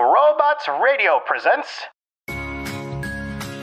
Robots 0.00 0.66
Radio 0.82 1.20
presents. 1.26 1.68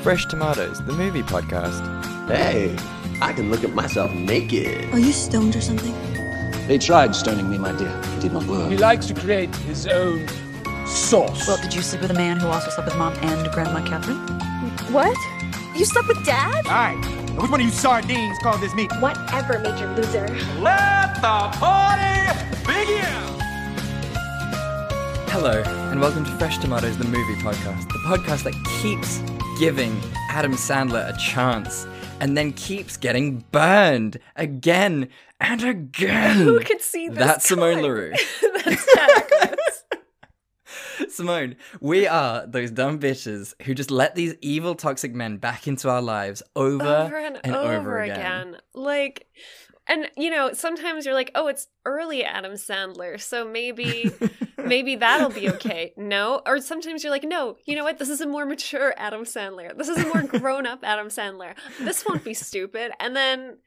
Fresh 0.03 0.27
Tomatoes, 0.27 0.85
the 0.85 0.93
movie 0.93 1.23
podcast. 1.23 1.81
Hey, 2.27 2.77
I 3.21 3.33
can 3.33 3.49
look 3.49 3.63
at 3.63 3.73
myself 3.73 4.11
naked. 4.13 4.93
Are 4.93 4.99
you 4.99 5.11
stoned 5.13 5.55
or 5.55 5.61
something? 5.61 5.95
They 6.67 6.77
tried 6.77 7.15
stoning 7.15 7.49
me, 7.49 7.57
my 7.57 7.71
dear. 7.71 7.89
It 8.03 8.21
did 8.21 8.33
not 8.33 8.45
work. 8.45 8.69
He 8.69 8.77
likes 8.77 9.07
to 9.07 9.15
create 9.15 9.53
his 9.55 9.87
own 9.87 10.27
sauce. 10.85 11.47
Well, 11.47 11.57
did 11.57 11.73
you 11.73 11.81
sleep 11.81 12.03
with 12.03 12.11
a 12.11 12.13
man 12.13 12.37
who 12.37 12.47
also 12.49 12.69
slept 12.69 12.87
with 12.87 12.97
mom 12.97 13.13
and 13.21 13.51
Grandma 13.51 13.83
Catherine? 13.83 14.17
What? 14.93 15.17
You 15.75 15.85
slept 15.85 16.07
with 16.07 16.23
dad? 16.23 16.67
Alright, 16.67 17.03
which 17.35 17.49
one 17.49 17.61
of 17.61 17.65
you 17.65 17.71
sardines 17.71 18.37
called 18.43 18.61
this 18.61 18.75
meat? 18.75 18.91
Whatever, 18.99 19.57
Major 19.57 19.91
Loser. 19.95 20.27
Let 20.59 21.15
the 21.15 21.49
party 21.57 22.47
begin! 22.63 23.36
Hello, 25.39 25.61
and 25.91 26.01
welcome 26.01 26.25
to 26.25 26.31
Fresh 26.39 26.57
Tomatoes, 26.57 26.97
the 26.97 27.03
movie 27.03 27.35
podcast. 27.35 27.87
The 27.89 27.99
podcast 28.07 28.41
that 28.45 28.55
keeps 28.81 29.19
giving 29.59 29.95
Adam 30.31 30.53
Sandler 30.53 31.13
a 31.13 31.15
chance 31.15 31.85
and 32.19 32.35
then 32.35 32.53
keeps 32.53 32.97
getting 32.97 33.45
burned 33.51 34.17
again 34.35 35.09
and 35.39 35.63
again. 35.63 36.37
Who 36.37 36.59
could 36.61 36.81
see 36.81 37.09
this 37.09 37.19
That's 37.19 37.47
Simone? 37.47 37.83
LaRue. 37.83 38.13
That's. 38.65 39.83
Simone, 41.15 41.55
we 41.79 42.07
are 42.07 42.47
those 42.47 42.71
dumb 42.71 42.99
bitches 42.99 43.53
who 43.61 43.75
just 43.75 43.91
let 43.91 44.15
these 44.15 44.33
evil, 44.41 44.73
toxic 44.73 45.13
men 45.13 45.37
back 45.37 45.67
into 45.67 45.87
our 45.87 46.01
lives 46.01 46.41
over, 46.55 46.83
over 46.83 47.15
and, 47.15 47.39
over, 47.45 47.73
over 47.75 47.99
again. 47.99 48.57
Like, 48.73 49.27
and 49.87 50.09
you 50.15 50.29
know, 50.29 50.53
sometimes 50.53 51.05
you're 51.05 51.13
like, 51.13 51.31
oh, 51.35 51.47
it's 51.47 51.67
early 51.85 52.23
Adam 52.23 52.53
Sandler, 52.53 53.19
so 53.19 53.47
maybe, 53.47 54.11
maybe 54.57 54.95
that'll 54.95 55.29
be 55.29 55.49
okay. 55.51 55.93
No, 55.97 56.41
or 56.45 56.59
sometimes 56.59 57.03
you're 57.03 57.11
like, 57.11 57.23
no, 57.23 57.57
you 57.65 57.75
know 57.75 57.83
what? 57.83 57.97
This 57.97 58.09
is 58.09 58.21
a 58.21 58.27
more 58.27 58.45
mature 58.45 58.93
Adam 58.97 59.23
Sandler. 59.23 59.75
This 59.77 59.89
is 59.89 59.97
a 59.97 60.07
more 60.07 60.23
grown 60.23 60.65
up 60.65 60.79
Adam 60.83 61.07
Sandler. 61.07 61.55
This 61.79 62.05
won't 62.05 62.23
be 62.23 62.33
stupid. 62.33 62.91
And 62.99 63.15
then 63.15 63.57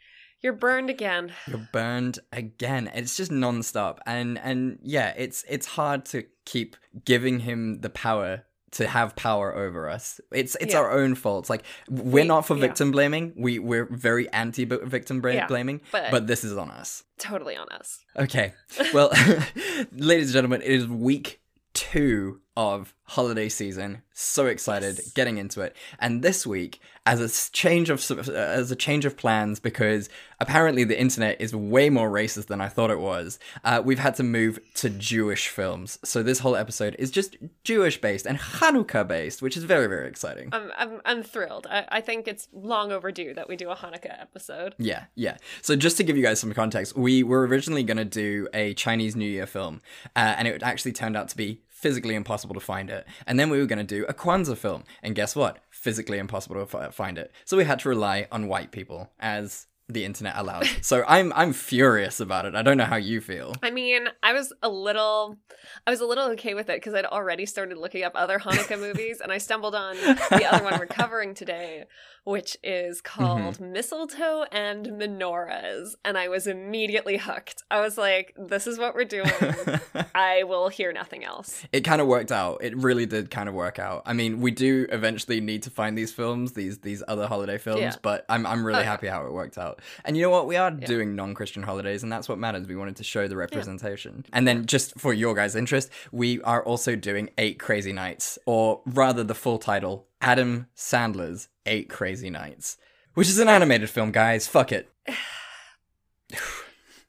you're 0.43 0.53
burned 0.55 0.91
again. 0.91 1.33
You're 1.47 1.69
burned 1.73 2.19
again. 2.33 2.91
It's 2.95 3.17
just 3.17 3.31
nonstop, 3.31 3.99
and 4.07 4.39
and 4.39 4.79
yeah, 4.83 5.13
it's 5.17 5.45
it's 5.49 5.67
hard 5.67 6.07
to 6.07 6.25
keep 6.47 6.77
giving 7.05 7.41
him 7.41 7.81
the 7.81 7.91
power 7.91 8.45
to 8.73 8.87
have 8.87 9.17
power 9.17 9.55
over 9.57 9.89
us. 9.89 10.21
It's 10.33 10.57
it's 10.61 10.75
Yeah. 10.75 10.81
our 10.81 10.91
own 10.93 11.15
fault. 11.15 11.51
Like 11.51 11.65
we're 11.89 12.23
We- 12.23 12.29
not 12.29 12.47
for 12.47 12.55
yeah. 12.57 12.61
victim 12.61 12.91
blaming. 12.93 13.33
We 13.37 13.59
we're 13.59 13.87
very 13.91 14.29
anti 14.33 14.65
victim 14.65 15.21
bra- 15.21 15.33
Yeah, 15.33 15.47
blaming, 15.47 15.81
but- 15.93 16.11
but 16.11 16.27
this 16.27 16.45
is 16.45 16.57
on 16.57 16.71
us. 16.71 17.03
Totally 17.19 17.57
on 17.57 17.69
us. 17.71 17.99
Okay. 18.17 18.53
Well, 18.95 19.11
ladies 19.93 20.29
and 20.29 20.33
gentlemen, 20.35 20.63
it 20.63 20.71
is 20.71 20.87
week 20.87 21.41
two 21.75 22.41
of 22.57 22.95
holiday 23.05 23.49
season. 23.49 24.03
So 24.13 24.47
excited, 24.47 25.01
getting 25.15 25.39
into 25.39 25.63
it. 25.63 25.75
And 25.99 26.23
this 26.23 26.47
week, 26.47 26.81
as 27.07 27.21
a 27.21 27.53
change 27.53 27.89
of 27.89 28.09
uh, 28.11 28.33
as 28.33 28.71
a 28.71 28.77
change 28.77 29.05
of 29.05 29.17
plans, 29.17 29.59
because 29.59 30.09
apparently 30.39 30.85
the 30.85 31.01
internet 31.01 31.41
is 31.41 31.55
way 31.55 31.89
more 31.91 32.11
racist 32.11 32.47
than 32.47 32.61
I 32.61 32.69
thought 32.69 32.91
it 32.91 33.01
was. 33.01 33.39
Uh, 33.65 33.81
we've 33.85 33.99
had 33.99 34.15
to 34.17 34.23
move 34.23 34.59
to 34.75 34.91
Jewish 34.91 35.49
films. 35.49 35.99
So 36.05 36.23
this 36.23 36.41
whole 36.41 36.55
episode 36.55 36.95
is 36.99 37.11
just 37.11 37.37
Jewish 37.65 38.01
based 38.01 38.27
and 38.27 38.39
Hanukkah 38.39 39.09
based, 39.09 39.43
which 39.43 39.57
is 39.57 39.65
very 39.65 39.87
very 39.87 40.09
exciting. 40.09 40.51
I'm 40.53 40.71
I'm, 40.77 41.01
I'm 41.05 41.23
thrilled. 41.23 41.67
I, 41.71 41.87
I 41.89 42.01
think 42.01 42.29
it's 42.29 42.49
long 42.53 42.93
overdue 42.93 43.33
that 43.35 43.49
we 43.49 43.57
do 43.57 43.71
a 43.71 43.77
Hanukkah 43.77 44.21
episode. 44.21 44.75
Yeah, 44.79 45.05
yeah. 45.15 45.39
So 45.63 45.77
just 45.77 45.97
to 45.97 46.05
give 46.05 46.17
you 46.17 46.23
guys 46.23 46.41
some 46.41 46.53
context, 46.53 46.97
we 46.97 47.23
were 47.23 47.47
originally 47.47 47.83
going 47.83 47.97
to 47.97 48.05
do 48.05 48.49
a 48.53 48.75
Chinese 48.75 49.17
New 49.17 49.29
Year 49.29 49.47
film, 49.47 49.81
uh, 50.15 50.35
and 50.37 50.47
it 50.47 50.63
actually 50.63 50.93
turned 50.93 51.17
out 51.17 51.29
to 51.29 51.37
be 51.37 51.63
physically 51.81 52.15
impossible 52.15 52.55
to 52.55 52.61
find 52.61 52.91
it. 52.91 53.07
And 53.27 53.41
then 53.41 53.49
we 53.49 53.59
were 53.59 53.67
going 53.67 53.79
to 53.79 53.85
do 53.85 54.05
a 54.07 54.15
Kwanzaa 54.15 54.57
film, 54.57 54.85
and 55.03 55.15
guess 55.15 55.35
what? 55.35 55.59
Physically 55.71 56.19
impossible 56.19 56.57
to 56.57 56.67
fi- 56.67 56.91
find 56.91 57.17
it. 57.17 57.33
So 57.47 57.57
we 57.57 57.65
had 57.65 57.79
to 57.81 57.89
rely 57.89 58.29
on 58.31 58.49
white 58.49 58.71
people 58.71 59.11
as 59.19 59.67
the 59.89 60.05
internet 60.05 60.35
allows. 60.37 60.69
so 60.83 61.05
I'm 61.09 61.33
I'm 61.33 61.53
furious 61.53 62.21
about 62.21 62.45
it. 62.45 62.55
I 62.55 62.63
don't 62.63 62.77
know 62.77 62.85
how 62.85 62.97
you 62.97 63.21
feel. 63.21 63.55
I 63.63 63.71
mean, 63.71 64.09
I 64.23 64.33
was 64.33 64.53
a 64.63 64.69
little, 64.69 65.39
I 65.87 65.91
was 65.91 66.01
a 66.01 66.07
little 66.07 66.27
okay 66.33 66.55
with 66.55 66.69
it 66.69 66.77
because 66.77 66.95
I'd 66.95 67.07
already 67.07 67.47
started 67.47 67.79
looking 67.79 68.05
up 68.05 68.13
other 68.15 68.39
Hanukkah 68.39 68.79
movies, 68.79 69.21
and 69.21 69.33
I 69.33 69.39
stumbled 69.39 69.75
on 69.75 69.97
the 69.97 70.47
other 70.51 70.63
one 70.63 70.79
we're 70.79 70.87
covering 70.87 71.35
today, 71.35 71.85
which 72.25 72.57
is 72.63 73.01
mm-hmm. 73.03 73.23
called 73.23 73.61
Mistletoe 73.61 74.45
and 74.53 74.87
Menorahs, 74.87 75.95
and 76.05 76.19
I 76.19 76.29
was 76.29 76.47
immediately 76.47 77.17
hooked. 77.17 77.63
I 77.71 77.81
was 77.81 77.97
like, 77.99 78.35
"This 78.37 78.67
is 78.67 78.79
what 78.79 78.95
we're 78.95 79.05
doing. 79.05 79.31
I 80.15 80.45
will 80.45 80.69
hear 80.69 80.93
nothing 80.93 81.25
else." 81.25 81.65
it 81.73 81.81
kind 81.83 82.01
of 82.01 82.07
worked 82.07 82.33
out. 82.33 82.63
It 82.63 82.77
really 82.77 83.07
did 83.07 83.31
kind 83.31 83.49
of 83.49 83.55
work 83.55 83.79
out. 83.79 84.03
I 84.07 84.13
mean, 84.13 84.41
we 84.41 84.51
do 84.51 84.87
eventually 84.91 85.41
need 85.41 85.63
to 85.65 85.71
find 85.71 85.97
these 85.97 86.13
films, 86.13 86.53
these 86.53 86.79
these 86.79 87.03
other 87.09 87.27
holiday 87.27 87.59
films, 87.59 87.81
Yeah. 87.81 87.97
but 88.03 88.25
I'm 88.29 88.47
I'm 88.47 88.65
really 88.65 88.81
yeah. 88.81 88.85
happy 88.87 89.07
how 89.09 89.25
it 89.27 89.33
worked 89.33 89.59
out. 89.59 89.81
And 90.05 90.17
you 90.17 90.23
know 90.23 90.31
what? 90.31 90.47
We 90.47 90.57
are 90.57 90.71
doing 90.71 91.15
non-Christian 91.15 91.63
holidays, 91.63 92.03
and 92.03 92.13
that's 92.13 92.29
what 92.29 92.39
matters. 92.39 92.67
We 92.67 92.77
wanted 92.77 92.97
to 92.97 93.05
show 93.05 93.29
the 93.29 93.37
representation. 93.37 94.25
And 94.33 94.47
then 94.47 94.67
just 94.67 94.99
for 94.99 95.13
your 95.13 95.35
guys' 95.35 95.55
interest, 95.55 95.91
we 96.13 96.41
are 96.43 96.63
also 96.65 96.97
doing 96.97 97.31
Eight 97.39 97.59
Crazy 97.59 97.93
Nights, 97.93 98.39
or 98.47 98.83
rather 98.87 99.25
the 99.25 99.35
full 99.35 99.59
title, 99.59 100.07
Adam 100.21 100.67
Sandler's 100.77 101.49
Eight 101.71 101.89
Crazy 101.89 102.29
Nights, 102.29 102.77
which 103.15 103.29
is 103.29 103.39
an 103.39 103.49
animated 103.49 103.89
film, 103.89 104.11
guys. 104.11 104.47
Fuck 104.47 104.73
it. 104.73 104.91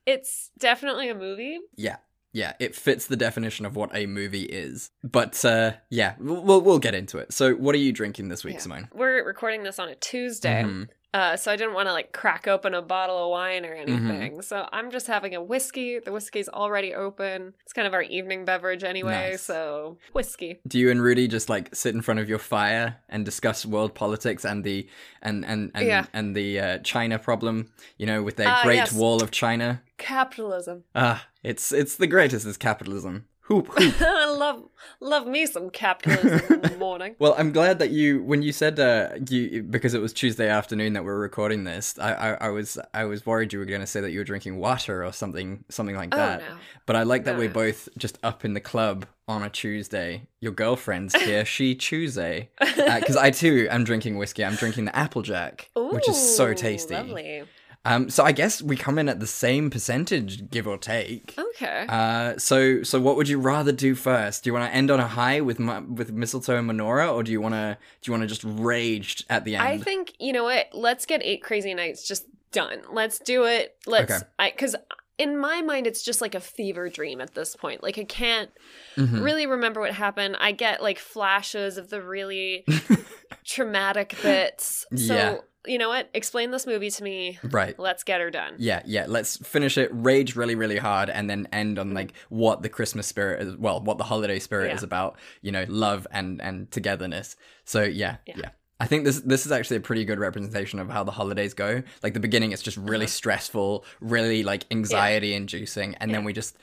It's 0.04 0.50
definitely 0.58 1.10
a 1.10 1.16
movie. 1.16 1.60
Yeah. 1.76 1.98
Yeah, 2.34 2.54
it 2.60 2.76
fits 2.76 3.08
the 3.08 3.18
definition 3.18 3.66
of 3.66 3.76
what 3.76 3.90
a 3.96 4.06
movie 4.06 4.44
is. 4.44 4.90
But 5.04 5.44
uh 5.44 5.74
yeah, 5.90 6.16
we'll 6.20 6.62
we'll, 6.62 6.80
get 6.80 6.96
into 6.96 7.18
it. 7.18 7.34
So, 7.34 7.54
what 7.56 7.76
are 7.76 7.80
you 7.80 7.92
drinking 7.92 8.30
this 8.30 8.44
week, 8.44 8.56
Yeah. 8.56 8.60
Simone? 8.62 8.90
We're 8.94 9.26
recording 9.26 9.64
this 9.64 9.80
on 9.80 9.90
a 9.90 9.96
Tuesday. 9.96 10.64
Mhm. 10.64 10.88
Uh, 11.14 11.36
so 11.36 11.52
I 11.52 11.58
didn't 11.58 11.74
want 11.74 11.90
to 11.90 11.92
like 11.92 12.14
crack 12.14 12.48
open 12.48 12.74
a 12.74 12.82
bottle 12.82 13.26
of 13.26 13.32
wine 13.32 13.66
or 13.66 13.76
Mm-hmm. 13.76 14.10
anything. 14.12 14.42
So 14.44 14.66
I'm 14.72 14.92
just 14.92 15.08
having 15.08 15.36
a 15.36 15.44
whiskey. 15.44 16.00
The 16.00 16.14
whiskey's 16.14 16.48
already 16.48 16.94
open. 16.94 17.54
It's 17.64 17.74
kind 17.74 17.86
of 17.86 17.94
our 17.94 18.02
evening 18.02 18.46
beverage 18.46 18.86
anyway. 18.86 19.32
Nice. 19.32 19.42
So 19.42 19.98
whiskey. 20.14 20.62
Do 20.66 20.80
you 20.80 20.90
and 20.90 21.02
Rudy 21.02 21.28
just 21.28 21.50
like 21.50 21.76
sit 21.76 21.94
in 21.94 22.02
front 22.02 22.22
of 22.22 22.30
your 22.30 22.40
fire 22.40 22.96
and 23.10 23.26
discuss 23.26 23.66
world 23.66 23.94
politics 23.94 24.46
and 24.46 24.64
the 24.64 24.88
and 25.22 25.44
and 25.44 25.70
and, 25.76 25.86
Yeah. 25.86 26.06
and 26.14 26.34
the 26.34 26.60
uh, 26.62 26.78
China 26.78 27.20
problem? 27.20 27.74
You 27.98 28.06
know, 28.06 28.24
with 28.24 28.38
their 28.38 28.48
Ah, 28.48 28.62
Great 28.64 28.76
yes. 28.78 28.94
Wall 28.94 29.22
of 29.22 29.32
China. 29.32 29.82
Capitalism. 29.98 30.86
Ah, 30.96 31.28
it's 31.44 31.72
it's 31.72 31.96
the 31.96 32.08
greatest 32.08 32.46
is 32.46 32.58
capitalism. 32.58 33.26
Hoop 33.46 33.68
hoop. 33.68 33.96
I 34.02 34.26
love 34.34 34.64
love 35.02 35.28
me 35.28 35.46
some 35.46 35.70
capitalism 35.72 36.54
in 36.54 36.62
the 36.62 36.78
morning. 36.78 37.16
Well, 37.20 37.36
I'm 37.38 37.52
glad 37.52 37.80
that 37.80 37.90
you 37.90 38.24
when 38.24 38.42
you 38.44 38.54
said 38.54 38.80
uh 38.80 39.10
you 39.30 39.64
because 39.64 39.94
it 39.94 40.00
was 40.02 40.14
Tuesday 40.14 40.48
afternoon 40.48 40.94
that 40.94 41.04
we're 41.04 41.20
recording 41.20 41.66
this. 41.66 41.98
I 42.00 42.14
I, 42.14 42.30
I 42.46 42.50
was 42.50 42.78
I 42.94 43.04
was 43.06 43.26
worried 43.26 43.52
you 43.52 43.60
were 43.60 43.66
going 43.66 43.82
to 43.82 43.88
say 43.88 44.00
that 44.00 44.12
you 44.12 44.20
were 44.20 44.24
drinking 44.24 44.58
water 44.58 45.04
or 45.04 45.12
something 45.12 45.66
something 45.70 45.96
like 45.98 46.14
Oh, 46.14 46.18
that. 46.18 46.40
no. 46.40 46.56
But 46.86 46.96
I 46.96 47.04
like 47.04 47.26
that 47.26 47.34
No, 47.34 47.40
we're 47.40 47.50
both 47.50 47.90
just 47.98 48.20
up 48.24 48.46
in 48.46 48.54
the 48.54 48.62
club 48.62 49.06
on 49.28 49.44
a 49.44 49.50
Tuesday. 49.50 50.28
Your 50.40 50.52
girlfriend's 50.54 51.16
here, 51.24 51.44
she 51.44 51.76
Tuesday. 51.76 52.52
Because 52.60 53.18
I 53.18 53.32
too 53.32 53.68
am 53.70 53.84
drinking 53.84 54.18
whiskey. 54.18 54.46
I'm 54.46 54.56
drinking 54.56 54.86
the 54.86 54.96
Applejack, 54.96 55.70
which 55.76 56.08
is 56.08 56.36
so 56.38 56.54
tasty. 56.54 56.94
Lovely. 56.94 57.44
Um, 57.84 58.10
so 58.12 58.24
I 58.24 58.32
guess 58.32 58.62
we 58.62 58.76
come 58.78 59.00
in 59.00 59.10
at 59.10 59.20
the 59.20 59.26
same 59.28 59.70
percentage, 59.72 60.50
give 60.52 60.68
or 60.68 60.78
take. 60.78 61.34
Okay. 61.38 61.86
Uh, 61.90 62.38
so 62.38 62.84
so 62.84 63.00
what 63.02 63.16
would 63.16 63.28
you 63.28 63.40
rather 63.40 63.72
do 63.72 63.96
first? 63.96 64.44
Do 64.44 64.50
you 64.50 64.54
want 64.54 64.70
to 64.72 64.76
end 64.76 64.92
on 64.92 65.00
a 65.00 65.08
high 65.08 65.42
with 65.42 65.58
mu- 65.60 65.82
with 65.94 66.12
mistletoe 66.12 66.58
and 66.58 66.70
menorah, 66.70 67.12
or 67.14 67.24
do 67.24 67.32
you 67.32 67.42
want 67.42 67.56
to 67.56 67.78
do 68.02 68.12
you 68.12 68.14
want 68.18 68.22
to 68.22 68.28
just 68.28 68.44
rage 68.46 69.24
at 69.30 69.46
the 69.46 69.56
end? 69.56 69.64
I 69.68 69.78
think 69.80 70.14
you 70.20 70.32
know 70.32 70.44
what. 70.44 70.68
Let's 70.74 71.06
get 71.08 71.22
eight 71.24 71.42
crazy 71.44 71.74
nights 71.74 72.08
just 72.08 72.26
done. 72.52 72.82
Let's 72.92 73.18
do 73.18 73.46
it. 73.46 73.76
Let's. 73.88 74.12
Okay. 74.12 74.22
I 74.38 74.52
because 74.52 74.76
in 75.18 75.38
my 75.38 75.62
mind 75.62 75.88
it's 75.88 76.04
just 76.04 76.22
like 76.22 76.36
a 76.36 76.40
fever 76.40 76.88
dream 76.90 77.20
at 77.20 77.34
this 77.34 77.56
point. 77.56 77.82
Like 77.84 77.98
I 77.98 78.04
can't 78.04 78.50
Mhm. 78.96 79.24
really 79.24 79.48
remember 79.48 79.80
what 79.82 79.94
happened. 79.94 80.36
I 80.40 80.52
get 80.52 80.82
like 80.84 81.00
flashes 81.00 81.78
of 81.78 81.90
the 81.90 82.02
really 82.02 82.64
traumatic 83.46 84.16
bits. 84.22 84.86
So 84.96 85.14
Yeah. 85.16 85.38
You 85.68 85.78
know 85.78 85.90
what? 85.90 86.10
Explain 86.14 86.52
this 86.52 86.66
movie 86.66 86.90
to 86.90 87.04
me. 87.04 87.38
Right. 87.44 87.78
Let's 87.78 88.04
get 88.04 88.20
her 88.22 88.30
done. 88.32 88.56
Yeah, 88.58 88.82
yeah. 88.86 89.06
Let's 89.08 89.38
finish 89.38 89.78
it, 89.78 89.90
rage 89.94 90.36
really, 90.36 90.56
really 90.56 90.78
hard, 90.78 91.10
and 91.10 91.30
then 91.30 91.48
end 91.54 91.78
on 91.80 91.94
like 91.94 92.14
what 92.30 92.62
the 92.64 92.70
Christmas 92.70 93.08
spirit 93.08 93.42
is. 93.48 93.56
Well, 93.58 93.80
what 93.82 93.98
the 93.98 94.04
holiday 94.04 94.40
spirit 94.40 94.70
Yeah. 94.70 94.76
is 94.76 94.84
about. 94.84 95.18
You 95.42 95.52
know, 95.52 95.66
love 95.68 96.08
and 96.12 96.42
and 96.42 96.70
togetherness. 96.72 97.36
So 97.66 97.84
yeah, 97.84 98.18
yeah. 98.26 98.36
Yeah. 98.38 98.50
I 98.80 98.88
think 98.88 99.06
this 99.06 99.20
this 99.22 99.46
is 99.46 99.52
actually 99.52 99.78
a 99.78 99.82
pretty 99.82 100.06
good 100.06 100.18
representation 100.18 100.80
of 100.80 100.90
how 100.90 101.04
the 101.04 101.12
holidays 101.12 101.54
go. 101.54 101.84
Like 102.02 102.16
the 102.16 102.20
beginning, 102.20 102.52
it's 102.52 102.64
just 102.64 102.78
really 102.78 103.06
stressful, 103.08 103.86
really 104.00 104.42
like 104.42 104.66
anxiety 104.72 105.36
inducing, 105.36 105.94
and 105.96 106.10
then 106.10 106.18
Uh-huh. 106.22 106.26
We 106.26 106.34
just 106.34 106.58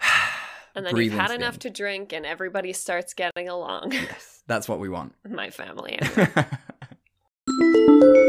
And 0.74 0.86
then 0.86 0.96
you've 0.96 1.12
had 1.12 1.32
enough 1.32 1.58
to 1.60 1.70
drink, 1.70 2.12
and 2.14 2.24
everybody 2.24 2.72
starts 2.72 3.12
getting 3.12 3.48
along. 3.48 3.92
yes, 3.92 4.42
that's 4.46 4.68
what 4.68 4.78
we 4.78 4.88
want. 4.88 5.12
my 5.28 5.50
family. 5.50 5.98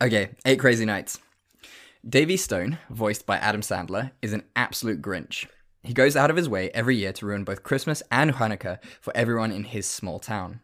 okay, 0.00 0.30
eight 0.44 0.58
crazy 0.58 0.84
nights. 0.84 1.20
Davy 2.08 2.36
Stone, 2.36 2.78
voiced 2.90 3.26
by 3.26 3.36
Adam 3.38 3.62
Sandler, 3.62 4.12
is 4.22 4.32
an 4.32 4.44
absolute 4.54 5.02
Grinch. 5.02 5.46
He 5.82 5.92
goes 5.92 6.16
out 6.16 6.30
of 6.30 6.36
his 6.36 6.48
way 6.48 6.70
every 6.70 6.96
year 6.96 7.12
to 7.12 7.26
ruin 7.26 7.44
both 7.44 7.62
Christmas 7.62 8.02
and 8.10 8.34
Hanukkah 8.34 8.78
for 9.00 9.16
everyone 9.16 9.52
in 9.52 9.64
his 9.64 9.86
small 9.86 10.18
town. 10.18 10.60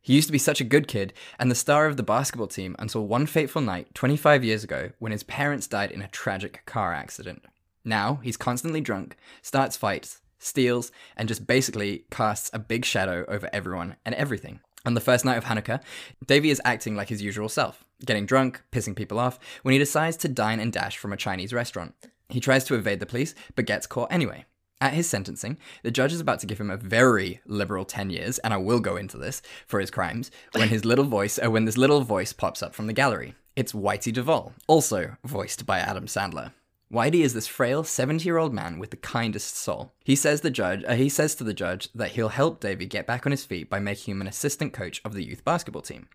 He 0.00 0.14
used 0.14 0.28
to 0.28 0.32
be 0.32 0.38
such 0.38 0.60
a 0.60 0.64
good 0.64 0.86
kid 0.86 1.14
and 1.38 1.50
the 1.50 1.54
star 1.54 1.86
of 1.86 1.96
the 1.96 2.02
basketball 2.02 2.46
team 2.46 2.76
until 2.78 3.06
one 3.06 3.26
fateful 3.26 3.62
night 3.62 3.94
25 3.94 4.44
years 4.44 4.62
ago 4.62 4.90
when 4.98 5.12
his 5.12 5.22
parents 5.22 5.66
died 5.66 5.90
in 5.90 6.02
a 6.02 6.08
tragic 6.08 6.62
car 6.66 6.92
accident. 6.92 7.44
Now, 7.84 8.20
he's 8.22 8.36
constantly 8.36 8.80
drunk, 8.82 9.16
starts 9.40 9.76
fights, 9.76 10.20
steals, 10.38 10.92
and 11.16 11.28
just 11.28 11.46
basically 11.46 12.04
casts 12.10 12.50
a 12.52 12.58
big 12.58 12.84
shadow 12.84 13.24
over 13.28 13.48
everyone 13.52 13.96
and 14.04 14.14
everything. 14.14 14.60
On 14.86 14.92
the 14.92 15.00
first 15.00 15.24
night 15.24 15.38
of 15.38 15.44
Hanukkah, 15.44 15.80
Davy 16.26 16.50
is 16.50 16.60
acting 16.64 16.94
like 16.94 17.08
his 17.08 17.22
usual 17.22 17.48
self, 17.48 17.84
getting 18.04 18.26
drunk, 18.26 18.62
pissing 18.70 18.94
people 18.94 19.18
off, 19.18 19.38
when 19.62 19.72
he 19.72 19.78
decides 19.78 20.16
to 20.18 20.28
dine 20.28 20.60
and 20.60 20.72
dash 20.72 20.98
from 20.98 21.12
a 21.12 21.16
Chinese 21.16 21.54
restaurant. 21.54 21.94
He 22.28 22.38
tries 22.40 22.64
to 22.64 22.74
evade 22.74 23.00
the 23.00 23.06
police, 23.06 23.34
but 23.54 23.64
gets 23.64 23.86
caught 23.86 24.12
anyway. 24.12 24.44
At 24.82 24.92
his 24.92 25.08
sentencing, 25.08 25.56
the 25.82 25.90
judge 25.90 26.12
is 26.12 26.20
about 26.20 26.40
to 26.40 26.46
give 26.46 26.60
him 26.60 26.70
a 26.70 26.76
very 26.76 27.40
liberal 27.46 27.86
10 27.86 28.10
years, 28.10 28.38
and 28.40 28.52
I 28.52 28.58
will 28.58 28.80
go 28.80 28.96
into 28.96 29.16
this, 29.16 29.40
for 29.66 29.80
his 29.80 29.90
crimes, 29.90 30.30
when 30.52 30.68
his 30.68 30.84
little 30.84 31.06
voice, 31.06 31.38
uh, 31.42 31.50
when 31.50 31.64
this 31.64 31.78
little 31.78 32.02
voice 32.02 32.34
pops 32.34 32.62
up 32.62 32.74
from 32.74 32.86
the 32.86 32.92
gallery. 32.92 33.34
It's 33.56 33.72
Whitey 33.72 34.12
Duvall, 34.12 34.52
also 34.66 35.16
voiced 35.24 35.64
by 35.64 35.78
Adam 35.78 36.06
Sandler. 36.06 36.52
Whitey 36.92 37.20
is 37.22 37.34
this 37.34 37.46
frail 37.46 37.82
70-year-old 37.82 38.52
man 38.52 38.78
with 38.78 38.90
the 38.90 38.96
kindest 38.96 39.56
soul. 39.56 39.94
He 40.04 40.14
says 40.14 40.42
the 40.42 40.50
judge, 40.50 40.84
uh, 40.86 40.94
he 40.94 41.08
says 41.08 41.34
to 41.36 41.44
the 41.44 41.54
judge 41.54 41.88
that 41.94 42.12
he'll 42.12 42.28
help 42.28 42.60
Davy 42.60 42.86
get 42.86 43.06
back 43.06 43.26
on 43.26 43.32
his 43.32 43.44
feet 43.44 43.70
by 43.70 43.80
making 43.80 44.12
him 44.12 44.20
an 44.20 44.26
assistant 44.26 44.72
coach 44.72 45.00
of 45.04 45.14
the 45.14 45.24
youth 45.24 45.44
basketball 45.44 45.82
team. 45.82 46.08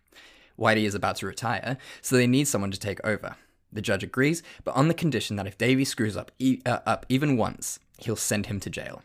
Whitey 0.58 0.84
is 0.84 0.94
about 0.94 1.16
to 1.16 1.26
retire, 1.26 1.76
so 2.00 2.16
they 2.16 2.26
need 2.26 2.46
someone 2.46 2.70
to 2.70 2.78
take 2.78 3.04
over. 3.04 3.36
The 3.72 3.82
judge 3.82 4.02
agrees, 4.02 4.42
but 4.64 4.74
on 4.74 4.88
the 4.88 4.94
condition 4.94 5.36
that 5.36 5.46
if 5.46 5.58
Davy 5.58 5.84
screws 5.84 6.16
up, 6.16 6.30
e- 6.38 6.60
uh, 6.64 6.78
up 6.86 7.04
even 7.08 7.36
once, 7.36 7.78
he'll 7.98 8.16
send 8.16 8.46
him 8.46 8.60
to 8.60 8.70
jail. 8.70 9.02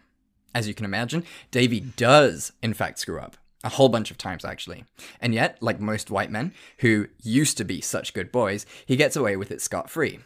As 0.54 0.68
you 0.68 0.74
can 0.74 0.86
imagine, 0.86 1.24
Davy 1.52 1.80
does, 1.82 2.54
in 2.62 2.74
fact, 2.74 3.00
screw 3.00 3.20
up. 3.20 3.38
A 3.64 3.70
whole 3.70 3.90
bunch 3.90 4.12
of 4.12 4.18
times, 4.18 4.46
actually. 4.46 4.86
And 5.20 5.34
yet, 5.34 5.58
like 5.60 5.80
most 5.80 6.12
white 6.12 6.32
men, 6.32 6.54
who 6.80 7.08
used 7.24 7.58
to 7.58 7.66
be 7.66 7.82
such 7.82 8.14
good 8.14 8.32
boys, 8.32 8.66
he 8.86 8.96
gets 8.96 9.16
away 9.16 9.36
with 9.36 9.52
it 9.52 9.62
scot 9.62 9.90
free. 9.90 10.20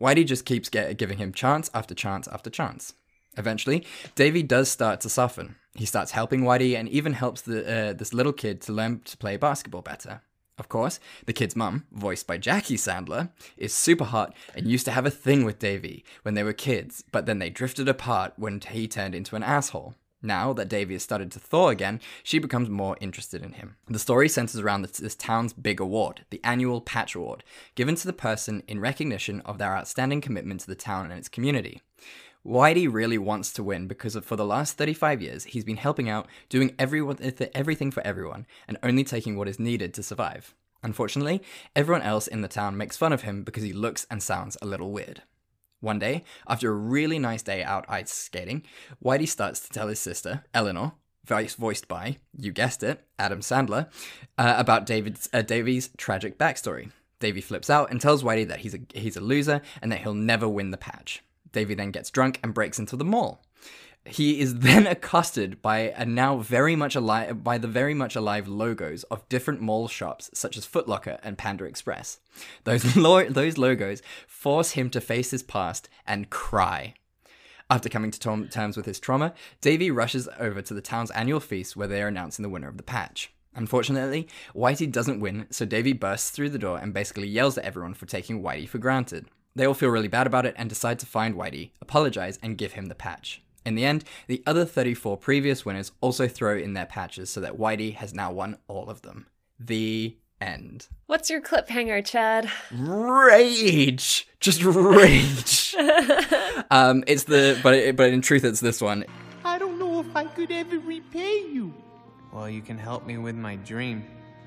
Whitey 0.00 0.26
just 0.26 0.44
keeps 0.44 0.68
get, 0.68 0.96
giving 0.96 1.18
him 1.18 1.32
chance 1.32 1.70
after 1.74 1.94
chance 1.94 2.28
after 2.28 2.50
chance. 2.50 2.94
Eventually, 3.36 3.86
Davy 4.14 4.42
does 4.42 4.70
start 4.70 5.00
to 5.00 5.08
soften. 5.08 5.56
He 5.74 5.86
starts 5.86 6.12
helping 6.12 6.42
Whitey 6.42 6.78
and 6.78 6.88
even 6.88 7.14
helps 7.14 7.42
the, 7.42 7.90
uh, 7.90 7.92
this 7.92 8.14
little 8.14 8.32
kid 8.32 8.60
to 8.62 8.72
learn 8.72 9.00
to 9.00 9.16
play 9.16 9.36
basketball 9.36 9.82
better. 9.82 10.22
Of 10.56 10.68
course, 10.68 11.00
the 11.26 11.32
kid's 11.32 11.56
mum, 11.56 11.86
voiced 11.90 12.28
by 12.28 12.38
Jackie 12.38 12.76
Sandler, 12.76 13.30
is 13.56 13.74
super 13.74 14.04
hot 14.04 14.34
and 14.54 14.68
used 14.68 14.84
to 14.84 14.92
have 14.92 15.04
a 15.04 15.10
thing 15.10 15.44
with 15.44 15.58
Davy 15.58 16.04
when 16.22 16.34
they 16.34 16.44
were 16.44 16.52
kids, 16.52 17.02
but 17.10 17.26
then 17.26 17.40
they 17.40 17.50
drifted 17.50 17.88
apart 17.88 18.34
when 18.36 18.60
he 18.60 18.86
turned 18.86 19.16
into 19.16 19.34
an 19.34 19.42
asshole. 19.42 19.96
Now 20.24 20.54
that 20.54 20.70
Davy 20.70 20.94
has 20.94 21.02
started 21.02 21.30
to 21.32 21.38
thaw 21.38 21.68
again, 21.68 22.00
she 22.22 22.38
becomes 22.38 22.70
more 22.70 22.96
interested 22.98 23.42
in 23.44 23.52
him. 23.52 23.76
The 23.86 23.98
story 23.98 24.30
centers 24.30 24.58
around 24.58 24.80
this, 24.80 25.14
town's 25.16 25.52
big 25.52 25.80
award, 25.80 26.24
the 26.30 26.40
annual 26.42 26.80
Patch 26.80 27.14
Award, 27.14 27.44
given 27.74 27.94
to 27.96 28.06
the 28.06 28.14
person 28.14 28.62
in 28.66 28.80
recognition 28.80 29.42
of 29.42 29.58
their 29.58 29.76
outstanding 29.76 30.22
commitment 30.22 30.60
to 30.62 30.66
the 30.66 30.74
town 30.74 31.10
and 31.10 31.18
its 31.18 31.28
community. 31.28 31.82
Whitey 32.42 32.90
really 32.90 33.18
wants 33.18 33.52
to 33.52 33.62
win 33.62 33.86
because 33.86 34.16
for 34.16 34.36
the 34.36 34.46
last 34.46 34.78
35 34.78 35.20
years, 35.20 35.44
he's 35.44 35.64
been 35.64 35.76
helping 35.76 36.08
out, 36.08 36.26
doing 36.48 36.74
everyone, 36.78 37.18
everything 37.54 37.90
for 37.90 38.02
everyone, 38.06 38.46
and 38.66 38.78
only 38.82 39.04
taking 39.04 39.36
what 39.36 39.48
is 39.48 39.58
needed 39.58 39.92
to 39.92 40.02
survive. 40.02 40.54
Unfortunately, 40.82 41.42
everyone 41.76 42.02
else 42.02 42.26
in 42.26 42.40
the 42.40 42.48
town 42.48 42.78
makes 42.78 42.96
fun 42.96 43.12
of 43.12 43.22
him 43.22 43.42
because 43.42 43.62
he 43.62 43.74
looks 43.74 44.06
and 44.10 44.22
sounds 44.22 44.56
a 44.62 44.66
little 44.66 44.90
weird. 44.90 45.22
One 45.84 45.98
day, 45.98 46.24
after 46.48 46.70
a 46.70 46.74
really 46.74 47.18
nice 47.18 47.42
day 47.42 47.62
out 47.62 47.84
ice 47.90 48.10
skating, 48.10 48.62
Whitey 49.04 49.28
starts 49.28 49.60
to 49.60 49.68
tell 49.68 49.88
his 49.88 49.98
sister, 49.98 50.42
Eleanor, 50.54 50.94
voiced 51.26 51.88
by, 51.88 52.16
you 52.34 52.52
guessed 52.52 52.82
it, 52.82 53.04
Adam 53.18 53.40
Sandler, 53.40 53.90
uh, 54.38 54.54
about 54.56 54.86
David's, 54.86 55.28
uh, 55.34 55.42
Davy's 55.42 55.90
tragic 55.98 56.38
backstory. 56.38 56.90
Davy 57.20 57.42
flips 57.42 57.68
out 57.68 57.90
and 57.90 58.00
tells 58.00 58.22
Whitey 58.22 58.48
that 58.48 58.60
he's 58.60 58.74
a, 58.74 58.78
he's 58.94 59.18
a 59.18 59.20
loser 59.20 59.60
and 59.82 59.92
that 59.92 60.00
he'll 60.00 60.14
never 60.14 60.48
win 60.48 60.70
the 60.70 60.78
patch. 60.78 61.22
Davy 61.52 61.74
then 61.74 61.90
gets 61.90 62.10
drunk 62.10 62.40
and 62.42 62.54
breaks 62.54 62.78
into 62.78 62.96
the 62.96 63.04
mall. 63.04 63.44
He 64.06 64.40
is 64.40 64.54
then 64.58 64.86
accosted 64.86 65.62
by 65.62 65.92
a 65.96 66.04
now 66.04 66.38
very 66.38 66.76
much 66.76 66.94
alive 66.94 67.42
by 67.42 67.58
the 67.58 67.68
very 67.68 67.94
much 67.94 68.16
alive 68.16 68.48
logos 68.48 69.02
of 69.04 69.28
different 69.28 69.60
mall 69.60 69.88
shops 69.88 70.30
such 70.34 70.56
as 70.56 70.66
Foot 70.66 70.88
Locker 70.88 71.18
and 71.22 71.38
Panda 71.38 71.64
Express. 71.64 72.18
Those 72.64 72.96
lo- 72.96 73.28
those 73.28 73.58
logos 73.58 74.02
force 74.26 74.72
him 74.72 74.90
to 74.90 75.00
face 75.00 75.30
his 75.30 75.42
past 75.42 75.88
and 76.06 76.30
cry. 76.30 76.94
After 77.70 77.88
coming 77.88 78.10
to 78.10 78.20
tom- 78.20 78.48
terms 78.48 78.76
with 78.76 78.84
his 78.84 79.00
trauma, 79.00 79.32
Davy 79.62 79.90
rushes 79.90 80.28
over 80.38 80.60
to 80.60 80.74
the 80.74 80.82
town's 80.82 81.10
annual 81.12 81.40
feast 81.40 81.76
where 81.76 81.88
they 81.88 82.02
are 82.02 82.08
announcing 82.08 82.42
the 82.42 82.50
winner 82.50 82.68
of 82.68 82.76
the 82.76 82.82
patch. 82.82 83.32
Unfortunately, 83.54 84.28
Whitey 84.54 84.90
doesn't 84.90 85.20
win, 85.20 85.46
so 85.50 85.64
Davy 85.64 85.92
bursts 85.92 86.30
through 86.30 86.50
the 86.50 86.58
door 86.58 86.78
and 86.78 86.92
basically 86.92 87.28
yells 87.28 87.56
at 87.56 87.64
everyone 87.64 87.94
for 87.94 88.04
taking 88.04 88.42
Whitey 88.42 88.68
for 88.68 88.78
granted. 88.78 89.26
They 89.54 89.64
all 89.64 89.74
feel 89.74 89.90
really 89.90 90.08
bad 90.08 90.26
about 90.26 90.44
it 90.44 90.54
and 90.58 90.68
decide 90.68 90.98
to 90.98 91.06
find 91.06 91.36
Whitey, 91.36 91.70
apologize, 91.80 92.38
and 92.42 92.58
give 92.58 92.72
him 92.72 92.86
the 92.86 92.96
patch. 92.96 93.40
In 93.64 93.74
the 93.74 93.84
end, 93.84 94.04
the 94.26 94.42
other 94.46 94.64
34 94.64 95.16
previous 95.16 95.64
winners 95.64 95.92
also 96.00 96.28
throw 96.28 96.56
in 96.56 96.74
their 96.74 96.86
patches 96.86 97.30
so 97.30 97.40
that 97.40 97.56
Whitey 97.58 97.94
has 97.94 98.12
now 98.12 98.30
won 98.30 98.58
all 98.68 98.90
of 98.90 99.02
them. 99.02 99.26
The 99.58 100.16
end. 100.40 100.88
What's 101.06 101.30
your 101.30 101.40
cliffhanger, 101.40 102.04
Chad? 102.04 102.50
Rage! 102.70 104.28
Just 104.40 104.62
rage! 104.62 105.74
um, 106.70 107.04
it's 107.06 107.24
the, 107.24 107.58
but, 107.62 107.74
it, 107.74 107.96
but 107.96 108.10
in 108.10 108.20
truth, 108.20 108.44
it's 108.44 108.60
this 108.60 108.80
one. 108.80 109.04
I 109.44 109.58
don't 109.58 109.78
know 109.78 110.00
if 110.00 110.14
I 110.14 110.24
could 110.24 110.52
ever 110.52 110.78
repay 110.78 111.46
you. 111.50 111.72
Well, 112.32 112.50
you 112.50 112.60
can 112.60 112.76
help 112.76 113.06
me 113.06 113.16
with 113.16 113.36
my 113.36 113.56
dream. 113.56 114.04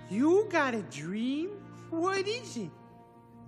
You 0.09 0.47
got 0.49 0.75
a 0.75 0.81
dream? 0.83 1.49
What 1.89 2.27
is 2.27 2.57
it? 2.57 2.69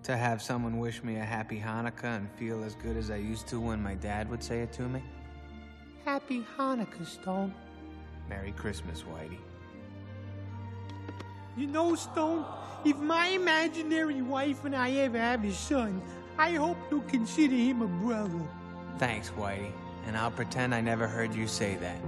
To 0.03 0.15
have 0.17 0.41
someone 0.41 0.79
wish 0.79 1.03
me 1.03 1.17
a 1.17 1.23
happy 1.23 1.59
Hanukkah 1.59 2.17
and 2.17 2.31
feel 2.31 2.63
as 2.63 2.73
good 2.75 2.97
as 2.97 3.11
I 3.11 3.17
used 3.17 3.47
to 3.49 3.59
when 3.59 3.83
my 3.83 3.95
dad 3.95 4.29
would 4.29 4.41
say 4.41 4.61
it 4.61 4.71
to 4.73 4.83
me. 4.83 5.03
Happy 6.05 6.45
Hanukkah, 6.57 7.05
Stone. 7.05 7.53
Merry 8.27 8.51
Christmas, 8.53 9.03
Whitey. 9.03 9.37
You 11.57 11.67
know, 11.67 11.95
Stone, 11.95 12.45
if 12.85 12.97
my 12.97 13.27
imaginary 13.27 14.21
wife 14.21 14.65
and 14.65 14.75
I 14.75 14.91
ever 14.91 15.17
have 15.17 15.43
a 15.43 15.51
son, 15.51 16.01
I 16.37 16.51
hope 16.51 16.77
you'll 16.89 17.01
consider 17.01 17.55
him 17.55 17.81
a 17.81 17.87
brother. 17.87 18.41
Thanks, 18.97 19.29
Whitey. 19.31 19.71
And 20.07 20.17
I'll 20.17 20.31
pretend 20.31 20.73
I 20.73 20.81
never 20.81 21.07
heard 21.07 21.33
you 21.35 21.47
say 21.47 21.75
that. 21.75 22.01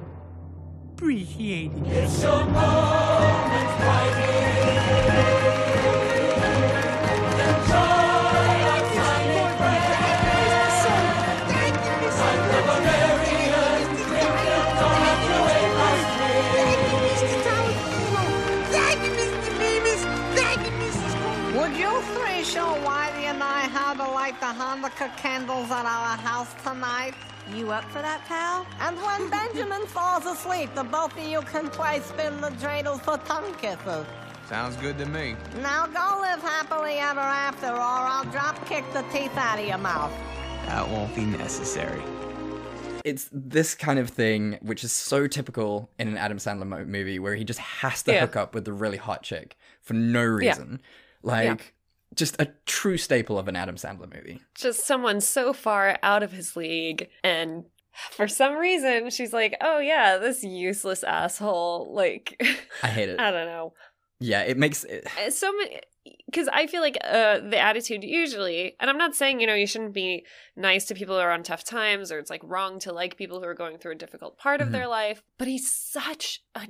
Appreciate 0.93 1.71
it. 1.73 1.87
It's 1.87 2.23
your 2.23 2.45
moment, 2.45 3.69
Whitey. 3.81 5.40
Hanukkah 24.53 25.15
candles 25.17 25.69
at 25.71 25.85
our 25.85 26.17
house 26.17 26.53
tonight? 26.63 27.13
You 27.53 27.71
up 27.71 27.83
for 27.85 28.01
that, 28.01 28.23
pal? 28.25 28.65
And 28.79 28.95
when 29.01 29.29
Benjamin 29.29 29.85
falls 29.87 30.25
asleep, 30.25 30.73
the 30.75 30.83
both 30.83 31.17
of 31.17 31.23
you 31.23 31.41
can 31.41 31.69
play 31.69 31.99
spin 32.01 32.39
the 32.39 32.49
dreidels 32.51 33.01
for 33.01 33.17
tongue 33.25 33.53
kisses. 33.55 34.05
Sounds 34.47 34.75
good 34.77 34.97
to 34.99 35.05
me. 35.05 35.35
Now 35.61 35.87
go 35.87 36.19
live 36.21 36.41
happily 36.41 36.97
ever 36.97 37.19
after, 37.19 37.67
or 37.67 37.79
I'll 37.79 38.25
drop 38.25 38.63
kick 38.67 38.83
the 38.93 39.01
teeth 39.13 39.35
out 39.37 39.59
of 39.59 39.65
your 39.67 39.77
mouth. 39.77 40.11
That 40.67 40.87
won't 40.89 41.15
be 41.15 41.25
necessary. 41.25 42.01
It's 43.03 43.27
this 43.31 43.73
kind 43.73 43.97
of 43.97 44.09
thing 44.11 44.59
which 44.61 44.83
is 44.83 44.91
so 44.91 45.25
typical 45.25 45.89
in 45.97 46.07
an 46.07 46.17
Adam 46.17 46.37
Sandler 46.37 46.67
mo- 46.67 46.85
movie 46.85 47.17
where 47.17 47.33
he 47.33 47.43
just 47.43 47.59
has 47.59 48.03
to 48.03 48.13
Yeah. 48.13 48.19
hook 48.21 48.35
up 48.35 48.53
with 48.53 48.65
the 48.65 48.73
really 48.73 48.97
hot 48.97 49.23
chick 49.23 49.57
for 49.81 49.93
no 49.93 50.23
reason. 50.23 50.81
Like, 51.23 51.73
just 52.15 52.41
a 52.41 52.51
true 52.65 52.97
staple 52.97 53.37
of 53.39 53.47
an 53.47 53.55
Adam 53.55 53.75
Sandler 53.75 54.13
movie. 54.13 54.39
Just 54.55 54.85
someone 54.85 55.21
so 55.21 55.53
far 55.53 55.97
out 56.03 56.23
of 56.23 56.31
his 56.31 56.55
league 56.55 57.09
and 57.23 57.65
for 58.11 58.27
some 58.27 58.55
reason 58.55 59.09
she's 59.09 59.33
like, 59.33 59.55
"Oh 59.61 59.79
yeah, 59.79 60.17
this 60.17 60.43
useless 60.43 61.03
asshole." 61.03 61.93
Like 61.93 62.41
I 62.83 62.87
hate 62.87 63.09
it. 63.09 63.19
I 63.19 63.31
don't 63.31 63.47
know. 63.47 63.73
Yeah, 64.19 64.41
it 64.43 64.57
makes 64.57 64.83
it. 64.83 65.07
Uh, 65.25 65.29
so 65.31 65.51
many 65.57 65.79
because 66.25 66.47
I 66.51 66.65
feel 66.67 66.81
like 66.81 66.97
uh, 67.03 67.39
the 67.39 67.59
attitude 67.59 68.03
usually, 68.03 68.75
and 68.79 68.89
I'm 68.89 68.97
not 68.97 69.13
saying 69.15 69.39
you 69.39 69.47
know 69.47 69.53
you 69.55 69.67
shouldn't 69.67 69.93
be 69.93 70.25
nice 70.55 70.85
to 70.85 70.95
people 70.95 71.15
who 71.15 71.21
are 71.21 71.31
on 71.31 71.43
tough 71.43 71.63
times, 71.63 72.11
or 72.11 72.19
it's 72.19 72.29
like 72.29 72.41
wrong 72.43 72.79
to 72.79 72.93
like 72.93 73.17
people 73.17 73.39
who 73.39 73.45
are 73.45 73.53
going 73.53 73.77
through 73.77 73.91
a 73.93 73.95
difficult 73.95 74.37
part 74.37 74.61
of 74.61 74.69
Mhm. 74.69 74.71
their 74.71 74.87
life. 74.87 75.21
But 75.37 75.47
he's 75.47 75.69
such 75.75 76.43
a 76.55 76.67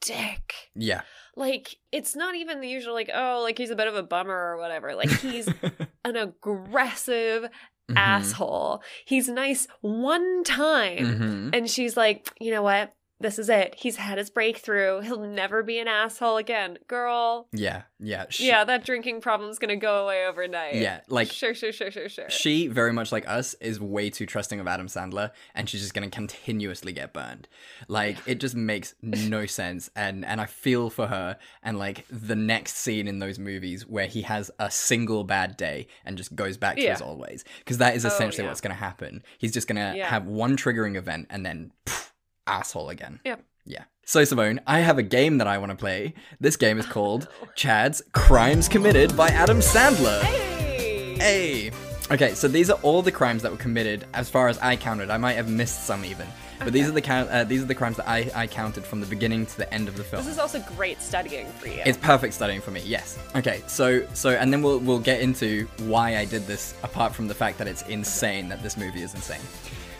dick. 0.00 0.54
Yeah. 0.74 1.02
Like 1.36 1.76
it's 1.92 2.16
not 2.16 2.34
even 2.34 2.60
the 2.60 2.68
usual 2.68 2.94
like 2.94 3.10
oh 3.14 3.40
like 3.42 3.58
he's 3.58 3.70
a 3.70 3.76
bit 3.76 3.86
of 3.88 3.94
a 3.94 4.02
bummer 4.02 4.34
or 4.34 4.58
whatever. 4.58 4.94
Like 4.94 5.10
he's 5.10 5.48
an 6.04 6.16
aggressive 6.16 7.48
Mhm. 7.90 7.96
asshole. 7.96 8.82
He's 9.06 9.28
nice 9.30 9.66
one 9.80 10.44
time 10.44 10.98
Mhm. 10.98 11.56
and 11.56 11.70
she's 11.70 11.96
like, 11.96 12.28
"You 12.38 12.50
know 12.50 12.60
what? 12.62 12.92
This 13.20 13.38
is 13.38 13.48
it. 13.48 13.74
He's 13.76 13.96
had 13.96 14.16
his 14.18 14.30
breakthrough. 14.30 15.00
He'll 15.00 15.20
never 15.20 15.62
be 15.62 15.78
an 15.78 15.88
asshole 15.88 16.36
again." 16.36 16.78
Girl, 16.86 17.48
Yeah. 17.52 17.82
Yeah. 17.98 18.26
She, 18.30 18.46
yeah, 18.46 18.62
that 18.64 18.84
drinking 18.84 19.20
problem's 19.20 19.58
going 19.58 19.70
to 19.70 19.76
go 19.76 20.04
away 20.04 20.24
overnight. 20.26 20.76
Yeah, 20.76 21.00
like- 21.08 21.32
Sure, 21.32 21.52
sure, 21.52 21.72
sure, 21.72 21.90
sure, 21.90 22.08
sure. 22.08 22.30
She, 22.30 22.68
very 22.68 22.92
much 22.92 23.10
like 23.10 23.28
us, 23.28 23.54
is 23.54 23.80
way 23.80 24.08
too 24.08 24.24
trusting 24.24 24.60
of 24.60 24.68
Adam 24.68 24.86
Sandler, 24.86 25.32
and 25.54 25.68
she's 25.68 25.80
just 25.80 25.94
gonna 25.94 26.10
continuously 26.10 26.92
get 26.92 27.12
burned. 27.12 27.48
Like 27.88 28.18
it 28.26 28.36
just 28.40 28.54
makes 28.54 28.94
no 29.02 29.46
sense, 29.60 29.90
and 29.96 30.24
and 30.24 30.40
I 30.40 30.46
feel 30.46 30.88
for 30.90 31.08
her. 31.08 31.38
And 31.62 31.78
like 31.78 32.04
the 32.10 32.36
next 32.36 32.76
scene 32.76 33.08
in 33.08 33.18
those 33.18 33.38
movies 33.38 33.86
where 33.86 34.06
he 34.06 34.22
has 34.22 34.50
a 34.60 34.70
single 34.70 35.24
bad 35.24 35.56
day 35.56 35.88
and 36.04 36.16
just 36.16 36.36
goes 36.36 36.56
back 36.56 36.76
to 36.76 36.88
his 36.88 37.02
old 37.02 37.18
ways, 37.18 37.44
because 37.58 37.78
that 37.78 37.96
is 37.96 38.04
Oh, 38.04 38.08
essentially 38.08 38.44
yeah. 38.44 38.50
what's 38.50 38.60
gonna 38.60 38.74
happen. 38.74 39.22
He's 39.38 39.52
just 39.52 39.66
gonna 39.66 39.94
Yeah. 39.96 40.08
have 40.08 40.26
one 40.26 40.56
triggering 40.56 40.96
event 40.96 41.26
and 41.30 41.44
then 41.44 41.72
pff, 41.84 42.12
asshole 42.48 42.90
again. 42.90 43.20
Yep. 43.24 43.42
Yeah. 43.64 43.84
So 44.04 44.24
Simone, 44.24 44.60
I 44.66 44.80
have 44.80 44.98
a 44.98 45.02
game 45.02 45.38
that 45.38 45.46
I 45.46 45.58
want 45.58 45.70
to 45.70 45.76
play. 45.76 46.14
This 46.40 46.56
game 46.56 46.78
is 46.78 46.86
called 46.86 47.28
Chad's 47.54 48.02
Crimes 48.12 48.68
Committed 48.68 49.16
by 49.16 49.28
Adam 49.28 49.58
Sandler. 49.58 50.22
Hey! 50.22 51.16
Hey! 51.16 51.70
Okay, 52.10 52.34
so 52.34 52.48
these 52.48 52.70
are 52.70 52.78
all 52.82 53.02
the 53.02 53.12
crimes 53.12 53.42
that 53.42 53.52
were 53.52 53.58
committed 53.58 54.06
as 54.14 54.30
far 54.30 54.48
as 54.48 54.58
I 54.58 54.76
counted. 54.76 55.10
I 55.10 55.18
might 55.18 55.34
have 55.34 55.50
missed 55.50 55.84
some 55.84 56.06
even. 56.06 56.26
But 56.58 56.72
these 56.72 56.88
are 56.88 56.92
the 56.92 57.02
count 57.02 57.30
uh, 57.30 57.44
these 57.44 57.62
are 57.62 57.66
the 57.66 57.74
crimes 57.74 57.96
that 57.98 58.08
I, 58.08 58.30
I 58.34 58.46
counted 58.46 58.84
from 58.84 59.00
the 59.00 59.06
beginning 59.06 59.46
to 59.46 59.56
the 59.58 59.72
end 59.72 59.88
of 59.88 59.96
the 59.96 60.02
film. 60.02 60.24
This 60.24 60.32
is 60.32 60.38
also 60.38 60.60
great 60.60 61.00
studying 61.00 61.46
for 61.52 61.68
you. 61.68 61.82
It's 61.84 61.98
perfect 61.98 62.34
studying 62.34 62.60
for 62.60 62.70
me. 62.70 62.82
Yes. 62.84 63.18
Okay. 63.36 63.62
So 63.66 64.06
so 64.14 64.30
and 64.30 64.52
then 64.52 64.62
we'll 64.62 64.78
we'll 64.78 64.98
get 64.98 65.20
into 65.20 65.68
why 65.80 66.16
I 66.16 66.24
did 66.24 66.46
this 66.46 66.74
apart 66.82 67.14
from 67.14 67.28
the 67.28 67.34
fact 67.34 67.58
that 67.58 67.68
it's 67.68 67.82
insane 67.82 68.48
that 68.48 68.62
this 68.62 68.76
movie 68.76 69.02
is 69.02 69.14
insane. 69.14 69.40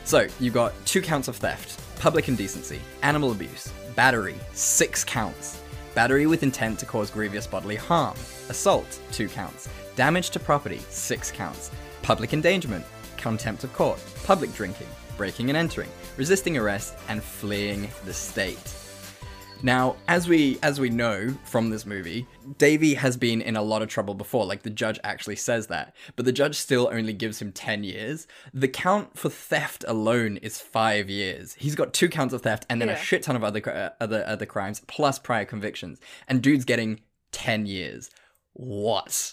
So, 0.09 0.27
you 0.41 0.51
got 0.51 0.73
two 0.87 1.03
counts 1.03 1.29
of 1.29 1.37
theft, 1.37 1.79
public 2.01 2.31
indecency, 2.31 2.81
animal 3.03 3.31
abuse, 3.31 3.71
battery, 3.95 4.37
6 4.55 5.05
counts. 5.05 5.61
Battery 5.95 6.27
with 6.27 6.43
intent 6.43 6.79
to 6.79 6.87
cause 6.87 7.11
grievous 7.11 7.47
bodily 7.47 7.77
harm, 7.77 8.15
assault, 8.49 9.01
2 9.13 9.29
counts, 9.29 9.69
damage 9.97 10.31
to 10.31 10.41
property, 10.41 10.81
6 10.89 11.31
counts, 11.33 11.71
public 12.01 12.33
endangerment, 12.33 12.87
contempt 13.19 13.65
of 13.65 13.75
court, 13.75 14.03
public 14.25 14.51
drinking, 14.55 14.87
breaking 15.19 15.51
and 15.51 15.59
entering, 15.59 15.91
resisting 16.17 16.57
arrest, 16.57 16.97
and 17.11 17.23
fleeing 17.23 17.91
the 18.07 18.15
state. 18.15 18.88
Now, 19.63 19.97
as 20.07 20.29
we 20.29 20.59
as 20.63 20.79
we 20.79 20.89
know 20.89 21.35
from 21.45 21.71
this 21.71 21.85
movie, 21.85 22.27
Davy 22.59 22.95
has 22.95 23.17
been 23.17 23.43
in 23.43 23.57
a 23.57 23.63
lot 23.63 23.83
of 23.83 23.89
trouble 23.89 24.15
before. 24.15 24.47
Like 24.47 24.63
the 24.63 24.71
judge 24.71 25.01
actually 25.03 25.37
says 25.37 25.67
that, 25.67 25.95
but 26.15 26.25
the 26.25 26.33
judge 26.33 26.55
still 26.57 26.89
only 26.93 27.13
gives 27.13 27.43
him 27.43 27.51
ten 27.51 27.83
years. 27.83 28.29
The 28.55 28.69
count 28.69 29.19
for 29.19 29.29
theft 29.29 29.85
alone 29.89 30.37
is 30.39 30.61
five 30.61 31.11
years. 31.11 31.55
He's 31.55 31.75
got 31.75 31.93
two 31.93 32.09
counts 32.09 32.33
of 32.33 32.43
theft 32.43 32.67
and 32.71 32.81
then 32.81 32.89
a 32.89 32.97
shit 32.97 33.25
ton 33.25 33.35
of 33.35 33.43
other 33.43 33.61
uh, 33.69 33.91
other 34.01 34.25
other 34.27 34.47
crimes 34.47 34.81
plus 34.87 35.19
prior 35.19 35.45
convictions, 35.45 35.99
and 36.29 36.41
dude's 36.41 36.65
getting 36.65 37.01
ten 37.33 37.67
years. 37.67 38.11
What 38.53 39.33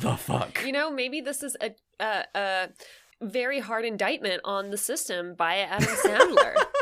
the 0.00 0.16
fuck? 0.16 0.62
You 0.64 0.72
know, 0.72 0.90
maybe 0.90 1.22
this 1.22 1.42
is 1.42 1.56
a 1.62 1.74
a, 2.00 2.24
a 2.34 2.68
very 3.22 3.60
hard 3.60 3.86
indictment 3.86 4.42
on 4.44 4.70
the 4.70 4.76
system 4.76 5.34
by 5.34 5.56
Adam 5.56 5.88
Sandler. 5.88 6.54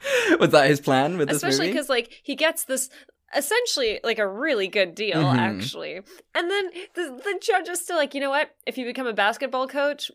Was 0.40 0.50
that 0.50 0.68
his 0.68 0.80
plan 0.80 1.18
with 1.18 1.28
this 1.28 1.36
Especially 1.38 1.68
because 1.68 1.88
like 1.88 2.12
he 2.22 2.34
gets 2.34 2.64
this 2.64 2.90
essentially 3.36 3.98
like 4.04 4.18
a 4.18 4.26
really 4.28 4.68
good 4.68 4.94
deal 4.94 5.16
Mhm. 5.22 5.36
actually 5.36 5.96
and 6.34 6.50
then 6.50 6.70
the, 6.94 7.20
the 7.24 7.38
judge 7.42 7.68
is 7.68 7.80
still 7.80 7.96
like 7.96 8.14
you 8.14 8.20
know 8.20 8.30
what 8.30 8.50
if 8.66 8.78
you 8.78 8.84
become 8.84 9.06
a 9.08 9.12
basketball 9.12 9.66
coach 9.66 10.10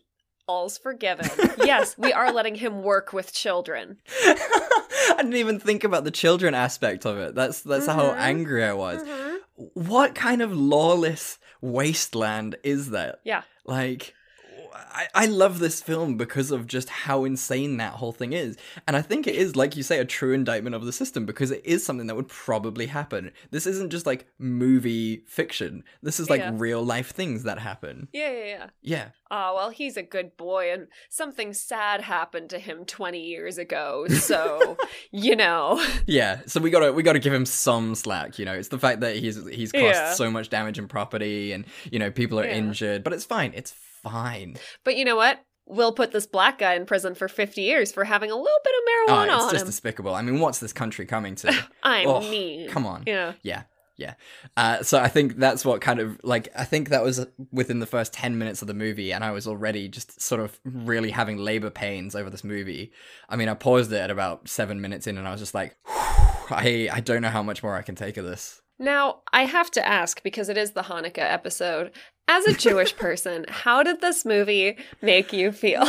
all's 0.48 0.78
forgiven 0.78 1.28
yes 1.58 1.94
we 1.98 2.12
are 2.12 2.32
letting 2.32 2.54
him 2.54 2.82
work 2.82 3.12
with 3.12 3.32
children 3.34 3.98
I 4.24 5.16
didn't 5.18 5.34
even 5.34 5.60
think 5.60 5.84
about 5.84 6.04
the 6.04 6.10
children 6.10 6.54
aspect 6.54 7.04
of 7.04 7.18
it. 7.18 7.34
That's 7.34 7.60
that's 7.60 7.86
how 7.86 8.10
Mhm. 8.10 8.16
angry 8.18 8.64
I 8.64 8.72
was. 8.72 9.02
Mhm. 9.02 9.38
What 9.74 10.14
kind 10.14 10.40
of 10.42 10.56
lawless 10.56 11.38
wasteland 11.60 12.56
is 12.62 12.90
that? 12.90 13.20
yeah 13.24 13.42
Like, 13.64 14.14
I, 14.74 15.08
I 15.14 15.26
love 15.26 15.58
this 15.58 15.80
film 15.82 16.16
because 16.16 16.50
of 16.50 16.66
just 16.66 16.88
how 16.88 17.24
insane 17.24 17.76
that 17.78 17.94
whole 17.94 18.12
thing 18.12 18.32
is. 18.32 18.56
And 18.86 18.96
I 18.96 19.02
think 19.02 19.26
it 19.26 19.34
is, 19.34 19.56
like 19.56 19.76
you 19.76 19.82
say, 19.82 19.98
a 19.98 20.04
true 20.04 20.32
indictment 20.32 20.74
of 20.74 20.84
the 20.84 20.92
system 20.92 21.26
because 21.26 21.50
it 21.50 21.62
is 21.64 21.84
something 21.84 22.06
that 22.06 22.14
would 22.16 22.28
probably 22.28 22.86
happen. 22.86 23.32
This 23.50 23.66
isn't 23.66 23.90
just 23.90 24.06
like 24.06 24.26
movie 24.38 25.24
fiction, 25.26 25.84
this 26.02 26.18
is 26.20 26.30
like 26.30 26.40
Yeah. 26.40 26.52
real 26.54 26.82
life 26.84 27.10
things 27.12 27.42
that 27.44 27.58
happen. 27.58 28.08
yeah 28.12 28.30
yeah 28.30 28.44
yeah 28.44 28.66
Yeah. 28.82 29.08
oh 29.30 29.54
well 29.56 29.70
he's 29.70 29.96
a 29.96 30.02
good 30.02 30.36
boy 30.36 30.72
and 30.72 30.88
something 31.10 31.52
sad 31.52 32.00
happened 32.02 32.50
to 32.50 32.58
him 32.58 32.84
20 32.84 33.20
years 33.20 33.58
ago 33.58 34.06
so 34.08 34.76
you 35.10 35.36
know 35.36 35.84
Yeah, 36.06 36.40
so 36.46 36.60
we 36.60 36.70
gotta 36.70 36.92
we 36.92 37.02
gotta 37.02 37.18
give 37.18 37.32
him 37.34 37.46
some 37.46 37.94
slack, 37.94 38.38
you 38.38 38.44
know. 38.44 38.54
It's 38.54 38.68
the 38.68 38.78
fact 38.78 39.00
that 39.00 39.16
he's 39.16 39.36
he's 39.48 39.72
caused 39.72 39.84
Yeah. 39.84 40.12
so 40.14 40.30
much 40.30 40.48
damage 40.50 40.78
in 40.78 40.88
property, 40.88 41.52
and 41.52 41.64
you 41.90 41.98
know 41.98 42.10
people 42.10 42.38
are 42.40 42.44
Yeah. 42.44 42.54
injured, 42.56 43.04
but 43.04 43.12
it's 43.12 43.24
fine. 43.24 43.52
It's 43.54 43.70
fine. 43.72 43.78
But 44.84 44.96
you 44.96 45.04
know 45.04 45.16
what 45.16 45.44
we'll 45.66 45.92
put 45.92 46.10
this 46.10 46.26
black 46.26 46.58
guy 46.58 46.74
in 46.74 46.84
prison 46.84 47.14
for 47.14 47.28
50 47.28 47.60
years 47.62 47.92
for 47.92 48.04
having 48.04 48.30
a 48.30 48.34
little 48.36 48.58
bit 48.64 48.74
of 48.74 48.80
Oh, 49.08 49.12
marijuana 49.12 49.34
it's 49.36 49.44
on 49.44 49.50
just 49.52 49.62
him 49.62 49.66
despicable. 49.68 50.14
I 50.14 50.20
mean, 50.22 50.40
what's 50.40 50.58
this 50.58 50.72
country 50.72 51.06
coming 51.06 51.34
to? 51.36 51.54
i 51.82 52.04
Oh, 52.04 52.20
mean 52.20 52.68
come 52.68 52.84
on. 52.86 53.04
yeah 53.06 53.34
Yeah, 53.42 53.62
yeah. 53.96 54.14
Uh, 54.56 54.82
so 54.82 54.98
I 54.98 55.08
think 55.08 55.36
that's 55.36 55.64
what 55.64 55.80
kind 55.80 56.00
of 56.00 56.18
like 56.24 56.48
I 56.56 56.64
think 56.64 56.88
that 56.88 57.02
was 57.04 57.24
within 57.52 57.78
the 57.78 57.86
first 57.86 58.12
ten 58.12 58.38
minutes 58.38 58.60
of 58.62 58.68
the 58.68 58.74
movie, 58.74 59.12
and 59.12 59.22
I 59.22 59.30
was 59.30 59.46
already 59.46 59.86
just 59.88 60.20
sort 60.20 60.40
of 60.40 60.58
really 60.64 61.10
having 61.10 61.36
labor 61.38 61.70
pains 61.70 62.16
over 62.16 62.28
this 62.30 62.42
movie. 62.42 62.90
I 63.28 63.36
mean, 63.36 63.48
I 63.48 63.54
paused 63.54 63.92
it 63.92 63.98
at 63.98 64.10
about 64.10 64.48
seven 64.48 64.80
minutes 64.80 65.06
in, 65.06 65.16
and 65.18 65.28
I 65.28 65.30
was 65.30 65.40
just 65.40 65.54
like, 65.54 65.76
I 65.86 66.88
I 66.92 67.00
don't 67.00 67.22
know 67.22 67.28
how 67.30 67.42
much 67.42 67.62
more 67.62 67.76
I 67.76 67.82
can 67.82 67.94
take 67.94 68.16
of 68.16 68.24
this. 68.24 68.61
Now, 68.78 69.20
I 69.32 69.44
have 69.44 69.70
to 69.72 69.86
ask 69.86 70.22
because 70.22 70.48
it 70.48 70.56
is 70.56 70.72
the 70.72 70.82
Hanukkah 70.82 71.18
episode. 71.18 71.92
As 72.28 72.46
a 72.46 72.54
Jewish 72.54 72.96
person, 73.06 73.44
how 73.48 73.82
did 73.82 74.00
this 74.00 74.24
movie 74.24 74.76
make 75.00 75.32
you 75.32 75.52
feel? 75.52 75.84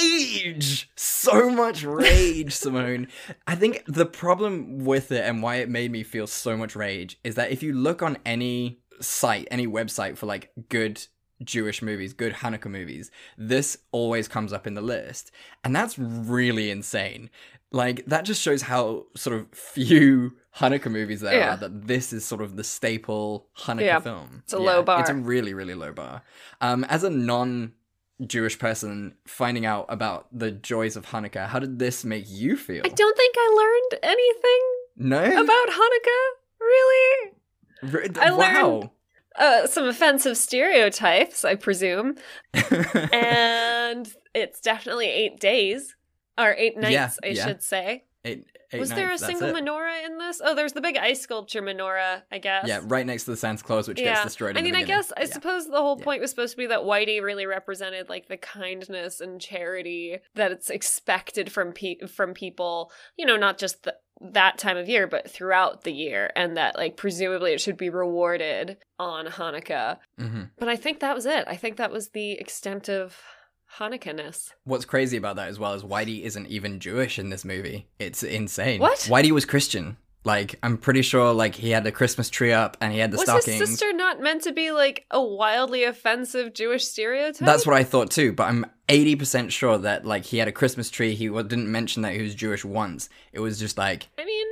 rage 0.00 0.90
so 0.96 1.50
much 1.50 1.82
rage 1.84 2.52
simone 2.52 3.06
i 3.46 3.54
think 3.54 3.82
the 3.86 4.06
problem 4.06 4.84
with 4.84 5.12
it 5.12 5.24
and 5.24 5.42
why 5.42 5.56
it 5.56 5.68
made 5.68 5.90
me 5.90 6.02
feel 6.02 6.26
so 6.26 6.56
much 6.56 6.74
rage 6.74 7.18
is 7.24 7.34
that 7.34 7.50
if 7.50 7.62
you 7.62 7.72
look 7.72 8.02
on 8.02 8.16
any 8.24 8.80
site 9.00 9.46
any 9.50 9.66
website 9.66 10.16
for 10.16 10.26
like 10.26 10.50
good 10.68 11.04
jewish 11.42 11.82
movies 11.82 12.12
good 12.12 12.34
hanukkah 12.34 12.70
movies 12.70 13.10
this 13.36 13.78
always 13.92 14.28
comes 14.28 14.52
up 14.52 14.66
in 14.66 14.74
the 14.74 14.80
list 14.80 15.30
and 15.64 15.74
that's 15.74 15.98
really 15.98 16.70
insane 16.70 17.30
like 17.72 18.04
that 18.06 18.24
just 18.24 18.42
shows 18.42 18.62
how 18.62 19.06
sort 19.16 19.36
of 19.36 19.46
few 19.52 20.32
hanukkah 20.56 20.90
movies 20.90 21.20
there 21.20 21.34
Yeah. 21.38 21.54
are 21.54 21.56
that 21.58 21.86
this 21.86 22.12
is 22.12 22.24
sort 22.24 22.42
of 22.42 22.56
the 22.56 22.64
staple 22.64 23.46
hanukkah 23.58 23.80
Yeah. 23.84 24.00
film 24.00 24.42
It's 24.44 24.52
a 24.52 24.58
low 24.58 24.82
bar. 24.82 25.00
it's 25.00 25.10
a 25.10 25.14
really 25.14 25.54
really 25.54 25.74
low 25.74 25.92
bar 25.92 26.22
um 26.60 26.84
as 26.84 27.04
a 27.04 27.10
non 27.10 27.72
Jewish 28.26 28.58
person 28.58 29.14
finding 29.26 29.64
out 29.64 29.86
about 29.88 30.26
the 30.30 30.50
joys 30.50 30.94
of 30.94 31.06
Hanukkah. 31.06 31.46
How 31.46 31.58
did 31.58 31.78
this 31.78 32.04
make 32.04 32.26
you 32.28 32.54
feel? 32.54 32.82
I 32.84 32.90
don't 32.90 33.16
think 33.16 33.34
I 33.38 33.48
learned 33.56 34.00
anything 34.02 34.62
no. 34.98 35.24
about 35.24 35.68
Hanukkah, 35.70 36.26
really. 36.60 37.32
Re- 37.82 38.08
I 38.20 38.28
learned 38.28 38.90
Uh, 39.36 39.66
some 39.66 39.86
offensive 39.86 40.36
stereotypes, 40.36 41.46
I 41.46 41.54
presume. 41.54 42.16
and 43.12 44.12
it's 44.34 44.60
definitely 44.60 45.06
eight 45.06 45.40
days, 45.40 45.96
or 46.40 46.54
eight 46.56 46.76
nights, 46.76 46.92
Yeah, 46.92 47.10
I 47.22 47.26
yeah. 47.28 47.46
should 47.46 47.62
say. 47.62 48.04
Eight, 48.22 48.44
eight 48.72 48.78
Was 48.80 48.90
there 48.90 49.06
a 49.06 49.10
nights, 49.12 49.24
single 49.24 49.48
it. 49.48 49.54
menorah 49.64 50.04
in 50.04 50.18
this? 50.18 50.42
Oh, 50.44 50.54
there's 50.54 50.74
the 50.74 50.82
big 50.82 50.98
ice 50.98 51.22
sculpture 51.22 51.62
menorah, 51.62 52.22
I 52.30 52.36
guess. 52.38 52.68
Yeah, 52.68 52.80
right 52.84 53.06
next 53.06 53.24
to 53.24 53.30
the 53.30 53.36
Santa 53.38 53.64
Claus, 53.64 53.88
which 53.88 53.96
gets 53.96 54.22
destroyed. 54.22 54.56
I 54.56 54.60
in 54.60 54.64
the 54.66 54.70
mean, 54.72 54.74
I 54.82 54.84
guess 54.84 55.10
I 55.16 55.22
Yeah. 55.22 55.26
suppose 55.28 55.66
the 55.66 55.78
whole 55.80 55.96
Yeah. 55.98 56.04
point 56.04 56.20
was 56.20 56.28
supposed 56.28 56.50
to 56.52 56.56
be 56.58 56.66
that 56.66 56.80
Whitey 56.80 57.22
really 57.22 57.46
represented 57.46 58.10
like 58.10 58.28
the 58.28 58.36
kindness 58.36 59.20
and 59.22 59.40
charity 59.40 60.18
that 60.34 60.52
it's 60.52 60.68
expected 60.68 61.50
from 61.50 61.72
pe- 61.72 62.00
from 62.08 62.34
people. 62.34 62.92
You 63.16 63.24
know, 63.24 63.38
not 63.38 63.56
just 63.56 63.84
the, 63.84 63.96
that 64.20 64.58
time 64.58 64.76
of 64.76 64.86
year, 64.86 65.06
but 65.06 65.30
throughout 65.30 65.84
the 65.84 65.92
year, 65.94 66.30
and 66.36 66.58
that 66.58 66.76
like 66.76 66.98
presumably 66.98 67.54
it 67.54 67.60
should 67.62 67.78
be 67.78 67.88
rewarded 67.88 68.76
on 68.98 69.28
Hanukkah. 69.28 69.96
Mhm. 70.20 70.50
But 70.58 70.68
I 70.68 70.76
think 70.76 71.00
that 71.00 71.14
was 71.14 71.24
it. 71.24 71.44
I 71.48 71.56
think 71.56 71.78
that 71.78 71.90
was 71.90 72.10
the 72.10 72.32
extent 72.32 72.90
of 72.90 73.18
Hanukkah-ness. 73.78 74.52
What's 74.64 74.84
crazy 74.84 75.16
about 75.16 75.36
that 75.36 75.48
as 75.48 75.58
well 75.58 75.74
is 75.74 75.82
Whitey 75.82 76.22
isn't 76.22 76.46
even 76.46 76.80
Jewish 76.80 77.18
in 77.18 77.30
this 77.30 77.44
movie. 77.44 77.86
It's 77.98 78.22
insane. 78.22 78.80
What? 78.80 78.98
Whitey 79.00 79.30
was 79.30 79.44
Christian. 79.44 79.96
Like 80.22 80.56
I'm 80.62 80.76
pretty 80.76 81.00
sure, 81.00 81.32
like 81.32 81.54
he 81.54 81.70
had 81.70 81.82
the 81.84 81.92
Christmas 81.92 82.28
tree 82.28 82.52
up 82.52 82.76
and 82.82 82.92
he 82.92 82.98
had 82.98 83.10
the 83.10 83.16
Was 83.16 83.24
stockings. 83.24 83.58
his 83.58 83.70
sister 83.70 83.92
not 83.94 84.20
meant 84.20 84.42
to 84.42 84.52
be 84.52 84.70
like 84.70 85.06
a 85.10 85.22
wildly 85.22 85.84
offensive 85.84 86.52
Jewish 86.52 86.84
stereotype? 86.84 87.46
That's 87.46 87.66
what 87.66 87.74
I 87.74 87.84
thought 87.84 88.10
too, 88.10 88.32
but 88.34 88.44
I'm 88.44 88.66
80% 88.88 89.50
sure 89.50 89.78
that 89.78 90.04
like 90.04 90.26
he 90.26 90.36
had 90.36 90.46
a 90.46 90.52
Christmas 90.52 90.90
tree. 90.90 91.14
He 91.14 91.28
didn't 91.28 91.72
mention 91.72 92.02
that 92.02 92.12
he 92.12 92.20
was 92.20 92.34
Jewish 92.34 92.66
once. 92.66 93.08
It 93.32 93.40
was 93.40 93.58
just 93.58 93.78
like 93.78 94.08
I 94.18 94.26
mean, 94.26 94.46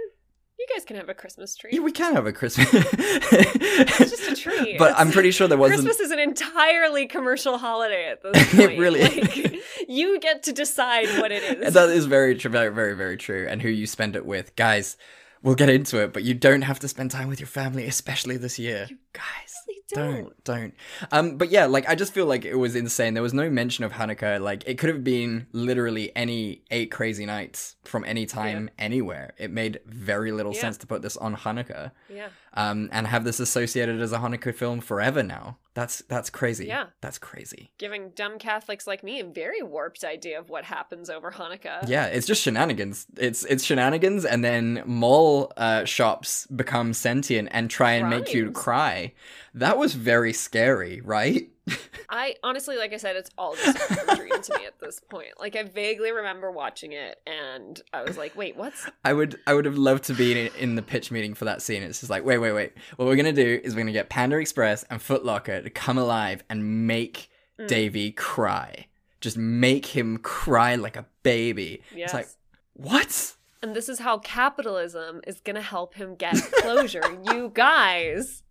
guys 0.74 0.84
can 0.84 0.96
have 0.96 1.08
a 1.08 1.14
Christmas 1.14 1.54
tree. 1.56 1.70
Yeah, 1.72 1.80
we 1.80 1.92
can 1.92 2.14
have 2.14 2.26
a 2.26 2.32
Christmas. 2.32 2.68
it's 2.72 4.10
just 4.10 4.30
a 4.30 4.36
tree. 4.36 4.76
But 4.78 4.90
It's- 4.90 4.94
I'm 5.00 5.10
pretty 5.12 5.30
sure 5.30 5.48
there 5.48 5.58
wasn't. 5.58 5.80
Christmas 5.82 6.00
is 6.00 6.10
an 6.10 6.18
entirely 6.18 7.06
commercial 7.06 7.58
holiday 7.58 8.10
at 8.10 8.22
this 8.22 8.54
It 8.58 8.78
really 8.78 9.02
like, 9.02 9.62
you 9.88 10.18
get 10.20 10.42
to 10.44 10.52
decide 10.52 11.08
what 11.20 11.32
it 11.32 11.42
is. 11.62 11.74
that 11.74 11.88
is 11.90 12.06
very 12.06 12.34
true, 12.36 12.50
very, 12.50 12.72
very, 12.72 12.94
very 12.94 13.16
true. 13.16 13.46
And 13.48 13.62
who 13.62 13.68
you 13.68 13.86
spend 13.86 14.16
it 14.16 14.26
with, 14.26 14.54
guys. 14.56 14.96
We'll 15.40 15.54
get 15.54 15.68
into 15.70 16.02
it, 16.02 16.12
but 16.12 16.24
you 16.24 16.34
don't 16.34 16.62
have 16.62 16.80
to 16.80 16.88
spend 16.88 17.12
time 17.12 17.28
with 17.28 17.38
your 17.38 17.46
family, 17.46 17.86
especially 17.86 18.36
this 18.38 18.58
year, 18.58 18.88
guys. 19.18 19.54
don't. 19.90 20.44
don't 20.44 20.74
um 21.12 21.36
but 21.38 21.50
yeah 21.50 21.64
like 21.64 21.88
i 21.88 21.94
just 21.94 22.12
feel 22.12 22.26
like 22.26 22.44
it 22.44 22.54
was 22.56 22.76
insane 22.76 23.14
there 23.14 23.22
was 23.22 23.32
no 23.34 23.48
mention 23.50 23.84
of 23.84 23.92
hanukkah 23.92 24.38
like 24.40 24.62
it 24.66 24.76
could 24.78 24.88
have 24.90 25.02
been 25.02 25.46
literally 25.52 26.14
any 26.14 26.62
eight 26.70 26.90
crazy 26.90 27.24
nights 27.24 27.76
from 27.84 28.04
any 28.04 28.26
time 28.26 28.68
anywhere 28.78 29.32
it 29.38 29.50
made 29.50 29.80
very 29.86 30.30
little 30.32 30.52
Yeah. 30.54 30.60
sense 30.60 30.76
to 30.78 30.86
put 30.86 31.00
this 31.02 31.16
on 31.16 31.36
hanukkah 31.36 31.92
Yeah. 32.12 32.28
um 32.54 32.88
and 32.92 33.06
have 33.06 33.24
this 33.24 33.40
associated 33.40 34.00
as 34.00 34.12
a 34.12 34.18
hanukkah 34.18 34.54
film 34.54 34.80
forever 34.80 35.22
now 35.22 35.56
that's 35.74 36.02
that's 36.08 36.28
crazy 36.28 36.66
Yeah. 36.66 36.86
that's 37.00 37.18
crazy 37.18 37.70
Giving 37.78 38.10
dumb 38.10 38.38
Catholics 38.38 38.86
like 38.86 39.02
me 39.04 39.20
a 39.20 39.24
very 39.24 39.62
warped 39.62 40.02
idea 40.04 40.38
of 40.38 40.50
what 40.50 40.64
happens 40.64 41.08
over 41.08 41.30
Hanukkah. 41.30 41.88
yeah 41.88 42.06
it's 42.06 42.26
just 42.26 42.42
shenanigans 42.42 43.06
it's 43.16 43.44
it's 43.44 43.64
shenanigans 43.64 44.24
and 44.24 44.44
then 44.44 44.82
mall 44.86 45.52
uh 45.56 45.84
shops 45.84 46.46
become 46.48 46.92
sentient 46.92 47.48
and 47.52 47.70
try 47.70 47.92
and 47.92 48.10
make 48.10 48.34
you 48.34 48.50
Crimes. 48.50 49.07
That 49.54 49.78
was 49.78 49.94
very 49.94 50.32
scary 50.32 51.00
right 51.00 51.50
I 52.08 52.36
honestly, 52.42 52.78
like 52.78 52.94
I 52.94 52.96
said, 52.96 53.16
it's 53.16 53.28
all 53.36 53.54
just 53.54 53.90
a 53.90 54.16
dream 54.16 54.40
to 54.40 54.58
me 54.58 54.64
at 54.64 54.80
this 54.80 55.00
point. 55.00 55.38
Like 55.38 55.54
I 55.54 55.64
vaguely 55.64 56.10
remember 56.10 56.50
watching 56.50 56.92
it, 56.92 57.20
and 57.26 57.78
I 57.92 58.04
was 58.04 58.16
like, 58.16 58.34
"Wait, 58.34 58.56
what's?" 58.56 58.88
I 59.04 59.12
would 59.12 59.38
I 59.46 59.52
would 59.52 59.66
have 59.66 59.76
loved 59.76 60.04
to 60.04 60.14
be 60.14 60.46
in, 60.46 60.50
in 60.58 60.74
the 60.76 60.80
pitch 60.80 61.10
meeting 61.10 61.34
for 61.34 61.44
that 61.44 61.60
scene. 61.60 61.82
It's 61.82 62.00
just 62.00 62.08
like, 62.08 62.24
wait, 62.24 62.38
wait, 62.38 62.52
wait. 62.52 62.72
What 62.96 63.04
we're 63.04 63.16
gonna 63.16 63.34
do 63.34 63.60
is 63.62 63.74
we're 63.74 63.82
gonna 63.82 63.92
get 63.92 64.08
Panda 64.08 64.38
Express 64.38 64.82
and 64.84 65.02
Foot 65.02 65.26
Locker 65.26 65.60
to 65.60 65.68
come 65.68 65.98
alive 65.98 66.42
and 66.48 66.86
make 66.86 67.28
Mm. 67.58 67.66
Davy 67.66 68.12
cry. 68.12 68.86
Just 69.20 69.36
make 69.36 69.86
him 69.86 70.18
cry 70.18 70.76
like 70.76 70.96
a 70.96 71.06
baby. 71.22 71.82
Yes. 71.94 72.06
It's 72.06 72.14
like, 72.14 72.28
what? 72.74 73.34
And 73.62 73.74
this 73.74 73.88
is 73.88 73.98
how 73.98 74.18
capitalism 74.18 75.20
is 75.26 75.40
gonna 75.40 75.62
help 75.62 75.94
him 75.94 76.14
get 76.14 76.36
closure. 76.60 77.02
you 77.32 77.50
guys. 77.52 78.42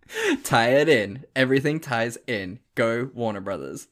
Tie 0.44 0.70
it 0.70 0.90
in. 0.90 1.26
Everything 1.36 1.80
ties 1.80 2.18
in. 2.28 2.60
Go 2.76 3.10
Warner 3.14 3.42
Brothers. 3.42 3.88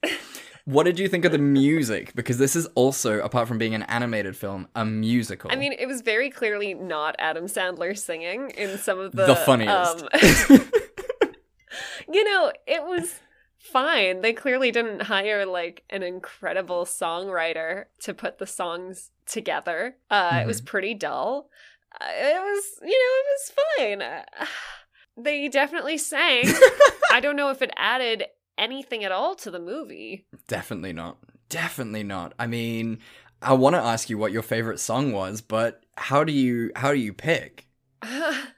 What 0.65 0.83
did 0.83 0.97
you 0.97 1.07
think 1.07 1.25
of 1.25 1.31
the 1.31 1.37
music? 1.37 2.15
Because 2.15 2.37
this 2.37 2.55
is 2.55 2.65
also, 2.73 3.19
apart 3.19 3.47
from 3.47 3.57
being 3.59 3.75
an 3.75 3.83
animated 3.83 4.35
film, 4.35 4.67
a 4.75 4.83
musical. 4.83 5.51
I 5.51 5.55
mean, 5.55 5.73
it 5.73 5.85
was 5.87 6.01
very 6.01 6.29
clearly 6.31 6.73
not 6.73 7.15
Adam 7.19 7.45
Sandler 7.45 7.95
singing 7.97 8.49
in 8.51 8.77
some 8.79 8.99
of 8.99 9.11
the 9.11 9.25
The 9.25 9.35
funniest. 9.35 10.01
um, 10.51 11.29
you 12.11 12.23
know, 12.23 12.51
it 12.65 12.83
was 12.83 13.19
fine. 13.57 14.21
They 14.21 14.33
clearly 14.33 14.71
didn't 14.71 15.03
hire 15.03 15.45
like 15.45 15.83
an 15.89 16.03
incredible 16.03 16.85
songwriter 16.85 17.85
to 18.01 18.13
put 18.13 18.37
the 18.37 18.47
songs 18.47 19.11
together. 19.25 19.97
Uh, 20.09 20.39
It 20.43 20.47
was 20.47 20.61
Mm-hmm. 20.61 20.65
pretty 20.67 20.93
dull. 20.93 21.49
Uh, 21.99 22.05
it 22.09 22.39
was, 22.41 22.63
you 22.81 22.87
know, 22.87 23.15
it 23.21 23.25
was 23.31 23.51
fine. 23.77 24.01
Uh, 24.01 24.45
they 25.17 25.47
definitely 25.47 25.97
sang. 25.97 26.45
I 27.11 27.19
don't 27.21 27.35
know 27.37 27.49
if 27.49 27.61
it 27.61 27.71
added 27.77 28.25
anything 28.57 29.03
at 29.03 29.11
all 29.11 29.35
to 29.35 29.51
the 29.51 29.59
movie. 29.59 30.25
Definitely 30.47 30.93
not. 30.93 31.17
Definitely 31.49 32.03
not. 32.03 32.33
I 32.39 32.47
mean, 32.47 32.99
I 33.41 33.53
want 33.53 33.75
to 33.75 33.81
ask 33.81 34.09
you 34.09 34.17
what 34.17 34.31
your 34.31 34.41
favorite 34.41 34.79
song 34.79 35.11
was, 35.11 35.41
but 35.41 35.83
how 35.95 36.23
do 36.23 36.31
you 36.33 36.71
how 36.75 36.91
do 36.91 36.99
you 36.99 37.13
pick? 37.13 37.67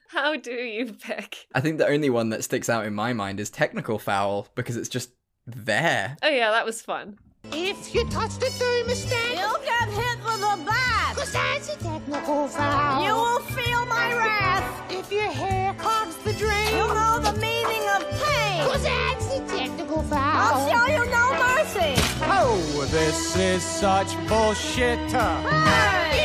How 0.10 0.36
do 0.38 0.52
you 0.52 0.94
pick? 0.94 1.48
I 1.54 1.60
think 1.62 1.78
the 1.78 1.88
only 1.88 2.10
one 2.10 2.30
that 2.30 2.44
sticks 2.44 2.70
out 2.70 2.86
in 2.86 2.94
my 2.94 3.14
mind 3.14 3.40
is 3.40 3.50
Technical 3.50 4.00
Foul 4.00 4.48
because 4.56 4.78
it's 4.78 4.90
just 4.90 5.10
there. 5.46 6.18
Oh 6.24 6.30
yeah, 6.30 6.52
that 6.52 6.66
was 6.66 6.82
fun. 6.82 7.18
If 7.52 7.94
you 7.96 8.04
touch 8.10 8.36
the 8.40 8.48
thermostat, 8.48 9.38
You'll 9.38 9.64
get 9.64 9.88
hit 9.90 10.18
with 10.24 10.42
a 10.44 10.64
bat. 10.66 11.16
cause 11.16 11.32
that's 11.32 11.70
a 11.74 11.78
technical 11.78 12.48
foul. 12.48 13.06
You 13.06 13.14
will 13.14 13.40
feel 13.40 13.86
my 13.86 14.14
wrath. 14.14 14.92
If 14.92 15.12
your 15.12 15.30
hair 15.32 15.74
clogs 15.76 16.16
the 16.18 16.34
drain, 16.34 16.76
You'll 16.76 16.88
know 16.90 17.20
the 17.20 17.34
meaning 17.40 17.84
of 17.96 18.02
pain. 18.26 18.66
cause 18.68 18.84
that's 18.84 19.26
a 19.34 19.48
technical 19.48 20.04
foul. 20.04 20.20
I'll 20.20 20.70
show 20.70 20.94
you 20.94 21.06
no 21.10 21.32
mercy. 21.56 21.94
Oh, 22.30 22.86
this 22.92 23.36
is 23.38 23.64
such 23.64 24.14
bullshit. 24.28 25.00
Hey! 25.12 26.17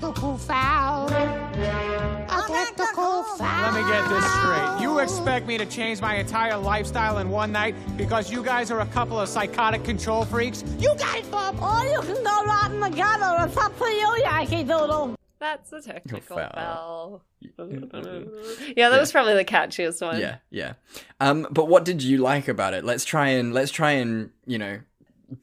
Technical 0.00 0.38
foul. 0.38 1.08
A 1.08 2.44
technical 2.48 3.22
foul. 3.22 3.72
Let 3.72 3.74
me 3.74 3.90
get 3.90 4.08
this 4.08 4.32
straight. 4.32 4.78
You 4.80 4.98
expect 5.00 5.46
me 5.46 5.58
to 5.58 5.66
change 5.66 6.00
my 6.00 6.16
entire 6.16 6.56
lifestyle 6.56 7.18
in 7.18 7.28
one 7.28 7.52
night 7.52 7.74
because 7.98 8.32
you 8.32 8.42
guys 8.42 8.70
are 8.70 8.80
a 8.80 8.86
couple 8.86 9.20
of 9.20 9.28
psychotic 9.28 9.84
control 9.84 10.24
freaks? 10.24 10.64
You 10.78 10.94
got 10.98 11.18
it, 11.18 11.30
Bob. 11.30 11.60
Or 11.60 11.84
you 11.84 12.00
can 12.00 12.24
go 12.24 12.44
rotten 12.44 12.80
together. 12.80 13.36
It's 13.40 13.56
up 13.58 13.78
to 13.78 13.84
you, 13.84 14.16
Yankee 14.20 14.64
Doodle. 14.64 15.16
That's 15.38 15.72
a 15.72 15.82
technical 15.82 16.36
foul. 16.36 16.50
foul. 16.54 17.22
yeah, 18.76 18.88
that 18.88 19.00
was 19.00 19.12
probably 19.12 19.34
the 19.34 19.44
catchiest 19.44 20.00
one. 20.06 20.18
Yeah, 20.18 20.36
yeah. 20.50 20.74
Um, 21.18 21.46
but 21.50 21.68
what 21.68 21.84
did 21.84 22.02
you 22.02 22.18
like 22.18 22.48
about 22.48 22.74
it? 22.74 22.84
Let's 22.84 23.04
try 23.04 23.28
and 23.28 23.52
let's 23.52 23.70
try 23.70 23.92
and 23.92 24.30
you 24.46 24.58
know 24.58 24.80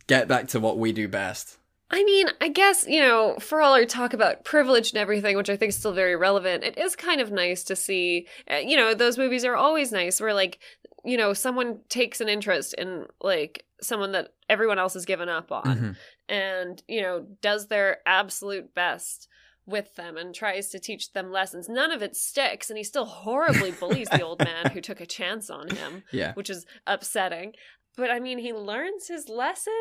get 0.07 0.27
back 0.27 0.47
to 0.49 0.59
what 0.59 0.77
we 0.77 0.91
do 0.91 1.07
best. 1.07 1.56
I 1.89 2.03
mean, 2.03 2.27
I 2.41 2.49
guess, 2.49 2.85
you 2.87 2.99
know, 2.99 3.37
for 3.39 3.61
all 3.61 3.73
our 3.73 3.85
talk 3.85 4.13
about 4.13 4.43
privilege 4.43 4.89
and 4.91 4.97
everything, 4.97 5.37
which 5.37 5.49
I 5.49 5.55
think 5.55 5.69
is 5.69 5.77
still 5.77 5.93
very 5.93 6.15
relevant, 6.15 6.63
it 6.63 6.77
is 6.77 6.95
kind 6.95 7.21
of 7.21 7.31
nice 7.31 7.63
to 7.65 7.75
see, 7.75 8.27
uh, 8.51 8.55
you 8.57 8.75
know, 8.75 8.93
those 8.93 9.17
movies 9.17 9.45
are 9.45 9.55
always 9.55 9.91
nice 9.91 10.19
where, 10.19 10.33
like, 10.33 10.59
you 11.05 11.15
know, 11.15 11.31
someone 11.33 11.79
takes 11.87 12.19
an 12.19 12.27
interest 12.27 12.73
in, 12.73 13.05
like, 13.21 13.63
someone 13.81 14.11
that 14.11 14.33
everyone 14.49 14.79
else 14.79 14.95
has 14.95 15.05
given 15.05 15.29
up 15.29 15.51
on 15.51 15.63
Mhm. 15.63 15.95
and, 16.27 16.83
you 16.89 17.01
know, 17.01 17.25
does 17.41 17.67
their 17.67 17.99
absolute 18.05 18.73
best 18.73 19.27
with 19.65 19.95
them 19.95 20.17
and 20.17 20.33
tries 20.35 20.69
to 20.69 20.79
teach 20.79 21.11
them 21.13 21.31
lessons. 21.31 21.69
None 21.69 21.91
of 21.91 22.01
it 22.01 22.15
sticks, 22.15 22.69
and 22.69 22.77
he 22.77 22.83
still 22.83 23.05
horribly 23.05 23.71
bullies 23.79 24.09
the 24.09 24.21
old 24.23 24.43
man 24.43 24.71
who 24.71 24.81
took 24.81 24.99
a 24.99 25.05
chance 25.05 25.49
on 25.49 25.69
him, 25.69 26.03
Yeah. 26.11 26.33
which 26.33 26.49
is 26.49 26.65
upsetting. 26.85 27.53
But 27.95 28.11
I 28.11 28.19
mean, 28.19 28.37
he 28.39 28.53
learns 28.53 29.07
his 29.07 29.27
lesson 29.29 29.73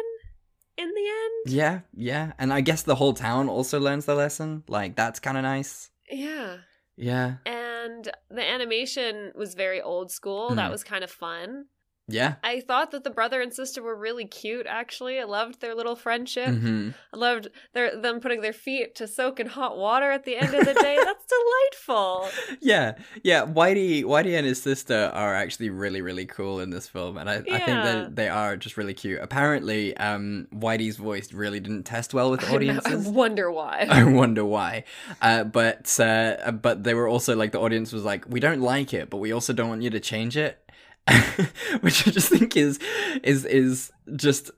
in 0.77 0.89
the 0.89 1.01
end. 1.09 1.55
Yeah, 1.57 1.81
yeah. 1.95 2.33
And 2.39 2.53
I 2.53 2.61
guess 2.61 2.83
the 2.83 2.95
whole 2.97 3.15
town 3.15 3.49
also 3.49 3.81
learns 3.81 4.05
the 4.05 4.15
lesson. 4.15 4.65
Like 4.69 4.97
that's 4.97 5.21
kind 5.21 5.37
of 5.37 5.43
nice. 5.43 5.91
Yeah. 6.11 6.59
Yeah. 6.97 7.35
And 7.45 8.11
the 8.31 8.43
animation 8.49 9.33
was 9.35 9.55
very 9.55 9.81
old 9.83 10.11
school. 10.11 10.55
That 10.55 10.69
Mhm. 10.69 10.73
was 10.73 10.85
kind 10.85 11.05
of 11.05 11.11
fun. 11.11 11.67
Yeah. 12.09 12.35
I 12.45 12.61
thought 12.61 12.93
that 12.93 13.03
the 13.03 13.11
brother 13.11 13.41
and 13.41 13.53
sister 13.53 13.83
were 13.83 13.97
really 13.97 14.27
cute, 14.27 14.67
actually. 14.69 15.19
I 15.19 15.25
loved 15.25 15.61
their 15.61 15.75
little 15.75 15.97
friendship. 15.97 16.55
hmm 16.55 16.91
I 17.13 17.17
loved 17.17 17.49
their 17.73 18.01
them 18.01 18.21
putting 18.21 18.43
their 18.43 18.53
feet 18.53 18.95
to 18.97 19.09
soak 19.09 19.41
in 19.41 19.47
hot 19.47 19.77
water 19.77 20.11
at 20.11 20.25
the 20.25 20.37
end 20.37 20.55
of 20.55 20.65
the 20.65 20.75
day. 20.75 20.97
That's 21.05 21.25
delightful. 21.27 22.29
Yeah, 22.61 22.93
yeah. 23.23 23.45
Whitey, 23.45 24.05
Whitey 24.05 24.37
and 24.37 24.47
his 24.47 24.63
sister 24.63 25.11
are 25.15 25.35
actually 25.35 25.71
really, 25.71 26.01
really 26.01 26.27
cool 26.27 26.61
in 26.61 26.71
this 26.71 26.87
film, 26.89 27.17
and 27.17 27.29
I, 27.29 27.37
I 27.37 27.41
think 27.43 27.67
that 27.67 28.17
they 28.17 28.29
are 28.29 28.57
just 28.57 28.77
really 28.77 28.95
cute. 28.95 29.21
Apparently, 29.21 29.97
um, 29.97 30.47
Whitey's 30.55 30.97
voice 30.97 31.33
really 31.33 31.61
didn't 31.61 31.85
test 31.85 32.15
well 32.15 32.31
with 32.31 32.45
I 32.51 32.55
audiences. 32.55 33.07
I 33.07 33.11
wonder 33.11 33.51
why. 33.51 33.87
I 33.91 34.05
wonder 34.05 34.45
why. 34.45 34.85
Uh, 35.21 35.45
but 35.45 35.99
uh, 35.99 36.53
but 36.53 36.85
they 36.85 36.95
were 36.95 37.09
also 37.09 37.35
like 37.35 37.53
the 37.53 37.61
audience 37.61 37.93
was 37.93 38.05
like, 38.05 38.25
we 38.29 38.41
don't 38.41 38.61
like 38.61 38.95
it, 38.95 39.11
but 39.11 39.19
we 39.19 39.33
also 39.33 39.53
don't 39.53 39.69
want 39.69 39.83
you 39.83 39.91
to 39.91 40.01
change 40.01 40.37
it, 40.37 40.59
which 41.81 42.07
I 42.07 42.11
just 42.11 42.29
think 42.29 42.57
is 42.57 42.79
is 43.23 43.45
is 43.45 43.93
just 44.17 44.51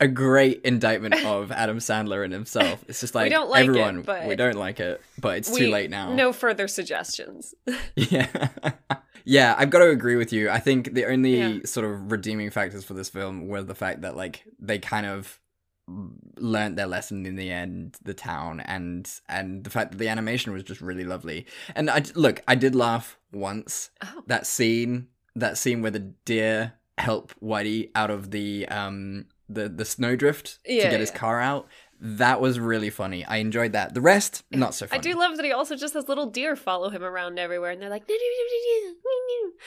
a 0.00 0.06
great 0.08 0.60
indictment 0.62 1.14
of 1.24 1.50
Adam 1.50 1.78
Sandler 1.78 2.24
and 2.24 2.32
himself. 2.32 2.84
It's 2.88 3.00
just 3.00 3.14
like, 3.16 3.24
We 3.24 3.30
don't 3.30 3.50
like 3.50 3.64
it, 3.64 3.68
everyone, 3.70 4.02
but 4.02 4.26
we 4.26 4.36
don't 4.36 4.56
like 4.56 4.78
it, 4.78 5.00
but 5.20 5.38
it's 5.38 5.50
We- 5.50 5.58
too 5.60 5.70
late 5.70 5.90
now. 5.90 6.12
No 6.14 6.32
further 6.32 6.68
suggestions. 6.68 7.54
Yeah. 7.96 8.28
yeah, 9.24 9.54
I've 9.58 9.70
got 9.70 9.80
to 9.80 9.90
agree 9.90 10.14
with 10.16 10.32
you. 10.32 10.50
I 10.50 10.60
think 10.60 10.94
the 10.94 11.04
only 11.06 11.38
Yeah. 11.38 11.58
sort 11.64 11.84
of 11.84 12.12
redeeming 12.12 12.50
factors 12.50 12.84
for 12.84 12.94
this 12.94 13.08
film 13.08 13.48
were 13.48 13.62
the 13.62 13.74
fact 13.74 14.02
that 14.02 14.16
like 14.16 14.44
they 14.60 14.78
kind 14.78 15.04
of 15.06 15.40
learned 16.36 16.76
their 16.78 16.86
lesson 16.86 17.24
in 17.26 17.34
the 17.34 17.50
end 17.50 17.96
the 18.02 18.12
town 18.14 18.60
and 18.60 19.10
and 19.28 19.64
the 19.64 19.70
fact 19.70 19.90
that 19.92 19.96
the 19.96 20.08
animation 20.08 20.52
was 20.52 20.62
just 20.62 20.82
really 20.82 21.04
lovely 21.04 21.46
and 21.74 21.88
i 21.88 22.02
look 22.14 22.42
i 22.46 22.54
did 22.54 22.74
laugh 22.74 23.16
once 23.32 23.88
Oh. 24.04 24.22
that 24.26 24.46
scene 24.46 25.06
that 25.40 25.58
scene 25.58 25.82
where 25.82 25.90
the 25.90 26.12
deer 26.24 26.74
help 26.98 27.32
whitey 27.42 27.90
out 27.94 28.10
of 28.10 28.30
the 28.30 28.66
um 28.68 29.26
the 29.48 29.68
the 29.68 29.84
snowdrift 29.84 30.58
to 30.64 30.74
Yeah, 30.74 30.90
get 30.90 31.00
his 31.00 31.10
yeah. 31.10 31.16
car 31.16 31.40
out 31.40 31.68
that 32.00 32.40
was 32.40 32.58
really 32.60 32.90
funny 32.90 33.24
i 33.24 33.36
enjoyed 33.36 33.72
that 33.72 33.94
the 33.94 34.00
rest 34.00 34.42
not 34.50 34.74
so 34.74 34.86
I 34.90 34.98
do 34.98 35.14
love 35.18 35.36
that 35.36 35.44
he 35.44 35.52
also 35.52 35.74
just 35.76 35.94
has 35.94 36.08
little 36.08 36.26
deer 36.26 36.54
follow 36.56 36.90
him 36.90 37.02
around 37.02 37.38
everywhere, 37.38 37.70
and 37.72 37.80
they're 37.82 37.90
like, 37.90 38.04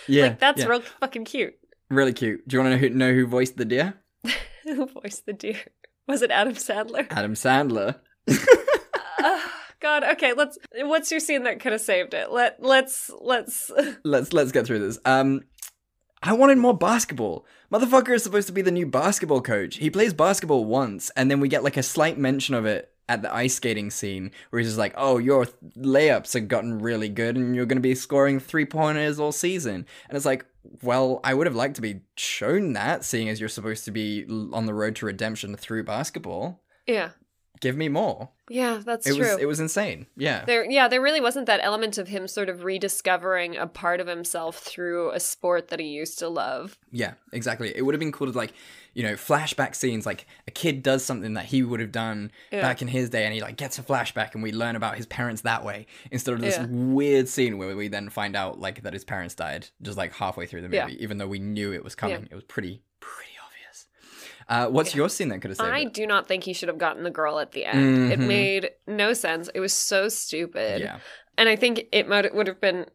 yeah 0.08 0.24
like 0.24 0.40
that's 0.40 0.62
yeah. 0.62 0.68
real 0.68 0.82
fucking 0.82 1.26
cute. 1.26 1.56
Really 1.90 2.14
cute. 2.14 2.48
Do 2.48 2.56
you 2.56 2.64
want 2.64 2.74
to 2.74 2.76
know 2.78 2.88
who, 2.88 2.90
know 2.96 3.14
who 3.14 3.28
voiced 3.28 3.58
the 3.58 3.66
deer? 3.66 3.96
Who 4.64 4.86
voiced 4.86 5.26
the 5.26 5.34
deer? 5.34 5.58
Was 6.08 6.22
it 6.22 6.30
Adam 6.32 6.54
Sandler? 6.54 7.08
Adam 7.10 7.34
Sandler. 7.34 7.96
God, 9.82 10.04
okay, 10.04 10.34
let's 10.34 10.58
what's 10.76 11.12
your 11.12 11.20
scene 11.20 11.44
that 11.44 11.60
could 11.60 11.72
have 11.72 11.82
saved 11.82 12.14
it? 12.14 12.32
Let 12.32 12.62
let's 12.62 13.10
let's 13.20 13.72
let's 14.04 14.32
let's 14.32 14.52
get 14.52 14.66
through 14.66 14.80
this. 14.80 15.00
Um 15.06 15.42
I 16.24 16.34
wanted 16.34 16.60
more 16.60 16.78
basketball. 16.78 17.46
Motherfucker 17.72 18.14
is 18.14 18.24
supposed 18.24 18.46
to 18.48 18.54
be 18.54 18.62
the 18.62 18.70
new 18.70 18.86
basketball 18.86 19.42
coach. 19.42 19.78
He 19.78 19.90
plays 19.90 20.14
basketball 20.14 20.66
once, 20.66 21.10
and 21.16 21.32
then 21.32 21.40
we 21.40 21.48
get 21.48 21.64
like 21.64 21.78
a 21.78 21.84
slight 21.84 22.18
mention 22.18 22.54
of 22.54 22.66
it 22.66 22.92
at 23.10 23.24
the 23.24 23.34
ice 23.34 23.56
skating 23.56 23.90
scene, 23.90 24.32
where 24.50 24.60
he's 24.60 24.70
just 24.70 24.78
like, 24.78 24.94
"Oh, 24.96 25.18
your 25.18 25.48
layups 25.76 26.36
have 26.36 26.48
gotten 26.48 26.80
really 26.80 27.10
good, 27.10 27.38
and 27.38 27.56
you're 27.56 27.66
going 27.66 27.78
to 27.78 27.82
be 27.82 27.96
scoring 27.96 28.40
three 28.40 28.66
pointers 28.66 29.20
all 29.20 29.32
season." 29.32 29.88
And 30.08 30.16
it's 30.16 30.26
like, 30.26 30.46
well, 30.84 31.20
I 31.24 31.34
would 31.34 31.48
have 31.48 31.56
liked 31.56 31.76
to 31.76 31.82
be 31.82 32.02
shown 32.16 32.74
that, 32.74 33.04
seeing 33.04 33.28
as 33.28 33.40
you're 33.40 33.50
supposed 33.50 33.86
to 33.86 33.92
be 33.92 34.26
on 34.54 34.68
the 34.68 34.74
road 34.74 34.96
to 34.98 35.08
redemption 35.08 35.56
through 35.56 35.86
basketball. 35.86 36.62
Yeah. 36.86 37.10
Give 37.62 37.78
me 37.78 37.88
more. 37.90 38.30
Yeah, 38.50 38.82
that's 38.84 39.08
it 39.08 39.16
true. 39.16 39.20
was 39.34 39.38
it 39.40 39.46
was 39.46 39.60
insane. 39.62 40.08
Yeah. 40.18 40.44
There, 40.44 40.70
yeah, 40.70 40.88
there 40.90 41.00
really 41.02 41.22
wasn't 41.22 41.46
that 41.46 41.62
element 41.64 41.98
of 41.98 42.10
him 42.10 42.28
sort 42.28 42.50
of 42.50 42.64
rediscovering 42.66 43.56
a 43.56 43.66
part 43.68 44.02
of 44.02 44.08
himself 44.08 44.58
through 44.58 45.12
a 45.12 45.20
sport 45.22 45.70
that 45.70 45.80
he 45.80 45.86
used 45.86 46.20
to 46.20 46.28
love. 46.28 46.78
Yeah, 46.92 47.14
exactly. 47.32 47.72
It 47.74 47.84
would 47.84 47.94
have 47.94 48.00
been 48.00 48.12
cool 48.12 48.30
to 48.30 48.38
like, 48.38 48.52
you 48.94 49.04
know, 49.04 49.14
flashback 49.14 49.76
scenes. 49.76 50.06
Like 50.06 50.26
a 50.48 50.52
kid 50.52 50.84
does 50.84 51.06
something 51.06 51.36
that 51.36 51.46
he 51.46 51.64
would 51.64 51.80
have 51.80 51.92
done 51.94 52.32
Yeah. 52.52 52.62
back 52.62 52.82
in 52.82 52.90
his 52.90 53.10
day, 53.10 53.24
and 53.26 53.34
he 53.34 53.42
like 53.42 53.56
gets 53.58 53.80
a 53.80 53.84
flashback, 53.84 54.34
and 54.34 54.44
we 54.44 54.52
learn 54.52 54.76
about 54.76 54.98
his 54.98 55.06
parents 55.06 55.44
that 55.44 55.64
way 55.64 55.86
instead 56.10 56.34
of 56.34 56.42
this 56.42 56.58
Yeah. 56.58 56.66
weird 56.68 57.30
scene 57.30 57.58
where 57.58 57.74
we 57.76 57.88
then 57.88 58.10
find 58.10 58.36
out 58.36 58.60
like 58.60 58.82
that 58.84 58.92
his 58.94 59.06
parents 59.06 59.36
died 59.36 59.68
just 59.82 59.98
like 59.98 60.14
halfway 60.14 60.46
through 60.46 60.62
the 60.64 60.68
movie, 60.68 60.94
Yeah. 60.94 61.00
even 61.00 61.20
though 61.20 61.28
we 61.28 61.40
knew 61.40 61.72
it 61.74 61.84
was 61.84 61.96
coming. 61.96 62.28
It 62.30 62.36
was 62.36 62.44
pretty. 62.44 62.82
Uh, 64.52 64.68
what's 64.68 64.94
your 64.94 65.08
scene 65.10 65.30
that 65.30 65.40
could 65.42 65.50
have 65.52 65.58
saved 65.58 65.70
I 65.70 65.80
it? 65.82 65.94
do 65.94 66.06
not 66.06 66.28
think 66.28 66.44
he 66.44 66.52
should 66.54 66.68
have 66.68 66.78
gotten 66.78 67.04
the 67.04 67.10
girl 67.10 67.40
at 67.40 67.54
the 67.54 67.64
end. 67.66 68.12
It 68.12 68.20
Mhm. 68.20 68.28
made 68.28 68.70
no 68.86 69.14
sense. 69.14 69.50
It 69.56 69.62
was 69.62 69.72
so 69.74 70.10
stupid. 70.10 70.82
Yeah. 70.82 71.00
And 71.38 71.48
I 71.48 71.56
think 71.56 71.86
it 71.94 72.08
might 72.10 72.36
would 72.36 72.48
have 72.48 72.60
been 72.60 72.86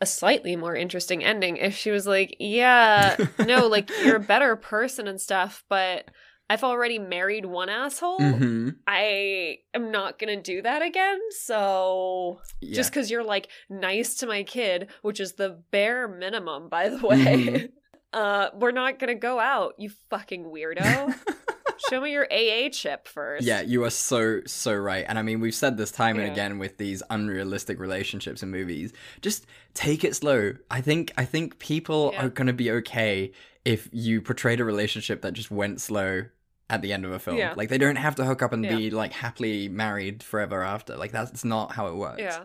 a 0.00 0.04
slightly 0.06 0.56
more 0.56 0.74
interesting 0.74 1.22
ending 1.24 1.56
if 1.58 1.74
she 1.76 1.90
was 1.92 2.06
like, 2.06 2.34
"Yeah, 2.40 3.16
no, 3.38 3.66
like 3.68 3.88
you're 4.04 4.16
a 4.16 4.20
better 4.20 4.56
person 4.56 5.06
and 5.08 5.20
stuff, 5.20 5.62
but 5.68 6.06
I've 6.50 6.64
already 6.64 6.98
married 6.98 7.46
one 7.46 7.68
asshole. 7.68 8.18
Mhm. 8.18 8.74
I 8.88 9.58
am 9.72 9.92
not 9.92 10.18
going 10.18 10.36
to 10.36 10.42
do 10.42 10.60
that 10.62 10.82
again. 10.82 11.20
So 11.30 12.40
Yeah. 12.60 12.74
just 12.74 12.92
cuz 12.92 13.08
you're 13.12 13.22
like 13.22 13.46
nice 13.68 14.16
to 14.16 14.26
my 14.26 14.42
kid, 14.42 14.88
which 15.02 15.20
is 15.20 15.34
the 15.34 15.62
bare 15.70 16.08
minimum 16.08 16.68
by 16.68 16.88
the 16.88 16.98
way. 17.06 17.16
Mhm. 17.16 17.70
Uh 18.12 18.48
we're 18.54 18.72
not 18.72 18.98
going 18.98 19.08
to 19.08 19.14
go 19.20 19.38
out, 19.38 19.74
you 19.78 19.90
fucking 20.10 20.44
weirdo. 20.44 21.14
Show 21.88 22.00
me 22.02 22.12
your 22.12 22.26
AA 22.30 22.68
chip 22.70 23.08
first. 23.08 23.44
Yeah, 23.44 23.62
you 23.62 23.84
are 23.84 23.90
so 23.90 24.40
so 24.46 24.74
right. 24.74 25.04
And 25.08 25.18
I 25.18 25.22
mean, 25.22 25.40
we've 25.40 25.54
said 25.54 25.76
this 25.76 25.90
time 25.90 26.18
and 26.18 26.30
again 26.30 26.58
with 26.58 26.76
these 26.76 27.02
unrealistic 27.10 27.78
relationships 27.80 28.42
in 28.42 28.50
movies. 28.50 28.92
Just 29.22 29.46
take 29.74 30.04
it 30.04 30.14
slow. 30.14 30.52
I 30.70 30.80
think 30.82 31.12
I 31.16 31.24
think 31.24 31.58
people 31.58 32.10
Yeah. 32.12 32.26
are 32.26 32.28
going 32.28 32.48
to 32.48 32.52
be 32.52 32.70
okay 32.72 33.32
if 33.64 33.88
you 33.92 34.20
portrayed 34.20 34.60
a 34.60 34.64
relationship 34.64 35.22
that 35.22 35.32
just 35.32 35.50
went 35.50 35.80
slow 35.80 36.24
at 36.68 36.82
the 36.82 36.92
end 36.92 37.04
of 37.04 37.12
a 37.12 37.18
film. 37.18 37.36
Yeah. 37.38 37.54
Like 37.56 37.68
they 37.70 37.78
don't 37.78 37.96
have 37.96 38.14
to 38.16 38.24
hook 38.24 38.42
up 38.42 38.52
and 38.52 38.64
Yeah. 38.64 38.76
be 38.76 38.90
like 38.90 39.12
happily 39.12 39.68
married 39.68 40.22
forever 40.22 40.62
after. 40.62 40.96
Like 40.96 41.12
that's 41.12 41.44
not 41.44 41.72
how 41.72 41.86
it 41.88 41.96
works. 41.96 42.20
Yeah. 42.20 42.44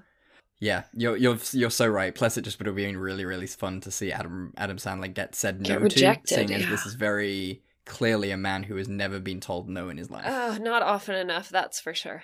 Yeah, 0.60 0.84
you're 0.94 1.18
you're 1.18 1.38
you're 1.52 1.70
so 1.70 1.88
right. 1.88 2.16
Plus, 2.16 2.38
it 2.38 2.44
just 2.44 2.60
would 2.60 2.68
have 2.68 2.76
been 2.76 2.98
really 2.98 3.26
really 3.26 3.48
fun 3.48 3.82
to 3.82 3.92
see 3.92 4.12
Adam 4.12 4.54
Adam 4.58 4.78
Sandler 4.78 5.14
get 5.14 5.36
said 5.36 5.64
Get 5.64 5.74
no 5.78 5.84
rejected, 5.84 6.28
to, 6.28 6.36
seeing 6.36 6.54
as 6.54 6.70
this 6.70 6.86
is 6.86 6.94
very 6.94 7.62
clearly 7.86 8.32
a 8.32 8.38
man 8.38 8.64
who 8.64 8.78
has 8.78 8.88
never 8.88 9.20
been 9.20 9.40
told 9.40 9.70
no 9.70 9.90
in 9.90 9.98
his 9.98 10.10
life. 10.10 10.26
Oh, 10.28 10.58
not 10.60 10.82
often 10.82 11.16
enough, 11.16 11.50
that's 11.50 11.80
for 11.80 11.94
sure. 11.94 12.24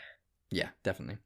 Yeah, 0.49 0.69
definitely. 0.83 1.17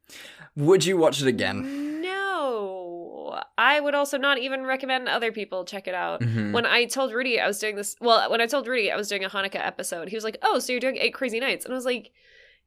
Would 0.56 0.84
you 0.84 0.96
watch 0.96 1.20
it 1.22 1.26
again? 1.28 2.00
No. 2.02 3.40
I 3.58 3.80
would 3.80 3.94
also 3.94 4.18
not 4.18 4.38
even 4.38 4.64
recommend 4.64 5.08
other 5.08 5.32
people 5.32 5.64
check 5.64 5.88
it 5.88 5.94
out. 5.94 6.20
Mhm. 6.20 6.52
When 6.52 6.66
I 6.66 6.84
told 6.84 7.12
Rudy 7.12 7.40
I 7.40 7.46
was 7.46 7.58
doing 7.58 7.76
this, 7.76 7.96
well, 8.00 8.30
when 8.30 8.40
I 8.40 8.46
told 8.46 8.66
Rudy 8.66 8.90
I 8.90 8.96
was 8.96 9.08
doing 9.08 9.24
a 9.24 9.28
Hanukkah 9.30 9.64
episode, 9.66 10.08
he 10.08 10.16
was 10.16 10.24
like, 10.24 10.38
"Oh, 10.42 10.58
so 10.58 10.72
you're 10.72 10.80
doing 10.80 10.96
Eight 10.98 11.14
Crazy 11.14 11.40
Nights?" 11.40 11.64
And 11.64 11.72
I 11.72 11.76
was 11.76 11.84
like, 11.84 12.12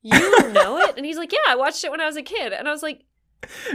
"You 0.01 0.11
know 0.53 0.79
it?" 0.79 0.95
And 0.97 1.05
he's 1.05 1.17
like, 1.17 1.31
"Yeah, 1.31 1.39
I 1.47 1.55
watched 1.55 1.83
it 1.83 1.91
when 1.91 2.01
I 2.01 2.05
was 2.07 2.17
a 2.17 2.21
kid." 2.23 2.51
And 2.53 2.67
I 2.67 2.71
was 2.71 2.83
like, 2.83 3.03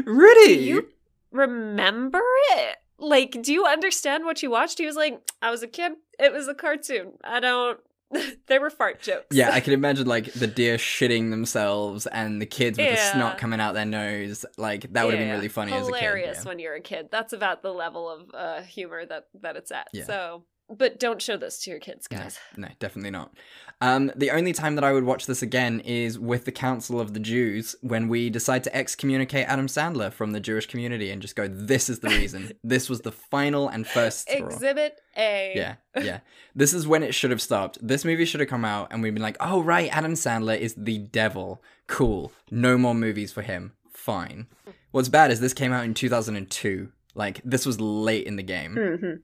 Rudy, 0.04 0.56
"Do 0.56 0.62
you 0.62 0.88
remember 1.30 2.20
it? 2.52 2.76
Like, 2.98 3.42
do 3.42 3.52
you 3.52 3.66
understand 3.66 4.24
what 4.24 4.42
you 4.42 4.50
watched?" 4.50 4.78
He 4.78 4.86
was 4.86 4.96
like, 4.96 5.20
"I 5.42 5.50
was 5.50 5.62
a 5.62 5.68
kid. 5.68 5.92
It 6.18 6.32
was 6.32 6.48
a 6.48 6.54
cartoon. 6.54 7.12
I 7.22 7.40
don't." 7.40 7.80
there 8.46 8.60
were 8.60 8.70
fart 8.70 9.00
jokes. 9.00 9.26
Yeah, 9.36 9.50
I 9.52 9.60
can 9.64 9.72
imagine 9.72 10.06
like 10.06 10.32
the 10.34 10.46
deer 10.46 10.76
shitting 10.76 11.30
themselves 11.30 12.06
and 12.06 12.40
the 12.40 12.46
kids 12.46 12.78
with 12.78 12.86
the 12.88 12.94
Yeah. 12.94 13.12
snot 13.12 13.38
coming 13.38 13.60
out 13.60 13.74
their 13.74 13.84
nose. 13.86 14.44
Like 14.56 14.92
that 14.92 15.04
would 15.04 15.14
have 15.14 15.20
been 15.20 15.32
really 15.34 15.48
funny 15.48 15.72
Hilarious 15.72 16.30
as 16.30 16.36
a 16.36 16.40
kid. 16.42 16.48
when 16.48 16.58
you're 16.60 16.74
a 16.74 16.80
kid. 16.80 17.08
That's 17.10 17.32
about 17.32 17.62
the 17.62 17.72
level 17.72 18.08
of 18.08 18.30
uh, 18.32 18.62
humor 18.62 19.04
that 19.06 19.26
that 19.40 19.56
it's 19.56 19.72
at. 19.72 19.88
Yeah. 19.92 20.04
So, 20.04 20.44
but 20.70 20.98
don't 20.98 21.20
show 21.20 21.36
this 21.36 21.62
to 21.64 21.70
your 21.70 21.78
kids, 21.80 22.06
guys. 22.06 22.38
No, 22.56 22.68
no, 22.68 22.74
definitely 22.78 23.10
not. 23.10 23.34
Um, 23.80 24.10
the 24.16 24.30
only 24.30 24.52
time 24.52 24.76
that 24.76 24.84
I 24.84 24.92
would 24.92 25.04
watch 25.04 25.26
this 25.26 25.42
again 25.42 25.80
is 25.80 26.18
with 26.18 26.44
the 26.44 26.52
Council 26.52 27.00
of 27.00 27.12
the 27.12 27.20
Jews 27.20 27.76
when 27.82 28.08
we 28.08 28.30
decide 28.30 28.64
to 28.64 28.74
excommunicate 28.74 29.46
Adam 29.48 29.66
Sandler 29.66 30.12
from 30.12 30.32
the 30.32 30.40
Jewish 30.40 30.66
community 30.66 31.10
and 31.10 31.20
just 31.20 31.36
go, 31.36 31.48
"This 31.48 31.90
is 31.90 32.00
the 32.00 32.08
reason. 32.08 32.52
this 32.64 32.88
was 32.88 33.02
the 33.02 33.12
final 33.12 33.68
and 33.68 33.86
first 33.86 34.28
straw." 34.28 34.46
Exhibit 34.46 35.00
A. 35.16 35.52
Yeah, 35.54 35.74
yeah. 36.02 36.20
This 36.54 36.72
is 36.72 36.86
when 36.86 37.02
it 37.02 37.14
should 37.14 37.30
have 37.30 37.42
stopped. 37.42 37.78
This 37.82 38.04
movie 38.04 38.24
should 38.24 38.40
have 38.40 38.48
come 38.48 38.64
out 38.64 38.88
and 38.90 39.02
we'd 39.02 39.12
been 39.14 39.22
like, 39.22 39.36
oh, 39.40 39.60
right, 39.62 39.94
Adam 39.94 40.14
Sandler 40.14 40.58
is 40.58 40.74
the 40.76 40.98
devil. 40.98 41.62
Cool. 41.86 42.32
No 42.50 42.78
more 42.78 42.94
movies 42.94 43.32
for 43.32 43.42
him. 43.42 43.72
Fine. 43.92 44.46
What's 44.92 45.08
bad 45.08 45.30
is 45.30 45.40
this 45.40 45.52
came 45.52 45.72
out 45.72 45.84
in 45.84 45.94
2002. 45.94 46.90
Like, 47.16 47.40
this 47.44 47.66
was 47.66 47.80
late 47.80 48.26
in 48.26 48.36
the 48.36 48.42
game. 48.42 48.74
Mhm. 48.76 49.20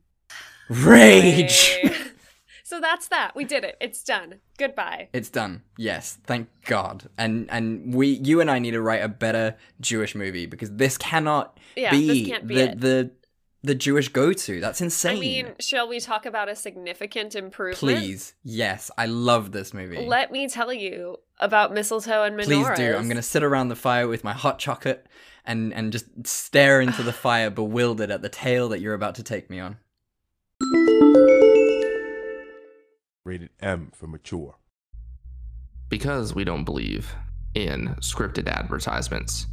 Rage! 0.70 1.78
So 2.70 2.80
that's 2.80 3.08
that. 3.08 3.34
We 3.34 3.42
did 3.42 3.64
it. 3.64 3.76
It's 3.80 4.00
done. 4.04 4.36
Goodbye. 4.56 5.08
It's 5.12 5.28
done. 5.28 5.64
Yes, 5.76 6.18
thank 6.24 6.48
God. 6.66 7.08
And 7.18 7.50
and 7.50 7.92
we, 7.92 8.10
you 8.22 8.40
and 8.40 8.48
I 8.48 8.60
need 8.60 8.70
to 8.70 8.80
write 8.80 9.02
a 9.02 9.08
better 9.08 9.56
Jewish 9.80 10.14
movie 10.14 10.46
because 10.46 10.70
this 10.76 10.96
cannot 10.96 11.58
Yeah, 11.74 11.90
be, 11.90 12.30
this 12.30 12.40
be 12.42 12.54
the, 12.54 12.60
it. 12.70 12.80
the 12.80 13.10
the 13.64 13.74
Jewish 13.74 14.10
go-to. 14.10 14.60
That's 14.60 14.80
insane. 14.80 15.16
I 15.16 15.20
mean, 15.20 15.46
shall 15.58 15.88
we 15.88 15.98
talk 15.98 16.26
about 16.26 16.48
a 16.48 16.54
significant 16.54 17.34
improvement? 17.34 17.78
Please, 17.80 18.34
yes, 18.44 18.88
I 18.96 19.06
love 19.06 19.50
this 19.50 19.74
movie. 19.74 20.06
Let 20.06 20.30
me 20.30 20.48
tell 20.48 20.72
you 20.72 21.16
about 21.40 21.74
mistletoe 21.74 22.22
and 22.22 22.38
menorahs. 22.38 22.44
Please 22.44 22.70
do. 22.76 22.94
I'm 22.94 23.08
gonna 23.08 23.20
sit 23.20 23.42
around 23.42 23.70
the 23.70 23.74
fire 23.76 24.06
with 24.06 24.22
my 24.22 24.32
hot 24.32 24.60
chocolate 24.60 25.08
and 25.44 25.74
and 25.74 25.90
just 25.90 26.06
stare 26.24 26.80
into 26.80 27.02
the 27.02 27.12
fire, 27.26 27.50
bewildered 27.50 28.12
at 28.12 28.22
the 28.22 28.28
tale 28.28 28.68
that 28.68 28.80
you're 28.80 28.94
about 28.94 29.16
to 29.16 29.24
take 29.24 29.50
me 29.50 29.58
on. 29.58 29.78
Rated 33.24 33.50
M 33.60 33.90
for 33.94 34.06
mature. 34.06 34.56
Because 35.88 36.34
we 36.34 36.44
don't 36.44 36.64
believe 36.64 37.14
in 37.54 37.94
scripted 38.00 38.48
advertisements, 38.48 39.46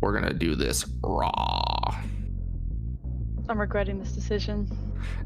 we're 0.00 0.12
gonna 0.12 0.32
do 0.32 0.54
this 0.54 0.86
raw. 1.02 2.02
I'm 3.48 3.60
regretting 3.60 3.98
this 3.98 4.12
decision. 4.12 4.70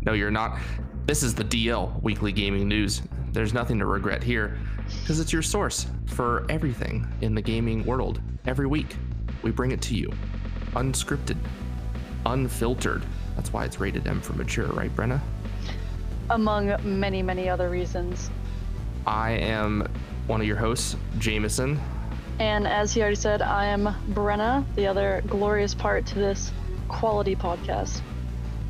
No, 0.01 0.12
you're 0.12 0.31
not. 0.31 0.59
This 1.07 1.23
is 1.23 1.35
the 1.35 1.45
DL 1.45 2.03
Weekly 2.03 2.33
Gaming 2.33 2.67
News. 2.67 3.03
There's 3.33 3.53
nothing 3.53 3.79
to 3.79 3.87
regret 3.87 4.23
here, 4.23 4.59
because 5.03 5.21
it's 5.21 5.33
your 5.33 5.43
source 5.43 5.87
for 6.07 6.47
everything 6.49 7.07
in 7.21 7.35
the 7.35 7.43
gaming 7.43 7.85
world. 7.85 8.21
Every 8.47 8.67
week, 8.67 8.97
we 9.43 9.51
bring 9.51 9.73
it 9.73 9.83
to 9.83 9.95
you, 9.95 10.11
unscripted, 10.73 11.37
unfiltered. 12.25 13.03
That's 13.37 13.53
why 13.53 13.64
it's 13.64 13.79
rated 13.79 14.07
M 14.07 14.21
for 14.21 14.33
mature, 14.33 14.67
right, 14.69 14.95
Brenna? 14.97 15.21
Among 16.30 16.76
many, 16.82 17.22
many 17.22 17.48
other 17.48 17.68
reasons. 17.68 18.30
I 19.06 19.32
am 19.32 19.87
one 20.26 20.40
of 20.40 20.46
your 20.46 20.56
hosts, 20.56 20.96
Jameson. 21.18 21.80
And 22.38 22.66
as 22.66 22.92
he 22.92 23.00
already 23.00 23.16
said, 23.16 23.42
I 23.42 23.66
am 23.66 23.94
Brenna, 24.10 24.64
the 24.74 24.87
other 24.87 25.22
glorious 25.28 25.74
part 25.74 26.06
to 26.06 26.14
this 26.14 26.52
quality 26.88 27.37
podcast. 27.37 28.00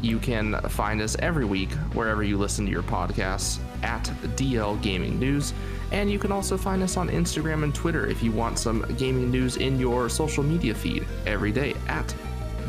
You 0.02 0.18
can 0.18 0.60
find 0.68 1.00
us 1.00 1.16
every 1.20 1.46
week 1.46 1.70
wherever 1.94 2.22
you 2.22 2.36
listen 2.36 2.66
to 2.66 2.70
your 2.70 2.82
podcasts 2.82 3.58
at 3.82 4.02
DL 4.36 4.80
Gaming 4.82 5.18
News. 5.18 5.54
And 5.92 6.10
you 6.10 6.18
can 6.18 6.30
also 6.30 6.58
find 6.58 6.82
us 6.82 6.96
on 6.96 7.08
Instagram 7.08 7.62
and 7.62 7.74
Twitter 7.74 8.06
if 8.06 8.22
you 8.22 8.32
want 8.32 8.58
some 8.58 8.84
gaming 8.98 9.30
news 9.30 9.56
in 9.56 9.78
your 9.78 10.08
social 10.08 10.42
media 10.42 10.74
feed 10.74 11.06
every 11.26 11.52
day 11.52 11.74
at 11.88 12.14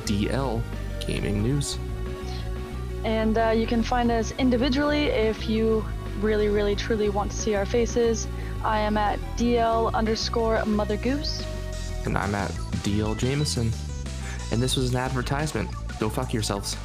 DL 0.05 0.61
Gaming 1.05 1.43
News. 1.43 1.77
And 3.05 3.37
uh, 3.37 3.51
you 3.51 3.67
can 3.67 3.83
find 3.83 4.09
us 4.09 4.33
individually 4.39 5.05
if 5.05 5.47
you 5.47 5.85
really, 6.21 6.47
really, 6.47 6.75
truly 6.75 7.09
want 7.09 7.29
to 7.29 7.37
see 7.37 7.53
our 7.53 7.65
faces. 7.65 8.27
I 8.63 8.79
am 8.79 8.97
at 8.97 9.19
DL 9.37 9.93
underscore 9.93 10.65
Mother 10.65 10.97
Goose. 10.97 11.45
And 12.05 12.17
I'm 12.17 12.33
at 12.33 12.49
DL 12.81 13.15
Jameson. 13.15 13.71
And 14.51 14.59
this 14.59 14.75
was 14.75 14.89
an 14.89 14.97
advertisement. 14.97 15.69
Go 15.99 16.09
fuck 16.09 16.33
yourselves. 16.33 16.75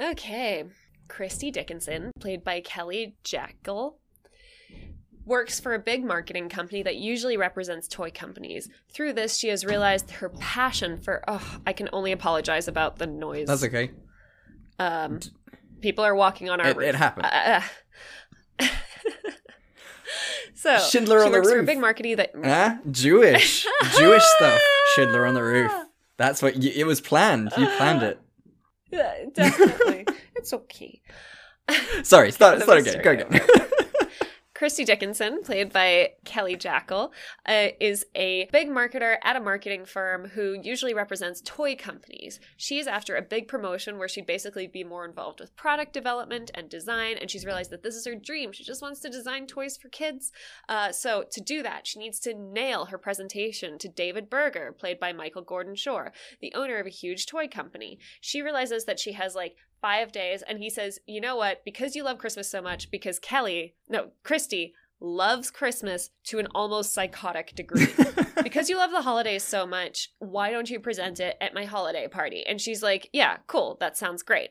Okay. 0.00 0.64
Christy 1.08 1.50
Dickinson, 1.50 2.10
played 2.20 2.42
by 2.42 2.62
Kelley 2.62 3.16
Jakle, 3.22 3.99
works 5.24 5.60
for 5.60 5.74
a 5.74 5.78
big 5.78 6.04
marketing 6.04 6.48
company 6.48 6.82
that 6.82 6.96
usually 6.96 7.36
represents 7.36 7.86
toy 7.88 8.10
companies. 8.10 8.68
Through 8.92 9.12
this, 9.14 9.36
she 9.36 9.48
has 9.48 9.64
realized 9.64 10.10
her 10.12 10.28
passion 10.28 10.98
for. 10.98 11.22
Oh, 11.28 11.58
I 11.66 11.72
can 11.72 11.88
only 11.92 12.12
apologize 12.12 12.68
about 12.68 12.98
the 12.98 13.06
noise. 13.06 13.46
That's 13.46 13.64
okay. 13.64 13.90
Um, 14.78 15.20
people 15.80 16.04
are 16.04 16.14
walking 16.14 16.48
on 16.50 16.60
our 16.60 16.68
It- 16.68 16.76
roof. 16.76 16.88
it 16.88 16.94
happened. 16.94 17.26
Uh, 17.26 17.60
so 20.54 20.78
Schindler 20.78 21.20
she 21.20 21.26
on 21.26 21.32
the 21.32 21.38
works 21.38 21.48
for 21.48 21.54
a 21.54 21.58
roof. 21.58 21.66
big 21.66 21.78
marketing 21.78 22.16
that 22.16 22.32
Ah, 22.44 22.78
Jewish, 22.90 23.66
Jewish 23.96 24.22
stuff. 24.36 24.60
Schindler 24.94 25.26
on 25.26 25.34
the 25.34 25.42
roof. 25.42 25.72
That's 26.16 26.42
what 26.42 26.62
you, 26.62 26.70
it 26.74 26.84
was 26.86 27.00
planned. 27.00 27.50
You 27.56 27.66
planned 27.76 28.02
it. 28.02 28.18
Yeah, 28.92 29.14
definitely. 29.32 30.04
it's 30.34 30.52
okay. 30.52 31.00
Sorry, 32.02 32.32
start, 32.32 32.60
start 32.60 32.78
again. 32.80 33.00
Go 33.04 33.10
again. 33.12 33.40
Christy 34.60 34.84
Dickinson, 34.84 35.42
played 35.42 35.72
by 35.72 36.10
Kelley 36.26 36.54
Jakle, 36.54 37.14
uh, 37.46 37.68
is 37.80 38.04
a 38.14 38.46
big 38.52 38.68
marketer 38.68 39.16
at 39.24 39.34
a 39.34 39.40
marketing 39.40 39.86
firm 39.86 40.28
who 40.28 40.54
usually 40.62 40.92
represents 40.92 41.40
toy 41.42 41.74
companies. 41.74 42.40
She's 42.58 42.86
after 42.86 43.16
a 43.16 43.22
big 43.22 43.48
promotion 43.48 43.96
where 43.96 44.06
she'd 44.06 44.26
basically 44.26 44.66
be 44.66 44.84
more 44.84 45.06
involved 45.06 45.40
with 45.40 45.56
product 45.56 45.94
development 45.94 46.50
and 46.52 46.68
design, 46.68 47.16
and 47.18 47.30
she's 47.30 47.46
realized 47.46 47.70
that 47.70 47.82
this 47.82 47.94
is 47.94 48.04
her 48.04 48.14
dream. 48.14 48.52
She 48.52 48.62
just 48.62 48.82
wants 48.82 49.00
to 49.00 49.08
design 49.08 49.46
toys 49.46 49.78
for 49.78 49.88
kids. 49.88 50.30
Uh, 50.68 50.92
so, 50.92 51.24
to 51.30 51.40
do 51.40 51.62
that, 51.62 51.86
she 51.86 51.98
needs 51.98 52.20
to 52.20 52.34
nail 52.34 52.84
her 52.84 52.98
presentation 52.98 53.78
to 53.78 53.88
David 53.88 54.28
Berger, 54.28 54.76
played 54.78 55.00
by 55.00 55.14
Michael 55.14 55.42
Gordin 55.42 55.78
Shore, 55.78 56.12
the 56.42 56.52
owner 56.54 56.76
of 56.76 56.86
a 56.86 56.90
huge 56.90 57.24
toy 57.24 57.48
company. 57.48 57.98
She 58.20 58.42
realizes 58.42 58.84
that 58.84 59.00
she 59.00 59.12
has 59.12 59.34
like 59.34 59.56
five 59.80 60.12
days, 60.12 60.42
and 60.42 60.58
he 60.58 60.70
says, 60.70 60.98
You 61.06 61.20
know 61.20 61.36
what? 61.36 61.64
Because 61.64 61.96
you 61.96 62.04
love 62.04 62.18
Christmas 62.18 62.50
so 62.50 62.62
much, 62.62 62.90
because 62.90 63.18
Kelly, 63.18 63.74
no, 63.88 64.10
Christy, 64.22 64.74
loves 65.00 65.50
Christmas 65.50 66.10
to 66.24 66.38
an 66.38 66.48
almost 66.54 66.92
psychotic 66.92 67.54
degree. 67.54 67.88
because 68.42 68.68
you 68.68 68.76
love 68.76 68.90
the 68.90 69.02
holidays 69.02 69.42
so 69.42 69.66
much, 69.66 70.12
why 70.18 70.50
don't 70.50 70.70
you 70.70 70.78
present 70.78 71.20
it 71.20 71.36
at 71.40 71.54
my 71.54 71.64
holiday 71.64 72.06
party? 72.06 72.44
And 72.46 72.60
she's 72.60 72.82
like, 72.82 73.08
Yeah, 73.12 73.38
cool, 73.46 73.76
that 73.80 73.96
sounds 73.96 74.22
great. 74.22 74.50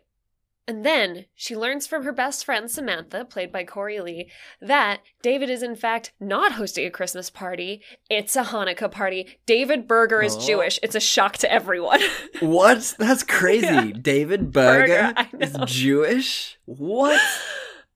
And 0.70 0.86
then 0.86 1.26
she 1.34 1.56
learns 1.56 1.88
from 1.88 2.04
her 2.04 2.12
best 2.12 2.46
friend 2.46 2.70
Samantha, 2.70 3.26
played 3.26 3.52
by 3.52 3.64
Corey 3.64 4.00
Lee, 4.02 4.30
that 4.62 5.00
David 5.24 5.50
is 5.50 5.64
in 5.64 5.76
fact 5.76 6.14
not 6.20 6.52
hosting 6.52 6.86
a 6.86 6.92
Christmas 6.92 7.32
party. 7.32 7.82
It's 8.08 8.36
a 8.36 8.44
Hanukkah 8.44 8.92
party. 8.92 9.40
David 9.48 9.88
Berger 9.88 10.22
is 10.22 10.36
Oh. 10.38 10.40
Jewish. 10.40 10.80
It's 10.84 10.94
a 10.94 11.00
shock 11.00 11.38
to 11.38 11.52
everyone. 11.52 12.02
what? 12.40 12.94
That's 13.00 13.24
crazy. 13.24 13.94
David 13.94 14.52
Berger, 14.52 15.12
Berger, 15.16 15.44
is. 15.44 15.58
Jewish. 15.66 16.60
What? 16.66 17.20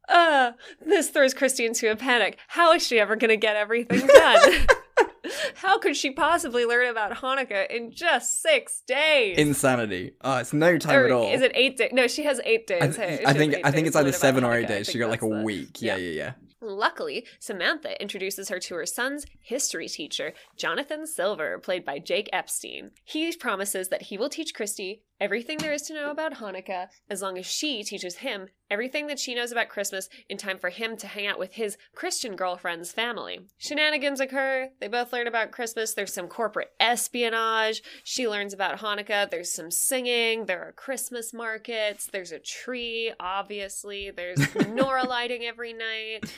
Uh, 0.09 0.51
this 0.86 1.09
throws 1.09 1.33
Christy 1.33 1.65
into 1.65 1.89
a 1.89 1.95
panic. 1.95 2.38
How 2.49 2.73
is 2.73 2.86
she 2.86 2.99
ever 2.99 3.15
going 3.15 3.29
to 3.29 3.38
get 3.38 3.55
everything 3.55 4.05
done? 4.05 4.67
How 5.55 5.77
could 5.79 5.95
she 5.95 6.11
possibly 6.11 6.65
learn 6.65 6.87
about 6.89 7.13
Hanukkah 7.13 7.69
in 7.69 7.91
just 7.91 8.41
six 8.41 8.81
days? 8.87 9.37
Insanity. 9.37 10.13
Oh, 10.21 10.37
it's 10.37 10.53
no 10.53 10.77
time 10.77 10.95
Or 10.99 11.05
at 11.05 11.11
all. 11.11 11.31
Is 11.31 11.41
it 11.41 11.51
eight 11.55 11.77
days? 11.77 11.91
No, 11.93 12.07
she 12.07 12.23
has 12.23 12.39
eight 12.45 12.67
days. 12.67 12.81
I, 12.81 12.87
th- 13.07 13.19
she 13.19 13.25
I 13.25 13.33
think 13.33 13.55
I 13.63 13.71
think 13.71 13.87
it's 13.87 13.95
either 13.95 14.11
seven 14.11 14.43
or 14.43 14.53
eight 14.55 14.65
I 14.65 14.67
days. 14.67 14.89
She 14.89 14.99
got 14.99 15.09
like 15.09 15.21
a 15.21 15.27
the- 15.29 15.41
week. 15.43 15.81
Yeah, 15.81 15.95
yeah, 15.95 16.11
yeah. 16.11 16.31
Luckily, 16.65 17.25
Samantha 17.39 18.01
introduces 18.01 18.47
her 18.47 18.57
to 18.57 18.75
her 18.75 18.85
son's 18.85 19.25
history 19.41 19.89
teacher, 19.89 20.33
Jonathan 20.55 21.05
Silver, 21.05 21.59
played 21.59 21.83
by 21.83 21.99
Jake 21.99 22.29
Epstein. 22.31 22.91
He 23.03 23.35
promises 23.35 23.89
that 23.89 24.03
he 24.03 24.17
will 24.17 24.29
teach 24.29 24.53
Christy 24.53 25.01
everything 25.23 25.57
there 25.59 25.71
is 25.71 25.83
to 25.83 25.93
know 25.93 26.12
about 26.12 26.33
Hanukkah 26.33 26.88
as 27.09 27.21
long 27.21 27.38
as 27.38 27.45
she 27.45 27.81
teaches 27.81 28.17
him 28.17 28.49
everything 28.69 29.07
that 29.07 29.17
she 29.17 29.33
knows 29.33 29.53
about 29.53 29.69
Christmas 29.69 30.09
in 30.27 30.38
time 30.38 30.57
for 30.57 30.69
him 30.69 30.97
to 30.97 31.07
hang 31.07 31.25
out 31.25 31.39
with 31.39 31.53
his 31.53 31.77
Christian 31.95 32.36
girlfriend's 32.36 32.91
family. 32.91 33.39
Shenanigans 33.57 34.19
occur. 34.19 34.67
They 34.81 34.89
both 34.89 35.13
learn 35.13 35.27
about 35.27 35.51
Christmas. 35.51 35.93
There's 35.93 36.13
some 36.13 36.27
corporate 36.27 36.71
espionage. 36.77 37.81
She 38.03 38.27
learns 38.27 38.53
about 38.53 38.79
Hanukkah. 38.79 39.31
There's 39.31 39.53
some 39.53 39.71
singing. 39.71 40.45
There 40.45 40.62
are 40.62 40.73
Christmas 40.73 41.33
markets. 41.33 42.09
There's 42.12 42.33
a 42.33 42.39
tree, 42.39 43.13
obviously. 43.17 44.12
There's 44.12 44.39
menorah 44.39 45.07
lighting 45.07 45.43
every 45.45 45.71
night. 45.71 46.33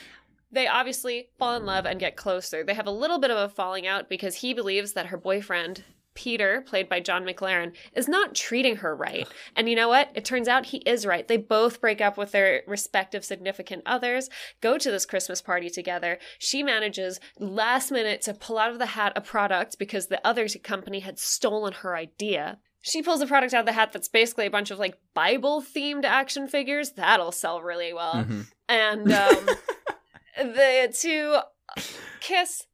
They 0.52 0.68
obviously 0.68 1.30
fall 1.40 1.56
in 1.56 1.66
love 1.66 1.86
and 1.86 1.98
get 1.98 2.14
closer. 2.14 2.62
They 2.62 2.74
have 2.74 2.86
a 2.86 2.92
little 2.92 3.18
bit 3.18 3.32
of 3.32 3.38
a 3.38 3.48
falling 3.52 3.86
out 3.86 4.08
because 4.08 4.36
he 4.36 4.54
believes 4.54 4.92
that 4.92 5.06
her 5.06 5.16
boyfriend, 5.16 5.82
Peter, 6.16 6.62
played 6.66 6.88
by 6.88 6.98
John 6.98 7.24
McLaren, 7.24 7.72
is 7.94 8.08
not 8.08 8.34
treating 8.34 8.76
her 8.76 8.96
right. 8.96 9.28
And 9.54 9.68
you 9.68 9.76
know 9.76 9.88
what? 9.88 10.10
It 10.14 10.24
turns 10.24 10.48
out 10.48 10.66
he 10.66 10.78
is 10.78 11.06
right. 11.06 11.28
They 11.28 11.36
both 11.36 11.80
break 11.80 12.00
up 12.00 12.16
with 12.18 12.32
their 12.32 12.62
respective 12.66 13.24
significant 13.24 13.82
others, 13.86 14.28
go 14.60 14.78
to 14.78 14.90
this 14.90 15.06
Christmas 15.06 15.40
party 15.40 15.70
together. 15.70 16.18
She 16.40 16.64
manages 16.64 17.20
last 17.38 17.92
minute 17.92 18.22
to 18.22 18.34
pull 18.34 18.58
out 18.58 18.72
of 18.72 18.80
the 18.80 18.86
hat 18.86 19.12
a 19.14 19.20
product 19.20 19.78
because 19.78 20.08
the 20.08 20.26
other 20.26 20.48
company 20.62 21.00
had 21.00 21.18
stolen 21.18 21.72
her 21.74 21.94
idea. 21.94 22.58
She 22.80 23.02
pulls 23.02 23.20
a 23.20 23.26
product 23.26 23.52
out 23.52 23.60
of 23.60 23.66
the 23.66 23.72
hat 23.72 23.92
that's 23.92 24.08
basically 24.08 24.46
a 24.46 24.50
bunch 24.50 24.70
of 24.70 24.78
like 24.78 24.96
Bible 25.12 25.60
themed 25.60 26.04
action 26.04 26.48
figures. 26.48 26.92
That'll 26.92 27.32
sell 27.32 27.60
really 27.60 27.92
well. 27.92 28.14
Mhm. 28.24 28.46
And 28.68 29.12
um, 29.12 29.46
the 30.38 30.94
two 30.96 31.36
kiss, 32.20 32.66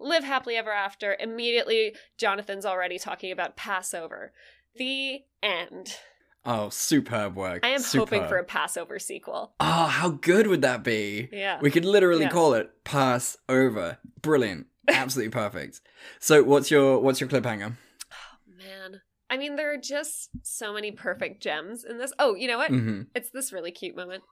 live 0.00 0.24
happily 0.24 0.56
ever 0.56 0.72
after. 0.72 1.16
Immediately, 1.20 1.94
Jonathan's 2.18 2.66
already 2.66 2.98
talking 2.98 3.30
about 3.30 3.56
Passover. 3.56 4.32
The 4.76 5.20
end. 5.42 5.96
Oh, 6.44 6.70
superb 6.70 7.36
work. 7.36 7.64
I 7.64 7.68
am 7.68 7.82
hoping 7.82 8.26
for 8.26 8.38
a 8.38 8.44
Passover 8.44 8.98
sequel. 8.98 9.52
Oh, 9.60 9.86
how 9.86 10.08
good 10.10 10.46
would 10.46 10.62
that 10.62 10.82
be? 10.82 11.28
Yeah. 11.30 11.58
We 11.60 11.70
could 11.70 11.84
literally 11.84 12.22
Yeah. 12.22 12.30
call 12.30 12.54
it 12.54 12.82
Passover. 12.82 13.98
Brilliant. 14.22 14.66
Absolutely 14.88 15.30
perfect. 15.30 15.80
So 16.18 16.42
what's 16.42 16.70
your 16.70 16.98
what's 17.00 17.20
your 17.20 17.28
cliffhanger? 17.28 17.74
Oh 18.12 18.38
man. 18.56 19.00
I 19.28 19.36
mean, 19.36 19.56
there 19.56 19.72
are 19.72 19.76
just 19.76 20.30
so 20.42 20.72
many 20.72 20.90
perfect 20.92 21.42
gems 21.42 21.84
in 21.84 21.98
this. 21.98 22.12
Oh, 22.18 22.34
you 22.34 22.48
know 22.48 22.58
what? 22.58 22.70
Mhm. 22.72 23.06
It's 23.14 23.30
this 23.30 23.52
really 23.52 23.70
cute 23.70 23.94
moment. 23.94 24.24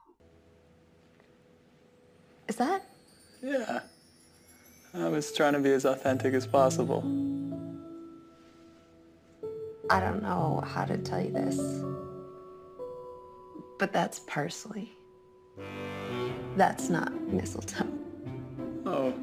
Is 2.47 2.55
that? 2.57 2.83
Yeah. 3.43 3.81
I 4.93 5.07
was 5.07 5.31
trying 5.31 5.53
to 5.53 5.59
be 5.59 5.71
as 5.71 5.85
authentic 5.85 6.33
as 6.33 6.47
possible. 6.47 7.01
I 9.89 9.99
don't 9.99 10.21
know 10.21 10.63
how 10.65 10.85
to 10.85 10.97
tell 10.97 11.21
you 11.21 11.31
this, 11.31 11.57
but 13.77 13.93
that's 13.93 14.19
parsley. 14.19 14.97
That's 16.55 16.89
not 16.89 17.13
mistletoe. 17.27 17.87
Oh. 18.85 19.13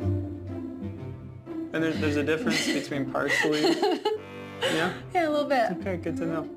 And 1.72 1.83
there's, 1.83 1.98
there's 1.98 2.16
a 2.16 2.22
difference 2.24 2.66
between 2.72 3.11
parsley. 3.11 3.62
Yeah? 4.61 4.92
Yeah, 5.14 5.29
a 5.29 5.31
little 5.31 5.48
bit. 5.48 5.72
Okay, 5.72 5.96
good 5.96 6.16
to 6.18 6.26
know. 6.26 6.48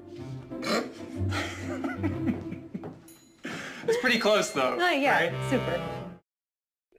it's 3.88 3.98
pretty 4.02 4.19
close 4.19 4.52
though. 4.52 4.78
Oh, 4.80 4.89
yeah, 4.91 5.30
right? 5.30 5.50
super. 5.50 5.99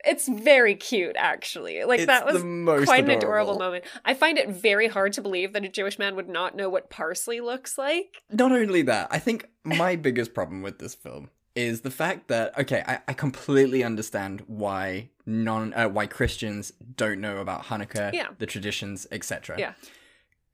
It's 0.04 0.28
very 0.28 0.74
cute, 0.74 1.16
actually. 1.18 1.84
Like 1.84 2.00
It's 2.00 2.06
that 2.06 2.24
was 2.26 2.40
the 2.40 2.46
most 2.46 2.86
quite 2.86 3.04
an 3.04 3.10
adorable. 3.10 3.54
adorable 3.54 3.58
moment. 3.58 3.84
I 4.04 4.14
find 4.14 4.38
it 4.38 4.48
very 4.48 4.88
hard 4.88 5.12
to 5.14 5.22
believe 5.22 5.52
that 5.52 5.64
a 5.64 5.68
Jewish 5.68 5.98
man 5.98 6.16
would 6.16 6.28
not 6.28 6.56
know 6.56 6.68
what 6.68 6.90
parsley 6.90 7.40
looks 7.40 7.76
like. 7.78 8.22
Not 8.30 8.52
only 8.52 8.82
that, 8.82 9.08
I 9.10 9.18
think 9.18 9.48
my 9.64 9.96
biggest 10.06 10.32
problem 10.34 10.62
with 10.62 10.78
this 10.78 10.94
film 10.94 11.30
is 11.56 11.80
the 11.80 11.90
fact 11.90 12.28
that 12.28 12.56
okay, 12.58 12.82
I, 12.86 13.00
I 13.08 13.12
completely 13.12 13.82
understand 13.82 14.42
why 14.46 15.10
non 15.26 15.74
uh, 15.74 15.88
why 15.88 16.06
Christians 16.06 16.72
don't 16.96 17.20
know 17.20 17.38
about 17.38 17.64
Hanukkah, 17.64 18.12
Yeah. 18.12 18.28
the 18.38 18.46
traditions, 18.46 19.06
etc. 19.10 19.56
Yeah. 19.58 19.72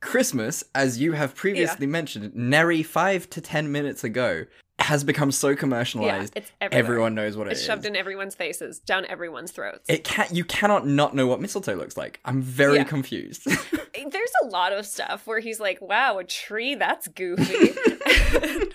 Christmas, 0.01 0.63
as 0.75 0.99
you 1.01 1.13
have 1.13 1.35
previously 1.35 1.87
mentioned, 1.87 2.35
nary 2.35 2.83
five 2.83 3.29
to 3.31 3.41
ten 3.41 3.73
minutes 3.73 4.05
ago, 4.05 4.45
has 4.79 5.03
become 5.05 5.33
so 5.33 5.57
commercialized. 5.57 6.33
it's 6.37 6.53
everywhere. 6.61 6.85
everyone 6.85 7.15
knows 7.15 7.37
what 7.37 7.49
it's 7.49 7.61
it 7.61 7.63
is. 7.63 7.67
shoved 7.67 7.87
in 7.87 7.97
everyone's 7.97 8.35
faces, 8.35 8.79
down 8.79 9.07
everyone's 9.07 9.51
throats. 9.51 9.89
It 9.89 10.05
can 10.05 10.27
you 10.31 10.45
cannot 10.45 10.87
not 10.87 11.15
know 11.15 11.27
what 11.27 11.41
mistletoe 11.41 11.75
looks 11.75 11.97
like. 11.97 12.21
I'm 12.25 12.43
very 12.43 12.77
Yeah. 12.77 12.85
confused. 12.85 13.45
There's 13.47 14.33
a 14.45 14.47
lot 14.47 14.73
of 14.73 14.87
stuff 14.87 15.27
where 15.27 15.41
he's 15.41 15.59
like, 15.61 15.81
"Wow, 15.81 16.19
a 16.19 16.25
tree? 16.25 16.75
That's 16.75 17.09
goofy." 17.09 17.71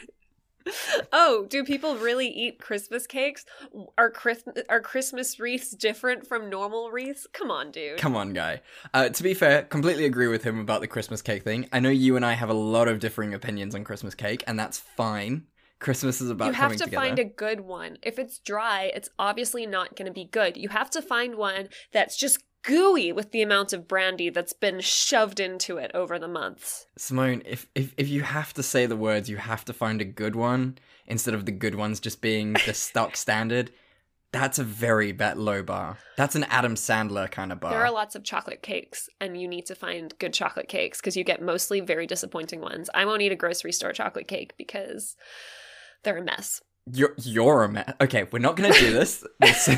oh, 1.14 1.46
do 1.50 1.64
people 1.64 1.96
really 1.98 2.28
eat 2.28 2.60
Christmas 2.60 3.08
cakes? 3.08 3.46
Are 3.98 4.10
Chris- 4.10 4.44
are 4.70 4.80
Christmas 4.80 5.40
wreaths 5.40 5.72
different 5.72 6.28
from 6.28 6.50
normal 6.50 6.92
wreaths? 6.92 7.28
Come 7.34 7.50
on, 7.50 7.72
dude. 7.72 7.98
Come 7.98 8.16
on, 8.16 8.34
guy. 8.34 8.62
Uh, 8.94 9.10
to 9.10 9.24
be 9.24 9.34
fair, 9.34 9.64
completely 9.64 10.06
agree 10.06 10.28
with 10.28 10.44
him 10.44 10.60
about 10.60 10.82
the 10.82 10.88
Christmas 10.88 11.22
cake 11.22 11.44
thing. 11.44 11.68
I 11.72 11.80
know 11.80 11.90
you 11.90 12.16
and 12.16 12.26
I 12.26 12.34
have 12.34 12.50
a 12.50 12.54
lot 12.56 12.88
of 12.88 13.00
differing 13.00 13.34
opinions 13.34 13.74
on 13.76 13.84
Christmas 13.84 14.14
cake, 14.16 14.44
and 14.48 14.58
that's 14.60 14.78
fine. 14.78 15.46
Christmas 15.82 16.22
is 16.22 16.30
about 16.30 16.48
you 16.48 16.54
have 16.54 16.72
to 16.74 16.86
together. 16.86 16.96
find 16.96 17.20
a 17.20 17.26
good 17.26 17.62
one. 17.62 17.98
If 18.04 18.18
it's 18.18 18.38
dry, 18.40 18.92
it's 18.96 19.10
obviously 19.20 19.66
not 19.66 19.96
going 19.96 20.06
to 20.06 20.14
be 20.14 20.26
good. 20.26 20.56
You 20.56 20.70
have 20.70 20.92
to 20.92 21.02
find 21.02 21.36
one 21.36 21.68
that's 21.92 22.16
just 22.16 22.44
gooey 22.64 23.12
with 23.12 23.32
the 23.32 23.42
amount 23.42 23.74
of 23.74 23.88
brandy 23.88 24.30
that's 24.30 24.54
been 24.54 24.80
shoved 24.80 25.40
into 25.40 25.78
it 25.78 25.90
over 25.96 26.20
the 26.20 26.28
months. 26.28 26.86
Simone, 26.98 27.42
if, 27.46 27.68
if 27.74 27.94
if 27.98 28.08
you 28.08 28.22
have 28.22 28.54
to 28.54 28.64
say 28.64 28.86
the 28.86 28.96
words, 28.96 29.30
you 29.30 29.38
have 29.38 29.66
to 29.66 29.74
find 29.74 30.00
a 30.00 30.06
good 30.06 30.36
one 30.36 30.78
instead 31.08 31.34
of 31.34 31.46
the 31.46 31.52
good 31.52 31.76
ones 31.76 32.00
just 32.00 32.22
being 32.22 32.54
the 32.66 32.74
stock 32.74 33.18
standard. 33.18 33.72
That's 34.32 34.60
a 34.60 34.64
very 34.64 35.12
bet 35.12 35.38
low 35.38 35.62
bar. 35.62 35.98
That's 36.16 36.36
an 36.36 36.46
Adam 36.46 36.76
Sandler 36.76 37.30
kind 37.30 37.52
of 37.52 37.60
bar. 37.60 37.72
There 37.72 37.84
are 37.84 37.92
lots 37.92 38.16
of 38.16 38.24
chocolate 38.24 38.62
cakes, 38.62 39.10
and 39.20 39.40
you 39.40 39.46
need 39.46 39.66
to 39.66 39.76
find 39.76 40.14
good 40.20 40.32
chocolate 40.34 40.70
cakes 40.70 41.02
because 41.02 41.18
you 41.18 41.26
get 41.26 41.42
mostly 41.42 41.82
very 41.82 42.08
disappointing 42.08 42.62
ones. 42.62 42.90
I 42.94 43.04
won't 43.04 43.22
eat 43.22 43.34
a 43.34 43.36
grocery 43.36 43.74
store 43.74 43.92
chocolate 43.92 44.30
cake 44.30 44.54
because 44.58 45.18
they're 46.04 46.18
a 46.18 46.24
mess. 46.24 46.62
You're 46.92 47.14
you're 47.22 47.64
a 47.64 47.70
mess. 47.70 47.94
Okay, 48.02 48.28
we're 48.32 48.40
not 48.40 48.56
gonna 48.56 48.74
do 48.74 48.92
this. 48.94 49.24
We'll, 49.40 49.54
sa- 49.54 49.76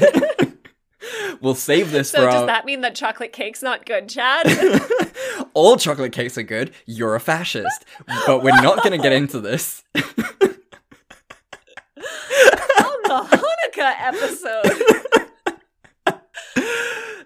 we'll 1.42 1.56
save 1.56 1.92
this 1.92 2.10
So 2.12 2.20
for 2.20 2.26
does 2.26 2.36
our. 2.42 2.46
that 2.48 2.66
mean 2.66 2.82
that 2.82 2.96
chocolate 2.96 3.34
cake's 3.34 3.62
not 3.62 3.86
good, 3.86 4.08
Chad? 4.10 4.48
All 5.54 5.76
chocolate 5.78 6.12
cakes 6.14 6.38
are 6.38 6.44
good. 6.44 6.74
You're 6.86 7.16
a 7.16 7.20
fascist, 7.20 7.86
but 8.26 8.42
we're 8.44 8.62
not 8.62 8.84
gonna 8.84 8.98
get 8.98 9.12
into 9.14 9.40
this. 9.42 9.84
On 9.96 10.04
the 13.04 13.40
Hanukkah 13.76 13.94
episode. 14.00 14.80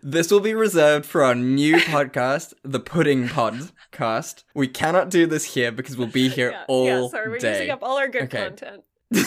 This 0.03 0.31
will 0.31 0.39
be 0.39 0.53
reserved 0.53 1.05
for 1.05 1.21
our 1.23 1.35
new 1.35 1.75
podcast, 1.77 2.53
the 2.63 2.79
Pudding 2.79 3.27
Podcast. 3.27 4.43
We 4.55 4.67
cannot 4.69 5.09
do 5.09 5.25
this 5.27 5.43
here 5.43 5.69
because 5.71 5.97
we'll 5.97 6.07
be 6.07 6.29
here 6.29 6.51
yeah, 6.51 6.63
all 6.69 6.85
yeah, 6.85 7.07
sorry, 7.09 7.29
we're 7.29 7.39
day. 7.39 7.51
using 7.53 7.69
up 7.71 7.79
all 7.83 7.97
our 7.97 8.07
good 8.07 8.23
Okay. 8.23 8.45
content. 8.45 8.83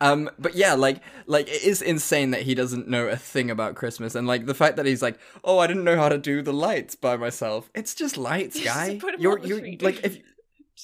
Um, 0.00 0.30
but 0.38 0.54
yeah, 0.54 0.74
like, 0.74 1.00
like 1.26 1.48
it 1.48 1.62
is 1.62 1.82
insane 1.82 2.30
that 2.30 2.42
he 2.42 2.54
doesn't 2.54 2.88
know 2.88 3.08
a 3.08 3.16
thing 3.16 3.50
about 3.50 3.74
Christmas, 3.74 4.14
and 4.14 4.26
like 4.26 4.46
the 4.46 4.54
fact 4.54 4.76
that 4.76 4.86
he's 4.86 5.02
like, 5.02 5.18
oh, 5.42 5.58
I 5.58 5.66
didn't 5.66 5.84
know 5.84 5.96
how 5.96 6.08
to 6.08 6.18
do 6.18 6.40
the 6.42 6.52
lights 6.52 6.94
by 6.94 7.16
myself. 7.16 7.70
It's 7.74 7.94
just 7.94 8.16
lights, 8.16 8.54
just 8.60 8.64
guy. 8.64 9.00
you're 9.18 9.38
you're 9.44 9.60
like 9.80 10.04
if 10.04 10.18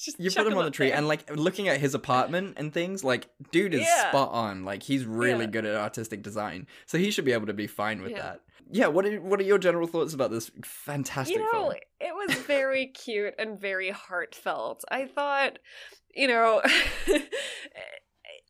Just 0.03 0.19
you 0.19 0.29
put 0.29 0.45
him 0.47 0.57
on 0.57 0.65
the 0.65 0.71
tree, 0.71 0.89
there. 0.89 0.97
and 0.97 1.07
like 1.07 1.29
looking 1.35 1.69
at 1.69 1.79
his 1.79 1.93
apartment 1.93 2.55
and 2.57 2.73
things, 2.73 3.03
like, 3.03 3.29
dude 3.51 3.73
is 3.73 3.81
Yeah. 3.81 4.09
spot 4.09 4.31
on. 4.31 4.65
Like, 4.65 4.83
he's 4.83 5.05
really 5.05 5.45
Yeah. 5.45 5.51
good 5.51 5.65
at 5.65 5.75
artistic 5.75 6.21
design, 6.21 6.67
so 6.85 6.97
he 6.97 7.11
should 7.11 7.23
be 7.25 7.31
able 7.31 7.47
to 7.47 7.53
be 7.53 7.67
fine 7.67 8.01
with 8.01 8.11
Yeah. 8.11 8.21
that. 8.21 8.41
Yeah. 8.69 8.87
What 8.87 9.05
are 9.05 9.21
what 9.21 9.39
are 9.39 9.43
your 9.43 9.57
general 9.57 9.87
thoughts 9.87 10.13
about 10.13 10.31
this 10.31 10.51
fantastic 10.63 11.37
you 11.37 11.43
know, 11.43 11.51
film? 11.51 11.73
it 12.01 12.13
was 12.13 12.35
very 12.39 12.87
cute 13.03 13.35
and 13.39 13.59
very 13.59 13.91
heartfelt. 13.91 14.83
I 14.91 15.05
thought, 15.05 15.59
you 16.13 16.27
know, 16.27 16.61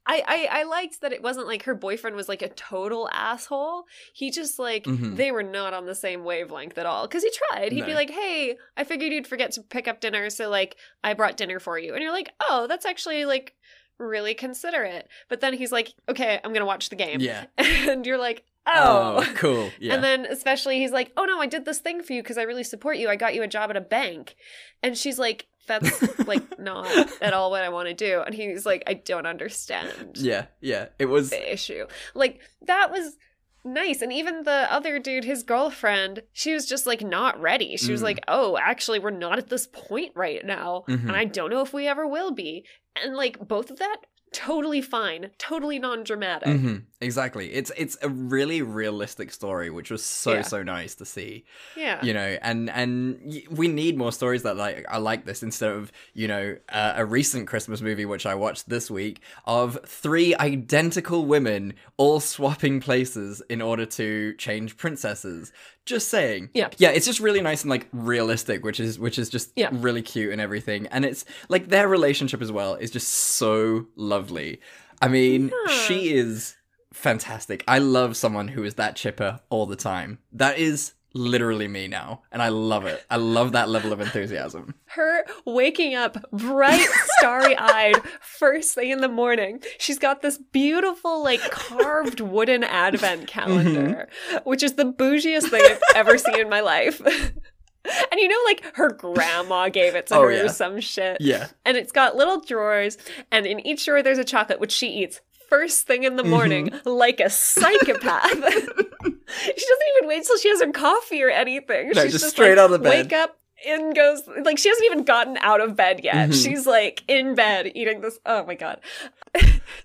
I, 0.07 0.23
I 0.51 0.59
I 0.59 0.63
liked 0.63 1.01
that 1.01 1.13
it 1.13 1.23
wasn't 1.23 1.47
like 1.47 1.63
her 1.63 1.73
boyfriend 1.73 2.15
was 2.15 2.29
like 2.29 2.41
a 2.43 2.49
total 2.49 3.09
asshole. 3.11 3.85
He 4.13 4.29
just 4.29 4.59
like 4.59 4.83
Mhm. 4.83 5.15
they 5.15 5.31
were 5.31 5.43
not 5.43 5.73
on 5.73 5.85
the 5.87 5.95
same 5.95 6.23
wavelength 6.23 6.77
at 6.77 6.85
all. 6.85 7.07
Because 7.07 7.23
he 7.23 7.31
tried. 7.49 7.71
He'd 7.71 7.85
be 7.85 7.95
like, 7.95 8.09
"Hey, 8.11 8.57
I 8.77 8.83
figured 8.83 9.11
you'd 9.11 9.25
forget 9.27 9.51
to 9.53 9.61
pick 9.63 9.87
up 9.87 10.01
dinner, 10.01 10.29
so 10.29 10.49
like 10.49 10.75
I 11.03 11.13
brought 11.15 11.37
dinner 11.37 11.59
for 11.59 11.79
you." 11.79 11.93
And 11.93 12.03
you're 12.03 12.11
like, 12.11 12.29
"Oh, 12.39 12.67
that's 12.67 12.85
actually 12.85 13.25
like." 13.25 13.55
Really 13.97 14.33
considerate, 14.33 15.07
but 15.29 15.39
then 15.39 15.53
he's 15.53 15.71
like, 15.71 15.93
"Okay, 16.09 16.37
I'm 16.43 16.51
gonna 16.51 16.65
watch 16.65 16.89
the 16.89 16.97
game." 16.97 17.21
Yeah. 17.21 17.45
and 17.57 18.05
you're 18.05 18.17
like, 18.17 18.43
"Oh, 18.67 19.23
Oh, 19.25 19.33
cool. 19.35 19.71
Yeah. 19.79 19.93
and 19.93 20.03
then 20.03 20.25
especially 20.25 20.79
he's 20.79 20.91
like, 20.91 21.13
"Oh 21.15 21.23
no, 21.23 21.39
I 21.39 21.45
did 21.47 21.63
this 21.63 21.79
thing 21.79 22.03
for 22.03 22.11
you 22.11 22.21
because 22.21 22.37
I 22.37 22.41
really 22.43 22.65
support 22.65 22.97
you. 22.97 23.07
I 23.07 23.15
got 23.15 23.35
you 23.35 23.41
a 23.41 23.47
job 23.47 23.69
at 23.69 23.77
a 23.77 23.81
bank." 23.81 24.35
And 24.83 24.97
she's 24.97 25.17
like, 25.17 25.47
"That's 25.67 26.27
like 26.27 26.59
not 26.59 26.87
at 27.21 27.33
all 27.33 27.51
what 27.51 27.63
I 27.63 27.69
want 27.69 27.87
to 27.89 27.93
do." 27.93 28.21
And 28.25 28.33
he's 28.35 28.65
like, 28.65 28.83
"I 28.87 28.93
don't 28.95 29.25
understand 29.25 29.91
yeah, 30.15 30.45
yeah. 30.61 30.87
It 30.99 31.05
was 31.05 31.29
the 31.29 31.53
issue." 31.53 31.85
Like 32.13 32.39
that 32.63 32.91
was 32.91 33.17
nice. 33.63 34.01
And 34.01 34.13
even 34.13 34.43
the 34.43 34.71
other 34.71 34.99
dude, 34.99 35.23
his 35.23 35.41
girlfriend, 35.43 36.21
she 36.33 36.53
was 36.53 36.65
just 36.67 36.85
like 36.85 37.01
not 37.01 37.39
ready. 37.41 37.77
She 37.77 37.91
was 37.91 38.01
Mm. 38.01 38.05
like, 38.05 38.23
"Oh, 38.27 38.57
actually, 38.57 38.99
we're 38.99 39.09
not 39.09 39.37
at 39.39 39.49
this 39.49 39.67
point 39.67 40.11
right 40.15 40.45
now, 40.45 40.83
Mhm. 40.87 41.03
and 41.07 41.15
I 41.15 41.25
don't 41.25 41.49
know 41.49 41.61
if 41.61 41.73
we 41.73 41.87
ever 41.87 42.05
will 42.07 42.31
be." 42.31 42.65
And 43.01 43.15
like 43.15 43.39
both 43.47 43.71
of 43.71 43.79
that 43.79 43.97
totally 44.31 44.81
fine, 44.81 45.31
totally 45.37 45.79
non-dramatic. 45.79 46.49
hmm 46.49 46.75
exactly. 47.01 47.51
It's 47.53 47.71
it's 47.77 47.97
a 48.01 48.09
really 48.09 48.61
realistic 48.61 49.31
story, 49.31 49.69
which 49.69 49.91
was 49.91 50.03
so 50.03 50.33
Yeah. 50.33 50.41
so 50.43 50.63
nice 50.63 50.95
to 50.95 51.05
see. 51.05 51.45
Yeah. 51.75 52.03
You 52.03 52.13
know, 52.13 52.37
and 52.41 52.69
and 52.69 53.43
we 53.51 53.67
need 53.67 53.97
more 53.97 54.11
stories 54.11 54.43
that 54.43 54.57
like 54.57 54.85
are 54.89 54.99
like 54.99 55.25
this 55.25 55.43
instead 55.43 55.71
of 55.71 55.91
you 56.13 56.27
know 56.27 56.57
uh, 56.69 56.93
a 56.95 57.05
recent 57.05 57.47
Christmas 57.47 57.81
movie 57.81 58.05
which 58.05 58.25
I 58.25 58.35
watched 58.35 58.69
this 58.69 58.89
week 58.89 59.21
of 59.45 59.77
three 59.85 60.35
identical 60.35 61.25
women 61.25 61.73
all 61.97 62.19
swapping 62.19 62.79
places 62.79 63.41
in 63.49 63.61
order 63.61 63.85
to 63.85 64.33
change 64.35 64.77
princesses. 64.77 65.51
Just 65.85 66.07
saying. 66.07 66.49
Yeah. 66.55 66.69
Yeah, 66.77 66.89
it's 66.89 67.05
just 67.05 67.19
really 67.19 67.41
nice 67.41 67.61
and 67.61 67.69
like 67.69 67.87
realistic, 67.91 68.63
which 68.65 68.79
is 68.79 68.97
which 68.97 69.19
is 69.19 69.29
just 69.29 69.51
Yeah. 69.55 69.69
really 69.71 70.01
cute 70.01 70.31
and 70.31 70.41
everything. 70.41 70.87
And 70.87 71.05
it's 71.05 71.25
like 71.47 71.67
their 71.69 71.87
relationship 71.87 72.41
as 72.41 72.51
well 72.51 72.73
is 72.75 72.89
just 72.89 73.07
so 73.07 73.85
lovely. 73.95 74.61
I 75.01 75.09
mean, 75.09 75.51
she 75.85 76.13
is 76.13 76.55
fantastic. 76.95 77.63
I 77.67 77.79
love 77.79 78.17
someone 78.17 78.49
who 78.49 78.63
is 78.63 78.75
that 78.75 78.95
chipper 78.95 79.39
all 79.49 79.65
the 79.65 79.75
time. 79.75 80.19
That 80.31 80.57
is 80.57 80.93
literally 81.15 81.67
me 81.67 81.87
now, 81.87 82.21
and 82.31 82.41
I 82.41 82.49
love 82.49 82.85
it. 82.85 83.03
I 83.09 83.15
love 83.15 83.53
that 83.53 83.69
level 83.69 83.93
of 83.93 84.01
enthusiasm. 84.01 84.75
her 84.87 85.25
waking 85.45 85.95
up 85.95 86.17
bright, 86.31 86.87
starry 87.17 87.55
eyed, 87.57 88.01
first 88.21 88.75
thing 88.75 88.91
in 88.91 88.99
the 88.99 89.07
morning. 89.07 89.61
She's 89.79 89.97
got 89.97 90.21
this 90.21 90.37
beautiful, 90.37 91.23
like 91.23 91.41
carved 91.51 92.19
wooden 92.19 92.63
advent 92.63 93.21
mm-hmm. 93.21 93.27
calendar, 93.27 94.09
which 94.43 94.61
is 94.61 94.73
the 94.73 94.85
bougiest 94.85 95.49
thing 95.49 95.63
I've 95.63 95.81
ever 95.95 96.17
seen 96.17 96.39
in 96.39 96.49
my 96.49 96.61
life. 96.61 97.01
and 98.11 98.19
you 98.19 98.27
know, 98.27 98.39
like 98.45 98.75
her 98.75 98.91
grandma 98.91 99.69
gave 99.69 99.95
it 99.95 100.07
to 100.07 100.15
Oh, 100.15 100.23
her 100.23 100.31
yeah. 100.31 100.43
or 100.43 100.49
some 100.49 100.79
shit. 100.79 101.17
Yeah. 101.21 101.47
And 101.63 101.77
it's 101.77 101.91
got 101.91 102.15
little 102.15 102.41
drawers, 102.41 102.97
and 103.31 103.45
in 103.45 103.65
each 103.65 103.85
drawer 103.85 104.03
there's 104.03 104.17
a 104.17 104.23
chocolate, 104.23 104.59
which 104.59 104.71
she 104.71 104.87
eats 104.87 105.21
first 105.49 105.87
thing 105.87 106.03
in 106.03 106.15
the 106.15 106.23
morning, 106.23 106.71
like 106.85 107.19
a 107.19 107.29
psychopath. 107.29 108.31
she 108.33 109.53
doesn't 109.53 109.87
even 109.97 110.07
wait 110.07 110.23
till 110.25 110.37
she 110.37 110.49
has 110.49 110.61
her 110.61 110.71
coffee 110.71 111.23
or 111.23 111.29
anything. 111.29 111.89
No, 111.89 112.03
She's 112.03 112.13
just 112.13 112.23
just 112.25 112.35
straight 112.35 112.57
like, 112.57 112.59
out 112.59 112.73
of 112.73 112.83
bed. 112.83 113.05
Wake 113.05 113.13
up 113.13 113.37
and 113.67 113.95
goes 113.95 114.21
like 114.43 114.57
she 114.57 114.69
hasn't 114.69 114.85
even 114.85 115.03
gotten 115.03 115.37
out 115.37 115.61
of 115.61 115.75
bed 115.75 116.01
yet. 116.03 116.29
Mhm. 116.29 116.43
She's 116.43 116.65
like 116.67 117.03
in 117.07 117.35
bed 117.35 117.71
eating 117.75 118.01
this. 118.01 118.19
Oh 118.25 118.45
my 118.45 118.55
god. 118.55 118.79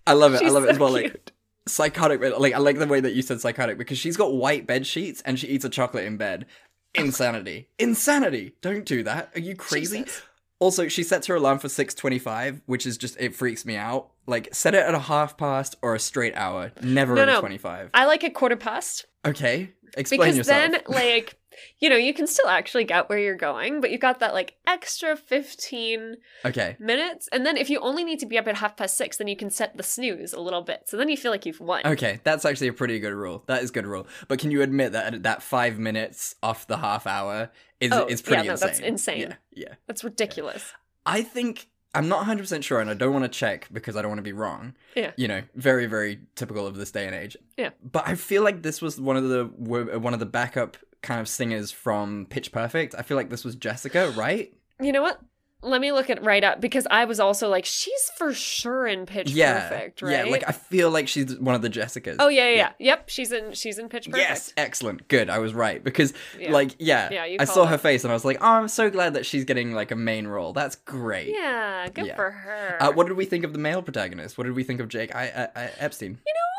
I 0.07 0.13
love 0.13 0.35
it. 0.35 0.43
I 0.43 0.49
love 0.49 0.65
it 0.65 0.71
as 0.71 0.77
so 0.77 0.83
well. 0.85 0.93
Like 0.93 1.33
psychotic, 1.67 2.21
like 2.39 2.55
I 2.55 2.59
like 2.59 2.79
the 2.79 2.87
way 2.87 3.01
that 3.01 3.15
you 3.15 3.23
said 3.23 3.41
psychotic 3.41 3.79
because 3.79 3.99
she's 3.99 4.17
got 4.17 4.35
white 4.35 4.67
bed 4.67 4.87
sheets 4.87 5.23
and 5.25 5.39
she 5.39 5.47
eats 5.47 5.65
a 5.65 5.71
chocolate 5.71 6.05
in 6.05 6.17
bed. 6.17 6.47
Insanity! 6.95 7.69
Insanity! 7.79 8.57
Don't 8.63 8.85
do 8.85 9.05
that. 9.05 9.31
Are 9.37 9.41
you 9.41 9.55
crazy? 9.55 10.03
Jesus. 10.03 10.23
Also, 10.61 10.87
she 10.89 11.03
sets 11.03 11.27
her 11.27 11.35
alarm 11.35 11.59
for 11.59 11.69
six 11.69 11.95
twenty-five, 11.95 12.61
which 12.67 12.87
is 12.87 12.97
just 12.97 13.19
it 13.19 13.35
freaks 13.35 13.65
me 13.65 13.77
out. 13.77 14.11
Like, 14.27 14.49
set 14.55 14.75
it 14.75 14.85
at 14.87 14.95
a 14.95 14.99
half 15.01 15.37
past 15.37 15.75
or 15.83 15.95
a 15.95 15.99
straight 15.99 16.35
hour, 16.37 16.71
never 16.83 17.15
No, 17.17 17.23
at 17.23 17.27
no. 17.27 17.41
twenty-five. 17.41 17.91
I 17.95 18.05
like 18.07 18.23
a 18.23 18.31
quarter 18.31 18.57
past 18.57 19.07
Okay, 19.27 19.73
explain 19.97 20.21
because 20.21 20.37
yourself. 20.37 20.71
then 20.73 20.83
like 20.89 21.37
you 21.79 21.91
know 21.91 21.97
you 21.97 22.15
can 22.15 22.27
still 22.27 22.47
actually 22.49 22.85
get 22.85 23.09
where 23.09 23.19
you're 23.19 23.35
going, 23.37 23.81
but 23.81 23.91
you've 23.91 24.01
got 24.01 24.21
that 24.21 24.33
like 24.35 24.57
extra 24.67 25.17
fifteen 25.17 26.17
okay, 26.45 26.77
minutes, 26.79 27.29
and 27.33 27.45
then 27.45 27.57
if 27.57 27.69
you 27.71 27.81
only 27.81 28.05
need 28.05 28.19
to 28.21 28.27
be 28.27 28.39
up 28.39 28.47
at 28.47 28.57
half 28.57 28.77
past 28.77 28.97
six, 28.97 29.17
then 29.17 29.29
you 29.29 29.37
can 29.37 29.51
set 29.51 29.77
the 29.77 29.83
snooze 29.83 30.33
a 30.33 30.41
little 30.41 30.63
bit. 30.63 30.83
So 30.87 30.97
then 30.97 31.09
you 31.09 31.17
feel 31.17 31.31
like 31.33 31.45
you've 31.47 31.61
won. 31.61 31.83
okay, 31.87 32.21
that's 32.23 32.45
actually 32.45 32.69
a 32.69 32.73
pretty 32.73 32.99
good 33.01 33.13
rule. 33.15 33.43
That 33.47 33.63
is 33.63 33.71
good 33.71 33.87
rule. 33.87 34.07
But 34.29 34.39
can 34.39 34.51
you 34.51 34.63
admit 34.63 34.93
that 34.93 35.23
that 35.25 35.43
five 35.43 35.79
minutes 35.79 36.35
off 36.43 36.67
the 36.67 36.77
half 36.79 37.07
hour 37.07 37.51
is 37.81 37.93
Oh, 37.93 38.07
is 38.07 38.23
pretty 38.23 38.43
yeah, 38.43 38.49
no, 38.49 38.53
insane? 38.53 38.69
that's 38.69 38.81
insane. 38.81 39.21
Yeah, 39.21 39.35
yeah. 39.69 39.75
That's 39.87 40.05
ridiculous. 40.05 40.73
I 41.07 41.23
think 41.23 41.69
I'm 41.95 42.09
not 42.09 42.25
100% 42.27 42.63
sure, 42.63 42.81
and 42.81 42.89
I 42.89 42.95
don't 42.95 43.13
want 43.13 43.25
to 43.25 43.29
check 43.29 43.69
because 43.73 43.97
I 43.97 44.03
don't 44.03 44.11
want 44.11 44.19
to 44.19 44.23
be 44.23 44.33
wrong. 44.33 44.75
Yeah. 44.95 45.13
You 45.17 45.27
know, 45.29 45.43
very, 45.57 45.87
very 45.87 46.21
typical 46.37 46.67
of 46.67 46.77
this 46.77 46.91
day 46.93 47.07
and 47.07 47.15
age. 47.15 47.37
Yeah. 47.57 47.71
But 47.83 48.07
I 48.07 48.15
feel 48.15 48.45
like 48.45 48.63
this 48.63 48.81
was 48.81 49.01
one 49.01 49.17
of 49.17 49.29
the 49.29 49.45
one 49.57 50.15
of 50.15 50.21
the 50.21 50.27
backup 50.27 50.77
kind 51.03 51.21
of 51.21 51.29
singers 51.29 51.73
from 51.73 52.27
Pitch 52.31 52.53
Perfect. 52.53 52.95
I 52.97 53.03
feel 53.03 53.17
like 53.17 53.31
this 53.31 53.45
was 53.45 53.57
Jessica, 53.57 54.13
right? 54.17 54.53
You 54.81 54.93
know 54.93 55.03
what? 55.03 55.21
Let 55.63 55.81
me 55.83 55.93
look 55.93 56.09
it 56.09 56.23
right 56.23 56.43
up 56.43 56.61
because 56.61 56.87
I 56.91 57.05
was 57.05 57.21
also 57.21 57.49
like, 57.49 57.67
she's 57.67 58.11
for 58.17 58.33
sure 58.33 58.87
in 58.87 59.05
Pitch 59.05 59.31
yeah. 59.31 59.69
Perfect, 59.69 60.01
right? 60.03 60.25
Yeah, 60.25 60.31
like 60.31 60.45
I 60.49 60.53
feel 60.53 60.91
like 60.91 61.07
she's 61.07 61.37
one 61.39 61.55
of 61.55 61.61
the 61.61 61.69
Jessicas. 61.69 62.17
oh 62.19 62.29
yeah, 62.29 62.49
yeah, 62.49 62.55
yeah, 62.57 62.71
Yep, 62.79 63.09
she's 63.11 63.31
in. 63.31 63.53
She's 63.53 63.79
in 63.79 63.89
Pitch 63.91 64.07
Perfect. 64.07 64.27
Yes, 64.29 64.53
excellent. 64.57 65.07
Good. 65.09 65.29
I 65.29 65.39
was 65.39 65.53
right 65.53 65.83
because 65.85 66.15
Yeah. 66.39 66.53
like 66.53 66.77
yeah, 66.79 67.11
Yeah, 67.11 67.37
I 67.41 67.45
saw 67.45 67.67
her 67.67 67.77
face 67.79 68.05
and 68.05 68.11
I 68.11 68.15
was 68.15 68.25
like, 68.25 68.39
"Oh, 68.41 68.47
I'm 68.47 68.69
so 68.69 68.89
glad 68.91 69.15
that 69.15 69.27
she's 69.27 69.45
getting 69.45 69.73
like 69.75 69.91
a 69.91 69.97
main 69.97 70.27
role. 70.27 70.53
That's 70.55 70.77
great." 70.77 71.29
Yeah, 71.29 71.89
good 71.89 72.07
Yeah. 72.07 72.17
for 72.17 72.31
her. 72.31 72.79
Uh, 72.81 72.93
what 72.93 73.07
did 73.07 73.17
we 73.17 73.27
think 73.27 73.45
of 73.45 73.53
the 73.53 73.59
male 73.59 73.83
protagonist? 73.83 74.39
What 74.39 74.45
did 74.45 74.55
we 74.55 74.65
think 74.65 74.81
of 74.81 74.89
Jake 74.89 75.15
I, 75.15 75.49
I, 75.55 75.61
I 75.65 75.71
Epstein? 75.79 76.19
You 76.27 76.33
know 76.35 76.50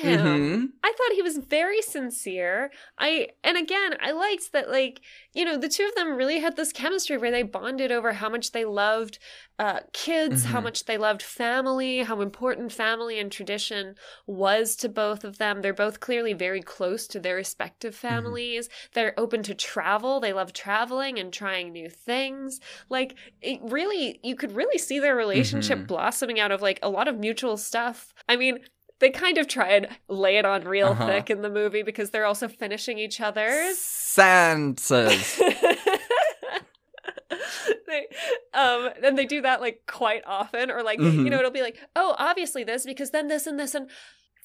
loved 0.00 0.06
him. 0.06 0.48
Mhm. 0.48 0.72
I 0.84 0.92
thought 0.98 1.12
he 1.14 1.22
was 1.22 1.38
very 1.38 1.80
sincere. 1.80 2.72
I 2.98 3.28
and 3.44 3.56
again, 3.56 3.96
I 4.00 4.10
liked 4.10 4.52
that 4.52 4.68
like, 4.68 5.00
you 5.32 5.44
know, 5.44 5.56
the 5.56 5.68
two 5.68 5.84
of 5.86 5.94
them 5.94 6.16
really 6.16 6.40
had 6.40 6.56
this 6.56 6.72
chemistry 6.72 7.16
where 7.16 7.30
they 7.30 7.44
bonded 7.44 7.92
over 7.92 8.12
how 8.14 8.28
much 8.28 8.50
they 8.50 8.64
loved 8.64 9.18
uh 9.60 9.80
kids, 9.92 10.44
how 10.46 10.60
Mhm. 10.60 10.62
much 10.62 10.86
they 10.86 10.98
loved 10.98 11.22
family, 11.22 11.98
how 11.98 12.20
important 12.20 12.72
family 12.72 13.20
and 13.20 13.30
tradition 13.30 13.94
was 14.26 14.74
to 14.76 14.88
both 14.88 15.22
of 15.22 15.38
them. 15.38 15.62
They're 15.62 15.72
both 15.72 16.00
clearly 16.00 16.32
very 16.32 16.62
close 16.62 17.06
to 17.08 17.20
their 17.20 17.36
respective 17.36 17.94
families. 17.94 18.68
They're 18.94 19.14
open 19.18 19.42
to 19.44 19.54
travel. 19.54 20.18
They 20.20 20.32
love 20.32 20.52
traveling 20.52 21.18
and 21.18 21.32
trying 21.32 21.72
new 21.72 21.88
things. 21.90 22.58
Like 22.90 23.16
it 23.40 23.60
really 23.62 24.18
you 24.24 24.34
could 24.36 24.52
really 24.56 24.78
see 24.78 24.98
their 24.98 25.14
relationship 25.16 25.86
Mhm. 25.86 25.86
blossoming 25.86 26.40
out 26.40 26.50
of 26.50 26.60
like 26.62 26.80
a 26.82 26.90
lot 26.90 27.06
of 27.08 27.18
mutual 27.18 27.56
stuff. 27.56 28.12
I 28.28 28.36
mean, 28.36 28.58
they 29.02 29.10
kind 29.10 29.36
of 29.36 29.46
try 29.48 29.68
and 29.72 29.86
lay 30.08 30.36
it 30.38 30.46
on 30.46 30.62
real 30.64 30.88
Uh-huh. 30.88 31.06
thick 31.06 31.28
in 31.28 31.42
the 31.42 31.50
movie 31.50 31.82
because 31.82 32.08
they're 32.10 32.24
also 32.24 32.48
finishing 32.48 32.98
each 32.98 33.20
other's. 33.20 33.76
They, 37.86 38.06
um, 38.54 38.88
and 39.02 39.18
they 39.18 39.26
do 39.26 39.42
that 39.42 39.60
like 39.60 39.82
quite 39.86 40.22
often, 40.26 40.70
or 40.70 40.82
like 40.82 40.98
Mhm. 40.98 41.24
you 41.24 41.30
know, 41.30 41.38
it'll 41.38 41.50
be 41.50 41.60
like, 41.62 41.78
oh, 41.96 42.14
obviously 42.18 42.64
this 42.64 42.84
because 42.86 43.10
then 43.10 43.28
this 43.28 43.46
and 43.46 43.58
this 43.60 43.74
and 43.74 43.90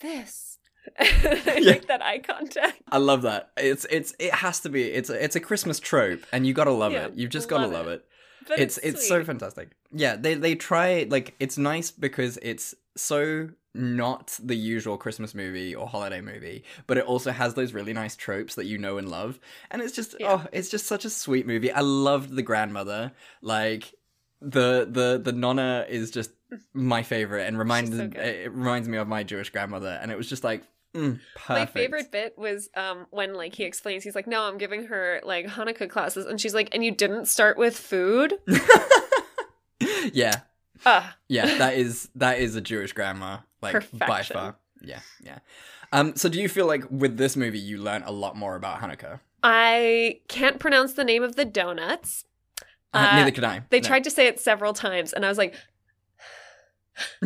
this. 0.02 0.58
they 1.00 1.60
Yeah. 1.62 1.72
make 1.72 1.88
that 1.88 2.02
eye 2.02 2.20
contact. 2.20 2.82
I 2.92 2.98
love 2.98 3.22
that. 3.22 3.52
It's 3.58 3.86
it's 3.90 4.14
it 4.20 4.34
has 4.36 4.60
to 4.62 4.70
be. 4.70 4.84
It's 4.84 5.10
a, 5.10 5.24
it's 5.24 5.36
a 5.36 5.40
Christmas 5.40 5.80
trope, 5.80 6.26
and 6.32 6.46
you 6.48 6.54
gotta 6.54 6.72
love 6.72 6.92
Yeah, 6.94 7.06
it. 7.08 7.14
You've 7.16 7.30
just 7.30 7.48
gotta 7.50 7.64
love 7.68 7.86
love 7.86 7.88
it. 7.88 8.06
it. 8.50 8.60
It's 8.60 8.78
it's 8.80 8.88
it's 8.96 9.08
so 9.08 9.24
fantastic. 9.24 9.70
Yeah, 9.94 10.16
they 10.18 10.34
they 10.36 10.56
try 10.56 11.06
like 11.10 11.36
it's 11.40 11.58
nice 11.58 11.92
because 11.92 12.38
it's 12.42 12.74
so 12.96 13.50
not 13.78 14.38
the 14.44 14.56
usual 14.56 14.98
Christmas 14.98 15.34
movie 15.34 15.76
or 15.76 15.88
holiday 15.88 16.22
movie, 16.22 16.64
but 16.88 16.98
it 16.98 17.06
also 17.06 17.32
has 17.32 17.54
those 17.54 17.74
really 17.74 17.94
nice 17.94 18.16
tropes 18.16 18.56
that 18.56 18.66
you 18.66 18.78
know 18.78 18.98
and 18.98 19.10
love. 19.10 19.40
And 19.72 19.82
it's 19.82 19.94
just 19.94 20.16
oh, 20.22 20.46
it's 20.52 20.70
just 20.70 20.86
such 20.86 21.06
a 21.06 21.10
sweet 21.10 21.48
movie. 21.48 21.72
I 21.72 21.82
loved 21.82 22.36
the 22.36 22.42
grandmother. 22.42 23.12
Like 23.42 23.94
the 24.42 24.88
the 24.90 25.20
the 25.24 25.32
nonna 25.32 25.86
is 25.88 26.12
just 26.12 26.32
my 26.74 27.04
favorite 27.04 27.46
and 27.48 27.58
reminds 27.58 27.96
so 27.96 28.10
it 28.16 28.52
reminds 28.52 28.88
me 28.88 28.98
of 28.98 29.08
my 29.08 29.24
Jewish 29.24 29.50
grandmother 29.50 30.00
and 30.02 30.12
it 30.12 30.18
was 30.18 30.30
just 30.30 30.44
like 30.44 30.64
mm, 30.94 31.20
My 31.50 31.66
favorite 31.66 32.12
bit 32.12 32.38
was 32.38 32.70
um 32.76 33.08
when 33.10 33.34
like 33.34 33.56
he 33.56 33.64
explains 33.64 34.04
he's 34.04 34.16
like, 34.16 34.28
No, 34.28 34.44
I'm 34.44 34.58
giving 34.58 34.86
her 34.86 35.22
like 35.24 35.48
Hanukkah 35.48 35.90
classes 35.90 36.26
and 36.26 36.40
she's 36.40 36.54
like, 36.54 36.70
and 36.74 36.86
you 36.86 36.92
didn't 36.92 37.26
start 37.28 37.58
with 37.58 37.78
food? 37.78 38.36
Yeah. 40.14 40.42
Ah. 40.86 41.16
Yeah, 41.28 41.58
that 41.58 41.76
is 41.76 42.10
that 42.16 42.40
is 42.40 42.56
a 42.56 42.62
Jewish 42.62 42.94
grandma, 42.94 43.40
like 43.62 43.88
by 43.92 44.24
far. 44.24 44.56
Yeah, 44.82 45.00
yeah. 45.24 45.40
Um, 45.92 46.16
so 46.16 46.28
do 46.30 46.40
you 46.42 46.50
feel 46.50 46.68
like 46.68 46.84
with 46.92 47.18
this 47.18 47.36
movie 47.36 47.60
you 47.60 47.78
learn 47.78 48.04
a 48.04 48.12
lot 48.12 48.36
more 48.36 48.56
about 48.56 48.80
Hanukkah? 48.82 49.20
I 49.44 50.20
can't 50.28 50.60
pronounce 50.60 50.94
the 50.94 51.04
name 51.04 51.24
of 51.24 51.36
the 51.36 51.46
donuts. 51.46 52.26
Uh, 52.94 53.16
neither 53.16 53.32
could 53.32 53.44
I. 53.44 53.64
They 53.70 53.80
No. 53.80 53.88
tried 53.88 54.04
to 54.06 54.10
say 54.12 54.28
it 54.28 54.40
several 54.40 54.74
times, 54.74 55.14
and 55.14 55.26
I 55.26 55.30
was 55.30 55.38
like, 55.38 55.56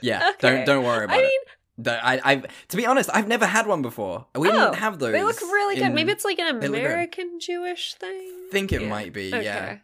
Yeah, 0.00 0.30
Okay. 0.30 0.36
don't 0.40 0.64
don't 0.66 0.84
worry 0.84 1.04
about 1.04 1.16
I 1.16 1.20
it. 1.20 1.22
mean- 1.22 1.40
I, 1.86 2.20
I, 2.24 2.36
to 2.68 2.76
be 2.76 2.86
honest, 2.86 3.10
I've 3.12 3.26
never 3.26 3.46
had 3.46 3.66
one 3.66 3.82
before. 3.82 4.26
We 4.36 4.48
oh, 4.48 4.52
didn't 4.52 4.74
have 4.76 5.00
those. 5.00 5.10
They 5.12 5.24
look 5.24 5.40
really 5.40 5.74
good. 5.74 5.86
in- 5.86 5.94
Maybe 5.94 6.12
it's 6.12 6.24
like 6.24 6.38
an 6.38 6.60
good. 6.60 6.70
American 6.70 7.40
Jewish 7.40 7.94
thing. 7.94 8.10
I 8.12 8.48
think 8.52 8.72
it 8.72 8.86
might 8.86 9.12
be. 9.12 9.30
Yeah. 9.30 9.78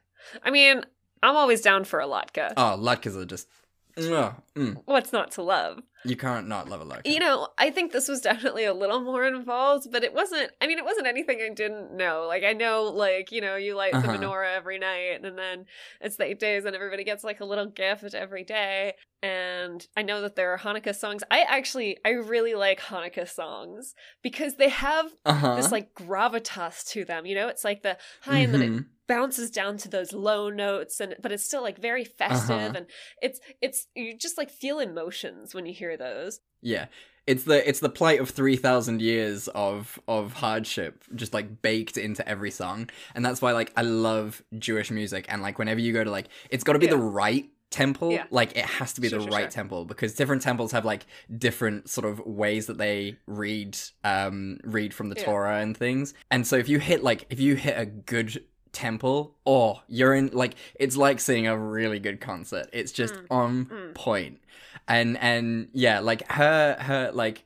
I 0.45 0.51
mean, 0.53 0.85
I'm 1.23 1.37
always 1.37 1.61
down 1.61 1.85
for 1.85 2.01
a 2.01 2.07
latke. 2.07 2.53
Oh, 2.57 2.77
latkes 2.79 3.17
are 3.17 3.25
just. 3.25 3.49
Mwah, 3.97 4.35
mm. 4.57 4.83
What's 4.85 5.13
not 5.13 5.31
to 5.33 5.43
love? 5.43 5.81
You 6.05 6.17
can't 6.17 6.49
not 6.49 6.67
love 6.69 6.81
a 6.81 6.87
latke. 6.87 7.03
You 7.05 7.19
know, 7.19 7.49
I 7.59 7.71
think 7.71 7.93
this 7.93 8.09
was 8.09 8.23
definitely 8.23 8.65
a 8.65 8.73
little 8.73 9.01
more 9.01 9.25
involved, 9.27 9.89
but 9.93 10.03
it 10.03 10.15
wasn't. 10.15 10.51
I 10.61 10.67
mean, 10.67 10.79
it 10.79 10.85
wasn't 10.85 11.07
anything 11.07 11.41
I 11.43 11.53
didn't 11.53 11.95
know. 11.95 12.25
Like, 12.27 12.43
I 12.43 12.55
know, 12.55 12.85
like, 12.85 13.31
you 13.33 13.41
know, 13.43 13.57
you 13.57 13.75
light 13.77 13.93
the 13.93 13.99
Uh-huh. 13.99 14.17
menorah 14.17 14.57
every 14.57 14.79
night, 14.79 15.21
and 15.23 15.39
then 15.39 15.67
it's 16.01 16.17
the 16.17 16.25
eight 16.25 16.39
days, 16.41 16.65
and 16.65 16.75
everybody 16.75 17.05
gets 17.05 17.23
like 17.23 17.41
a 17.41 17.45
little 17.45 17.67
gift 17.67 18.15
every 18.15 18.45
day. 18.45 18.95
And 19.23 19.87
I 19.95 20.01
know 20.03 20.23
that 20.23 20.37
there 20.37 20.53
are 20.55 20.59
Hanukkah 20.59 20.97
songs. 20.97 21.23
I 21.31 21.41
actually, 21.43 21.99
I 22.07 22.11
really 22.11 22.55
like 22.55 22.81
Hanukkah 22.81 23.29
songs 23.29 23.95
because 24.23 24.57
they 24.57 24.71
have 24.71 25.13
Uh-huh. 25.27 25.57
this 25.57 25.71
like 25.71 25.95
gravitas 25.95 26.87
to 26.93 27.05
them. 27.05 27.27
You 27.27 27.35
know, 27.35 27.49
it's 27.49 27.65
like 27.65 27.83
the 27.83 27.99
high, 28.23 28.39
and 28.39 28.55
then 28.55 28.63
it 28.63 28.71
Mhm. 28.71 28.87
bounces 29.07 29.51
down 29.51 29.77
to 29.77 29.89
those 29.89 30.13
low 30.13 30.49
notes 30.51 31.01
and 31.01 31.17
but 31.21 31.33
it's 31.33 31.45
still 31.45 31.63
like 31.63 31.79
very 31.79 32.05
festive 32.05 32.57
Uh-huh. 32.57 32.73
and 32.77 32.87
it's 33.21 33.41
it's 33.61 33.89
you 33.97 34.17
just 34.17 34.39
like 34.41 34.51
feel 34.51 34.79
emotions 34.81 35.55
when 35.55 35.67
you 35.67 35.73
hear 35.73 35.97
those 35.97 36.41
Yeah. 36.63 36.87
It's 37.27 37.45
the 37.45 37.59
it's 37.69 37.79
the 37.81 37.89
plight 37.91 38.19
of 38.19 38.31
three 38.31 38.57
thousand 38.57 39.01
years 39.03 39.47
of 39.49 40.01
of 40.09 40.33
hardship 40.33 41.05
just 41.15 41.33
like 41.33 41.63
baked 41.63 41.97
into 41.97 42.27
every 42.29 42.51
song, 42.51 42.89
and 43.15 43.25
that's 43.25 43.41
why 43.43 43.53
like 43.53 43.71
I 43.77 43.83
love 43.83 44.43
Jewish 44.59 44.91
music. 44.91 45.27
And 45.29 45.41
like 45.43 45.57
whenever 45.59 45.79
you 45.81 45.93
go 45.93 46.03
to 46.03 46.11
like, 46.11 46.27
it's 46.51 46.65
got 46.65 46.73
to 46.73 46.79
be 46.81 46.89
the 46.89 46.97
right 47.23 47.49
temple. 47.69 48.11
Yeah. 48.11 48.25
Like 48.31 48.57
it 48.57 48.65
has 48.65 48.95
to 48.95 49.01
be 49.01 49.09
Sure, 49.11 49.19
the 49.21 49.25
sure, 49.27 49.33
right 49.33 49.43
sure. 49.43 49.51
temple 49.51 49.85
because 49.85 50.15
different 50.15 50.43
temples 50.43 50.73
have 50.73 50.85
like 50.85 51.07
different 51.39 51.89
sort 51.89 52.05
of 52.07 52.19
ways 52.27 52.67
that 52.67 52.79
they 52.79 53.17
read 53.27 53.79
um 54.03 54.59
read 54.65 54.93
from 54.93 55.11
the 55.11 55.17
Yeah. 55.17 55.25
Torah 55.27 55.61
and 55.61 55.77
things. 55.77 56.15
And 56.33 56.45
so 56.47 56.57
if 56.57 56.69
you 56.69 56.81
hit 56.81 57.05
like 57.05 57.27
if 57.31 57.39
you 57.39 57.55
hit 57.55 57.79
a 57.79 57.87
good 57.87 58.43
temple, 58.73 59.37
oh, 59.47 59.81
you're 59.89 60.15
in 60.15 60.29
like 60.33 60.55
it's 60.75 60.97
like 60.97 61.21
seeing 61.21 61.47
a 61.47 61.57
really 61.57 61.99
good 61.99 62.21
concert. 62.21 62.69
It's 62.73 62.93
just 62.93 63.15
Mm. 63.15 63.27
on 63.31 63.65
Mm. 63.67 63.95
point. 63.95 64.41
And 64.89 65.19
and 65.19 65.69
yeah, 65.73 66.01
like 66.01 66.31
her 66.33 66.77
her 66.81 67.11
like 67.13 67.45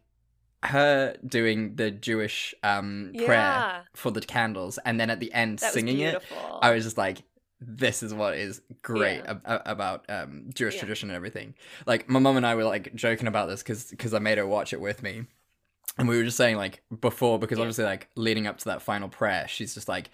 her 0.64 1.14
doing 1.26 1.76
the 1.76 1.90
Jewish 1.90 2.54
um 2.62 3.10
Yeah. 3.14 3.26
prayer 3.26 3.84
for 3.94 4.10
the 4.10 4.20
candles 4.20 4.78
and 4.84 4.98
then 4.98 5.10
at 5.10 5.20
the 5.20 5.32
end 5.32 5.58
That 5.58 5.72
singing 5.72 6.00
it. 6.00 6.22
I 6.62 6.70
was 6.70 6.84
just 6.84 6.96
like 6.96 7.18
this 7.60 8.02
is 8.02 8.12
what 8.12 8.36
is 8.36 8.60
great 8.82 9.18
Yeah. 9.24 9.30
ab- 9.30 9.42
ab- 9.46 9.62
about 9.66 10.04
um 10.08 10.50
Jewish 10.54 10.74
Yeah. 10.74 10.80
tradition 10.80 11.10
and 11.10 11.16
everything. 11.16 11.54
Like 11.86 12.08
my 12.08 12.18
mom 12.18 12.36
and 12.36 12.46
I 12.46 12.54
were 12.54 12.64
like 12.64 12.94
joking 12.94 13.26
about 13.26 13.48
this 13.48 13.62
cuz 13.62 13.92
cuz 13.98 14.14
I 14.14 14.18
made 14.18 14.38
her 14.38 14.46
watch 14.46 14.72
it 14.72 14.80
with 14.80 15.02
me. 15.02 15.24
And 15.98 16.08
we 16.08 16.16
were 16.16 16.24
just 16.24 16.36
saying 16.36 16.56
like 16.56 16.82
before 17.00 17.38
because 17.38 17.58
obviously 17.58 17.84
like 17.84 18.08
leading 18.16 18.46
up 18.46 18.58
to 18.58 18.64
that 18.66 18.82
final 18.82 19.08
prayer, 19.08 19.46
she's 19.48 19.74
just 19.74 19.88
like 19.88 20.10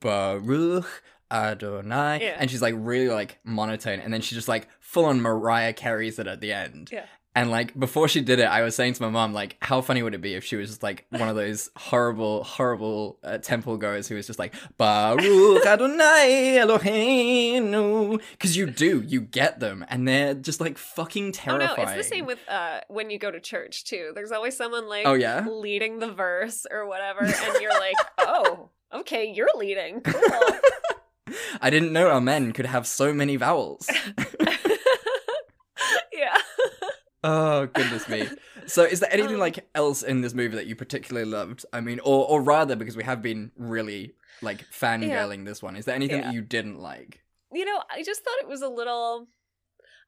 Baruch 0.00 1.02
Adonai 1.30 2.18
Yeah. 2.22 2.36
and 2.38 2.50
she's 2.50 2.60
like 2.62 2.74
really 2.76 3.08
like 3.08 3.38
monotone 3.44 4.00
and 4.00 4.12
then 4.12 4.20
she 4.20 4.34
just 4.34 4.48
like 4.48 4.68
full 4.80 5.06
on 5.06 5.20
Mariah 5.20 5.72
carries 5.72 6.18
it 6.18 6.26
at 6.26 6.40
the 6.40 6.52
end. 6.52 6.90
Yeah. 6.92 7.06
And 7.34 7.50
like 7.50 7.78
before 7.80 8.08
she 8.08 8.20
did 8.20 8.40
it, 8.40 8.44
I 8.44 8.60
was 8.60 8.74
saying 8.76 8.92
to 8.92 9.02
my 9.02 9.08
mom, 9.08 9.32
like, 9.32 9.56
how 9.62 9.80
funny 9.80 10.02
would 10.02 10.12
it 10.14 10.20
be 10.20 10.34
if 10.34 10.44
she 10.44 10.54
was 10.56 10.68
just 10.68 10.82
like 10.82 11.06
one 11.08 11.30
of 11.30 11.34
those 11.34 11.70
horrible, 11.76 12.44
horrible 12.44 13.18
uh, 13.24 13.38
temple 13.38 13.78
goers 13.78 14.06
who 14.06 14.16
was 14.16 14.26
just 14.26 14.38
like 14.38 14.52
Baruch 14.76 15.64
Adonai 15.64 16.58
Eloheinu, 16.60 18.20
because 18.32 18.54
you 18.54 18.66
do, 18.66 19.00
you 19.00 19.22
get 19.22 19.60
them, 19.60 19.84
and 19.88 20.06
they're 20.06 20.34
just 20.34 20.60
like 20.60 20.76
fucking 20.76 21.32
terrifying. 21.32 21.70
Oh 21.78 21.82
no, 21.84 21.88
it's 21.88 22.08
the 22.08 22.14
same 22.14 22.26
with 22.26 22.38
uh 22.48 22.80
when 22.88 23.08
you 23.08 23.18
go 23.18 23.30
to 23.30 23.40
church 23.40 23.84
too. 23.84 24.12
There's 24.14 24.32
always 24.32 24.54
someone 24.54 24.86
like 24.88 25.06
Oh, 25.06 25.14
yeah? 25.14 25.46
leading 25.48 26.00
the 26.00 26.12
verse 26.12 26.66
or 26.70 26.86
whatever, 26.86 27.20
and 27.24 27.60
you're 27.62 27.70
like, 27.78 27.96
oh, 28.18 28.68
okay, 28.92 29.32
you're 29.34 29.50
leading. 29.56 30.02
Cool. 31.24 31.38
I 31.62 31.70
didn't 31.70 31.92
know 31.94 32.10
amen 32.10 32.52
could 32.52 32.66
have 32.66 32.86
so 32.86 33.14
many 33.14 33.36
vowels. 33.36 33.88
yeah. 36.12 36.36
Oh 37.24 37.66
goodness 37.66 38.08
me! 38.08 38.28
So, 38.66 38.82
is 38.84 39.00
there 39.00 39.08
Um, 39.12 39.18
anything 39.20 39.38
like 39.38 39.66
else 39.74 40.02
in 40.02 40.20
this 40.20 40.34
movie 40.34 40.56
that 40.56 40.66
you 40.66 40.74
particularly 40.76 41.28
loved? 41.30 41.64
I 41.72 41.80
mean, 41.80 42.00
or 42.00 42.26
or 42.28 42.42
rather, 42.42 42.76
because 42.76 42.96
we 42.96 43.04
have 43.04 43.22
been 43.22 43.52
really 43.56 44.14
like 44.42 44.66
fangirling 44.72 45.44
this 45.46 45.62
one. 45.62 45.76
Is 45.76 45.84
there 45.84 45.94
anything 45.94 46.18
Yeah. 46.18 46.24
that 46.26 46.34
you 46.34 46.42
didn't 46.42 46.80
like? 46.80 47.22
You 47.52 47.64
know, 47.64 47.80
I 47.90 48.02
just 48.02 48.22
thought 48.24 48.40
it 48.40 48.48
was 48.48 48.60
a 48.62 48.68
little. 48.68 49.28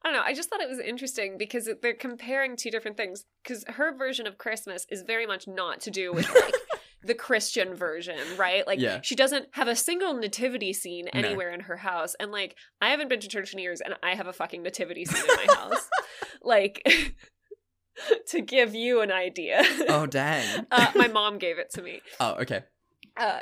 I 0.03 0.09
don't 0.09 0.17
know. 0.17 0.23
I 0.25 0.33
just 0.33 0.49
thought 0.49 0.61
it 0.61 0.69
was 0.69 0.79
interesting 0.79 1.37
because 1.39 1.67
they're 1.81 1.93
comparing 1.95 2.55
two 2.57 2.69
different 2.69 2.97
things. 2.97 3.23
Because 3.43 3.63
her 3.67 3.95
version 3.95 4.27
of 4.27 4.37
Christmas 4.37 4.85
is 4.91 5.01
very 5.01 5.25
much 5.25 5.47
not 5.47 5.79
to 5.81 5.89
do 5.91 6.11
with 6.13 6.29
like 6.29 6.53
the 7.05 7.13
Christian 7.13 7.75
version, 7.75 8.17
right? 8.37 8.65
Like 8.65 8.79
Yeah. 8.79 8.99
she 9.03 9.15
doesn't 9.15 9.47
have 9.51 9.67
a 9.67 9.75
single 9.75 10.13
nativity 10.13 10.73
scene 10.73 11.05
No. 11.13 11.19
anywhere 11.19 11.51
in 11.51 11.61
her 11.61 11.77
house, 11.77 12.15
and 12.19 12.31
like 12.31 12.55
I 12.81 12.89
haven't 12.89 13.09
been 13.09 13.19
to 13.19 13.27
church 13.27 13.53
in 13.53 13.59
years, 13.59 13.81
and 13.81 13.95
I 14.03 14.15
have 14.15 14.27
a 14.27 14.33
fucking 14.33 14.63
nativity 14.63 15.05
scene 15.05 15.21
in 15.29 15.47
my 15.47 15.53
house. 15.55 15.89
like 16.41 16.81
to 18.27 18.41
give 18.41 18.75
you 18.75 19.01
an 19.01 19.11
idea. 19.11 19.61
Oh 19.87 20.05
dang! 20.05 20.65
uh, 20.71 20.91
my 20.95 21.07
mom 21.07 21.37
gave 21.37 21.57
it 21.59 21.69
to 21.71 21.81
me 21.81 22.01
oh 22.19 22.33
okay. 22.41 22.63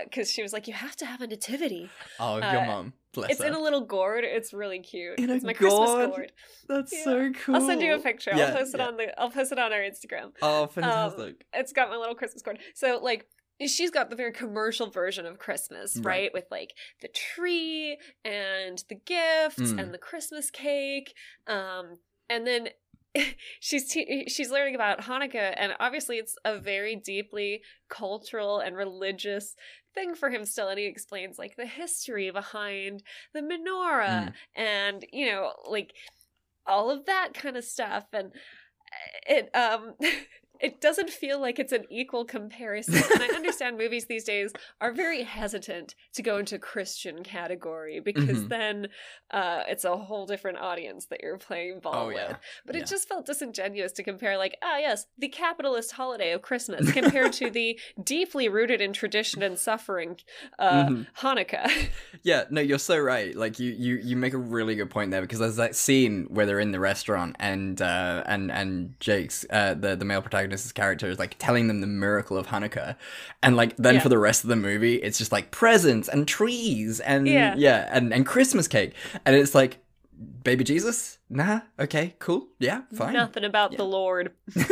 because 0.03 0.29
she 0.31 0.41
was 0.43 0.53
like, 0.53 0.67
"You 0.67 0.73
have 0.73 0.95
to 0.97 1.05
have 1.05 1.21
a 1.21 1.27
nativity." 1.27 1.89
Oh, 2.19 2.37
your 2.37 2.45
Uh, 2.45 2.65
mom. 2.65 2.93
Bless 3.13 3.29
it's 3.29 3.41
her. 3.41 3.47
in 3.47 3.53
a 3.53 3.59
little 3.61 3.81
gourd. 3.81 4.23
It's 4.23 4.53
really 4.53 4.79
cute. 4.79 5.19
In 5.19 5.29
a 5.29 5.35
it's 5.35 5.43
my 5.45 5.53
gourd? 5.53 5.71
Christmas 5.71 6.15
gourd. 6.15 6.31
That's 6.67 6.91
Yeah. 6.93 7.03
so 7.03 7.31
cool. 7.31 7.55
I'll 7.55 7.61
send 7.61 7.81
you 7.83 7.93
a 7.93 7.99
picture. 7.99 8.31
Yeah, 8.35 8.47
I'll 8.47 8.57
post 8.57 8.73
it 8.73 8.79
on 8.81 8.97
the. 8.97 9.19
I'll 9.21 9.29
post 9.29 9.51
it 9.51 9.59
on 9.59 9.71
our 9.71 9.81
Instagram. 9.81 10.31
Oh, 10.41 10.63
Um, 10.63 10.69
fantastic. 10.69 11.45
it's 11.53 11.73
got 11.73 11.89
my 11.89 11.97
little 11.97 12.15
Christmas 12.15 12.41
gourd. 12.41 12.59
So 12.73 12.99
like. 13.01 13.27
She's 13.67 13.91
got 13.91 14.09
the 14.09 14.15
very 14.15 14.31
commercial 14.31 14.89
version 14.89 15.25
of 15.25 15.37
Christmas, 15.39 15.95
right? 15.97 16.05
Right. 16.05 16.33
With 16.33 16.45
like 16.51 16.73
the 17.01 17.07
tree 17.09 17.97
and 18.25 18.83
the 18.89 18.95
gifts 18.95 19.71
Mm. 19.73 19.79
and 19.81 19.93
the 19.93 19.97
Christmas 19.97 20.49
cake. 20.49 21.13
Um, 21.47 21.97
and 22.29 22.45
then 22.47 22.69
she's 23.59 23.89
te- 23.89 24.27
she's 24.29 24.49
learning 24.49 24.75
about 24.75 25.01
Hanukkah, 25.01 25.53
and 25.57 25.73
obviously 25.79 26.17
it's 26.17 26.35
a 26.45 26.57
very 26.57 26.95
deeply 26.95 27.61
cultural 27.89 28.59
and 28.59 28.75
religious 28.75 29.55
thing 29.93 30.15
for 30.15 30.29
him 30.31 30.45
still. 30.45 30.69
And 30.69 30.79
he 30.79 30.85
explains 30.85 31.37
like 31.37 31.55
the 31.55 31.67
history 31.67 32.31
behind 32.31 33.03
the 33.33 33.41
menorah 33.41 34.31
Mm. 34.31 34.33
and 34.55 35.05
you 35.13 35.27
know 35.27 35.53
like 35.69 35.93
all 36.65 36.89
of 36.89 37.05
that 37.05 37.33
kind 37.33 37.57
of 37.57 37.63
stuff 37.63 38.05
and 38.13 38.31
it 39.27 39.49
um 39.55 39.93
it 40.63 40.81
doesn't 40.81 41.09
feel 41.11 41.39
like 41.39 41.59
it's 41.59 41.73
an 41.73 41.83
equal 41.89 42.25
comparison. 42.25 42.95
And 43.13 43.21
I 43.21 43.27
understand 43.35 43.77
movies 43.77 44.05
these 44.05 44.23
days 44.23 44.51
are 44.81 44.91
very 44.93 45.23
hesitant 45.23 45.93
to 46.13 46.21
go 46.23 46.37
into 46.37 46.57
Christian 46.57 47.21
category 47.23 47.99
because 47.99 48.39
Mhm. 48.45 48.49
then 48.49 48.87
uh, 49.31 49.63
it's 49.67 49.83
a 49.83 49.97
whole 49.97 50.25
different 50.25 50.59
audience 50.59 51.07
that 51.07 51.19
you're 51.23 51.37
playing 51.37 51.79
ball 51.79 52.05
Oh, 52.05 52.09
yeah. 52.09 52.27
with. 52.29 52.37
But 52.65 52.75
Yeah. 52.75 52.83
it 52.83 52.87
just 52.87 53.07
felt 53.09 53.25
disingenuous 53.25 53.91
to 53.93 54.03
compare, 54.03 54.37
like, 54.37 54.57
ah, 54.61 54.77
yes, 54.77 55.07
the 55.17 55.27
capitalist 55.27 55.91
holiday 55.93 56.31
of 56.33 56.41
Christmas 56.43 56.91
compared 56.91 57.33
to 57.33 57.49
the 57.59 57.79
deeply 58.03 58.47
rooted 58.47 58.79
in 58.79 58.93
tradition 58.93 59.41
and 59.43 59.57
suffering 59.59 60.17
uh, 60.59 60.85
Mhm. 60.85 61.07
Hanukkah. 61.19 61.69
Yeah, 62.21 62.45
no, 62.49 62.61
you're 62.61 62.79
so 62.79 62.97
right. 62.99 63.35
Like 63.35 63.59
you, 63.59 63.71
you, 63.71 63.95
you 63.95 64.15
make 64.15 64.33
a 64.33 64.37
really 64.37 64.75
good 64.75 64.89
point 64.89 65.11
there 65.11 65.21
because 65.21 65.39
there's 65.39 65.57
that 65.57 65.75
scene 65.75 66.25
where 66.29 66.45
they're 66.45 66.59
in 66.59 66.71
the 66.71 66.79
restaurant 66.79 67.35
and 67.39 67.81
uh, 67.81 68.23
and 68.25 68.49
and 68.51 68.93
Jake's 68.99 69.45
uh, 69.49 69.73
the 69.73 69.95
the 69.97 70.05
male 70.05 70.21
protagonist's 70.53 70.71
character 70.71 71.09
is 71.09 71.19
like 71.19 71.35
telling 71.39 71.67
them 71.67 71.81
the 71.81 71.87
miracle 71.87 72.37
of 72.37 72.47
Hanukkah, 72.47 72.95
and 73.41 73.55
like 73.55 73.75
then 73.77 73.95
Yeah. 73.95 74.01
for 74.01 74.09
the 74.09 74.17
rest 74.17 74.43
of 74.43 74.49
the 74.49 74.55
movie, 74.55 74.95
it's 74.95 75.17
just 75.17 75.31
like 75.31 75.51
presents 75.51 76.07
and 76.07 76.27
trees 76.27 76.99
and 76.99 77.27
Yeah. 77.27 77.55
yeah, 77.57 77.89
and 77.91 78.13
and 78.13 78.25
Christmas 78.25 78.67
cake, 78.67 78.93
and 79.25 79.35
it's 79.35 79.55
like, 79.55 79.79
baby 80.43 80.63
Jesus, 80.63 81.17
nah, 81.29 81.61
okay, 81.79 82.15
cool, 82.19 82.47
yeah, 82.59 82.81
fine. 82.93 83.13
Nothing 83.13 83.43
about 83.45 83.75
the 83.77 83.83
Lord. 83.85 84.31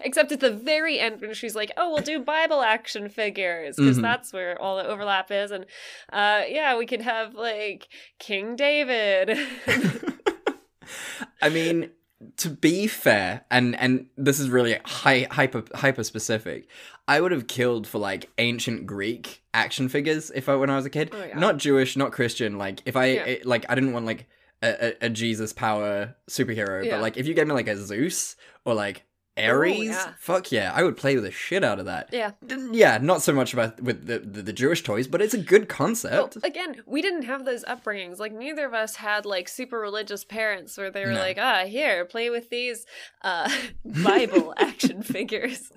Except 0.00 0.32
at 0.32 0.40
the 0.40 0.50
very 0.50 0.98
end 0.98 1.20
when 1.20 1.32
she's 1.34 1.54
like, 1.54 1.70
"Oh, 1.76 1.92
we'll 1.92 2.02
do 2.02 2.18
Bible 2.20 2.60
action 2.62 3.08
figures 3.08 3.76
because 3.76 3.98
Mhm. 3.98 4.02
that's 4.02 4.32
where 4.32 4.60
all 4.60 4.76
the 4.78 4.86
overlap 4.86 5.30
is." 5.30 5.50
And 5.52 5.64
uh, 6.12 6.42
yeah, 6.48 6.76
we 6.76 6.86
could 6.86 7.02
have 7.02 7.34
like 7.34 7.88
King 8.18 8.56
David. 8.56 9.38
I 11.42 11.48
mean, 11.50 11.90
to 12.38 12.50
be 12.50 12.86
fair, 12.86 13.44
and 13.50 13.76
and 13.76 14.06
this 14.16 14.40
is 14.40 14.48
really 14.48 14.78
hy- 14.84 15.26
hyper 15.30 15.64
hyper 15.74 16.02
specific. 16.04 16.68
I 17.08 17.20
would 17.20 17.32
have 17.32 17.46
killed 17.46 17.86
for 17.86 17.98
like 17.98 18.30
ancient 18.38 18.86
Greek 18.86 19.42
action 19.54 19.88
figures 19.88 20.30
if 20.34 20.48
I 20.48 20.54
when 20.56 20.70
I 20.70 20.76
was 20.76 20.86
a 20.86 20.90
kid. 20.90 21.10
Oh, 21.12 21.24
yeah. 21.24 21.38
Not 21.38 21.58
Jewish, 21.58 21.96
not 21.96 22.12
Christian. 22.12 22.58
Like 22.58 22.80
if 22.84 22.96
I 22.96 23.04
Yeah. 23.06 23.24
it- 23.24 23.46
like, 23.46 23.64
I 23.68 23.74
didn't 23.74 23.92
want 23.92 24.06
like 24.06 24.26
a, 24.62 24.88
a, 25.02 25.06
a 25.06 25.08
Jesus 25.10 25.52
power 25.52 26.16
superhero, 26.28 26.84
Yeah. 26.84 26.92
but 26.96 27.02
like 27.02 27.16
if 27.16 27.26
you 27.26 27.34
gave 27.34 27.46
me 27.46 27.52
like 27.54 27.68
a 27.68 27.76
Zeus 27.76 28.36
or 28.64 28.74
like 28.74 29.04
Ares, 29.38 29.78
yeah. 29.78 30.12
fuck 30.18 30.50
yeah, 30.52 30.72
I 30.74 30.82
would 30.82 30.96
play 30.96 31.14
with 31.14 31.24
the 31.24 31.30
shit 31.30 31.62
out 31.64 31.78
of 31.78 31.86
that. 31.86 32.08
yeah. 32.12 32.32
Yeah, 32.72 32.98
not 33.00 33.22
so 33.22 33.32
much 33.32 33.52
about 33.52 33.80
with 33.80 34.06
the, 34.06 34.18
the, 34.20 34.42
the 34.42 34.52
Jewish 34.52 34.82
toys, 34.82 35.06
but 35.06 35.20
it's 35.20 35.34
a 35.34 35.38
good 35.38 35.68
concept. 35.68 36.38
Again, 36.42 36.82
we 36.86 37.02
didn't 37.02 37.22
have 37.22 37.44
those 37.44 37.64
upbringings. 37.64 38.18
Like 38.18 38.32
neither 38.32 38.66
of 38.66 38.74
us 38.74 38.96
had 38.96 39.26
like 39.26 39.48
super 39.48 39.78
religious 39.78 40.24
parents 40.24 40.76
where 40.78 40.90
they 40.90 41.04
were 41.04 41.12
No. 41.12 41.18
like, 41.20 41.38
"Ah, 41.40 41.64
here, 41.66 42.04
play 42.04 42.30
with 42.30 42.50
these 42.50 42.86
uh 43.22 43.50
Bible 43.84 44.54
action 44.58 45.02
figures." 45.02 45.70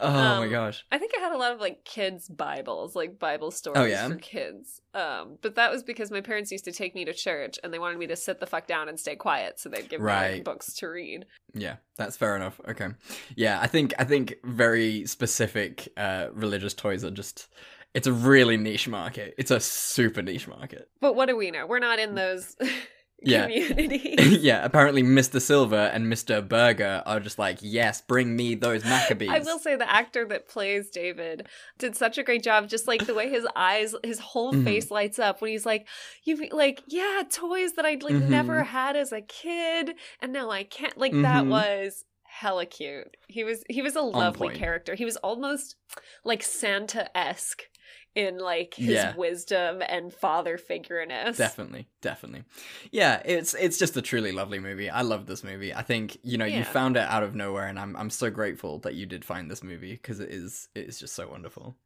oh 0.00 0.10
my 0.12 0.44
Um, 0.44 0.50
gosh. 0.50 0.84
I 0.92 0.98
think 0.98 1.12
I 1.16 1.20
had 1.20 1.32
a 1.32 1.38
lot 1.38 1.52
of 1.52 1.60
like 1.60 1.84
kids 1.84 2.28
Bibles, 2.28 2.94
like 2.96 3.18
Bible 3.18 3.50
stories 3.50 3.78
Oh, 3.80 3.84
yeah? 3.84 4.08
for 4.08 4.16
kids. 4.16 4.80
Um, 4.94 5.38
but 5.42 5.54
that 5.54 5.70
was 5.70 5.82
because 5.84 6.10
my 6.10 6.20
parents 6.20 6.50
used 6.50 6.64
to 6.64 6.72
take 6.72 6.94
me 6.94 7.04
to 7.04 7.12
church 7.12 7.58
and 7.62 7.72
they 7.72 7.78
wanted 7.78 7.98
me 7.98 8.06
to 8.08 8.16
sit 8.16 8.40
the 8.40 8.46
fuck 8.46 8.66
down 8.66 8.88
and 8.88 8.98
stay 8.98 9.14
quiet, 9.16 9.60
so 9.60 9.68
they'd 9.68 9.88
give 9.88 10.00
me 10.00 10.06
like, 10.06 10.44
books 10.44 10.74
to 10.74 10.88
read. 10.88 11.26
Yeah, 11.54 11.76
that's 12.00 12.16
fair 12.16 12.34
enough. 12.34 12.60
Okay. 12.66 12.88
Yeah, 13.36 13.60
I 13.60 13.66
think 13.66 13.94
I 13.98 14.04
think 14.04 14.36
very 14.42 15.06
specific 15.06 15.88
uh 15.96 16.28
religious 16.32 16.74
toys 16.74 17.04
are 17.04 17.10
just 17.10 17.48
it's 17.94 18.06
a 18.06 18.12
really 18.12 18.56
niche 18.56 18.88
market. 18.88 19.34
It's 19.36 19.50
a 19.50 19.60
super 19.60 20.22
niche 20.22 20.48
market. 20.48 20.88
But 21.00 21.14
what 21.14 21.28
do 21.28 21.36
we 21.36 21.50
know? 21.50 21.66
We're 21.66 21.78
not 21.78 21.98
in 21.98 22.14
those 22.14 22.56
Yeah. 23.22 23.42
communities. 23.46 24.38
yeah, 24.42 24.64
apparently 24.64 25.02
Mr. 25.02 25.40
Silver 25.40 25.90
and 25.92 26.06
Mr. 26.06 26.46
Burger 26.46 27.02
are 27.06 27.20
just 27.20 27.38
like, 27.38 27.58
"Yes, 27.60 28.00
bring 28.00 28.34
me 28.36 28.54
those 28.54 28.84
Maccabees." 28.84 29.28
I 29.30 29.38
will 29.40 29.58
say 29.58 29.76
the 29.76 29.90
actor 29.90 30.24
that 30.26 30.48
plays 30.48 30.90
David 30.90 31.46
did 31.78 31.96
such 31.96 32.18
a 32.18 32.22
great 32.22 32.42
job. 32.42 32.68
Just 32.68 32.88
like 32.88 33.06
the 33.06 33.14
way 33.14 33.28
his 33.28 33.46
eyes, 33.54 33.94
his 34.04 34.18
whole 34.20 34.52
Mhm. 34.52 34.64
face 34.64 34.90
lights 34.90 35.18
up 35.18 35.40
when 35.40 35.50
he's 35.50 35.66
like, 35.66 35.86
"You 36.24 36.48
like, 36.52 36.82
yeah, 36.86 37.22
toys 37.30 37.72
that 37.74 37.84
I'd 37.84 38.02
like 38.02 38.14
Mhm. 38.14 38.28
never 38.28 38.62
had 38.64 38.96
as 38.96 39.12
a 39.12 39.20
kid, 39.20 39.94
and 40.20 40.32
now 40.32 40.50
I 40.50 40.64
can't." 40.64 40.96
Like 40.96 41.12
that 41.12 41.44
Mhm. 41.44 41.48
was 41.50 42.04
hella 42.24 42.64
cute. 42.64 43.16
He 43.28 43.44
was 43.44 43.64
he 43.68 43.82
was 43.82 43.96
a 43.96 44.02
lovely 44.02 44.48
character. 44.50 44.94
He 44.94 45.04
was 45.04 45.16
almost 45.18 45.76
like 46.24 46.42
Santa 46.42 47.14
esque 47.16 47.64
in 48.14 48.38
like 48.38 48.74
his 48.74 48.88
Yeah. 48.88 49.14
wisdom 49.16 49.82
and 49.88 50.12
father 50.12 50.58
figureness. 50.58 51.36
Definitely, 51.36 51.86
definitely. 52.00 52.44
Yeah, 52.90 53.22
it's 53.24 53.54
it's 53.54 53.78
just 53.78 53.96
a 53.96 54.02
truly 54.02 54.32
lovely 54.32 54.58
movie. 54.58 54.90
I 54.90 55.02
love 55.02 55.26
this 55.26 55.44
movie. 55.44 55.72
I 55.72 55.82
think, 55.82 56.18
you 56.22 56.36
know, 56.36 56.44
Yeah. 56.44 56.58
you 56.58 56.64
found 56.64 56.96
it 56.96 57.02
out 57.08 57.22
of 57.22 57.34
nowhere 57.34 57.66
and 57.66 57.78
I'm 57.78 57.94
I'm 57.96 58.10
so 58.10 58.28
grateful 58.30 58.78
that 58.80 58.94
you 58.94 59.06
did 59.06 59.24
find 59.24 59.50
this 59.50 59.62
movie 59.62 59.92
because 59.92 60.18
it 60.20 60.30
is 60.30 60.68
it 60.74 60.88
is 60.88 60.98
just 60.98 61.14
so 61.14 61.28
wonderful. 61.28 61.76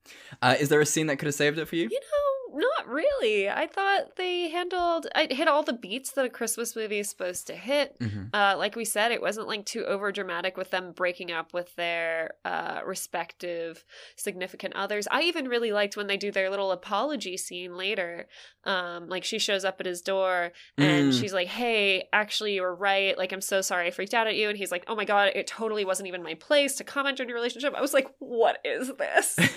Uh, 0.40 0.56
is 0.58 0.68
there 0.70 0.80
a 0.80 0.86
scene 0.86 1.08
that 1.08 1.18
could 1.18 1.26
have 1.26 1.34
saved 1.34 1.58
it 1.58 1.66
for 1.66 1.76
you? 1.76 1.88
You 1.90 2.00
know, 2.00 2.33
not 2.54 2.88
really. 2.88 3.48
I 3.48 3.66
thought 3.66 4.16
they 4.16 4.48
handled 4.50 5.06
I 5.14 5.26
hit 5.30 5.48
all 5.48 5.62
the 5.62 5.72
beats 5.72 6.12
that 6.12 6.24
a 6.24 6.28
Christmas 6.28 6.76
movie 6.76 6.98
is 7.00 7.10
supposed 7.10 7.46
to 7.48 7.54
hit. 7.54 7.98
Mhm. 7.98 8.30
Uh, 8.32 8.56
like 8.56 8.76
we 8.76 8.84
said, 8.84 9.12
it 9.12 9.20
wasn't 9.20 9.48
like 9.48 9.64
too 9.66 9.84
over 9.84 10.12
dramatic 10.12 10.56
with 10.56 10.70
them 10.70 10.92
breaking 10.92 11.30
up 11.32 11.52
with 11.52 11.74
their 11.76 12.34
uh, 12.44 12.80
respective 12.86 13.84
significant 14.16 14.74
others. 14.74 15.06
I 15.10 15.22
even 15.22 15.48
really 15.48 15.72
liked 15.72 15.96
when 15.96 16.06
they 16.06 16.16
do 16.16 16.30
their 16.30 16.50
little 16.50 16.70
apology 16.72 17.36
scene 17.36 17.76
later. 17.76 18.26
Um, 18.64 19.08
like 19.08 19.24
she 19.24 19.38
shows 19.38 19.64
up 19.64 19.78
at 19.80 19.86
his 19.86 20.00
door 20.00 20.52
and 20.78 21.12
Mm. 21.12 21.20
she's 21.20 21.34
like, 21.34 21.48
"Hey, 21.48 22.08
actually, 22.12 22.54
you 22.54 22.62
were 22.62 22.74
right. 22.74 23.16
Like, 23.18 23.32
I'm 23.32 23.40
so 23.42 23.60
sorry 23.60 23.88
I 23.88 23.90
freaked 23.90 24.14
out 24.14 24.26
at 24.26 24.36
you." 24.36 24.48
And 24.48 24.56
he's 24.56 24.70
like, 24.72 24.84
"Oh 24.88 24.94
my 24.96 25.04
god, 25.04 25.32
it 25.34 25.46
totally 25.46 25.84
wasn't 25.84 26.08
even 26.08 26.22
my 26.22 26.34
place 26.34 26.74
to 26.76 26.84
comment 26.84 27.20
on 27.20 27.28
your 27.28 27.36
relationship." 27.36 27.74
I 27.74 27.80
was 27.82 27.92
like, 27.92 28.08
"What 28.20 28.58
is 28.64 28.90
this?" 28.98 29.38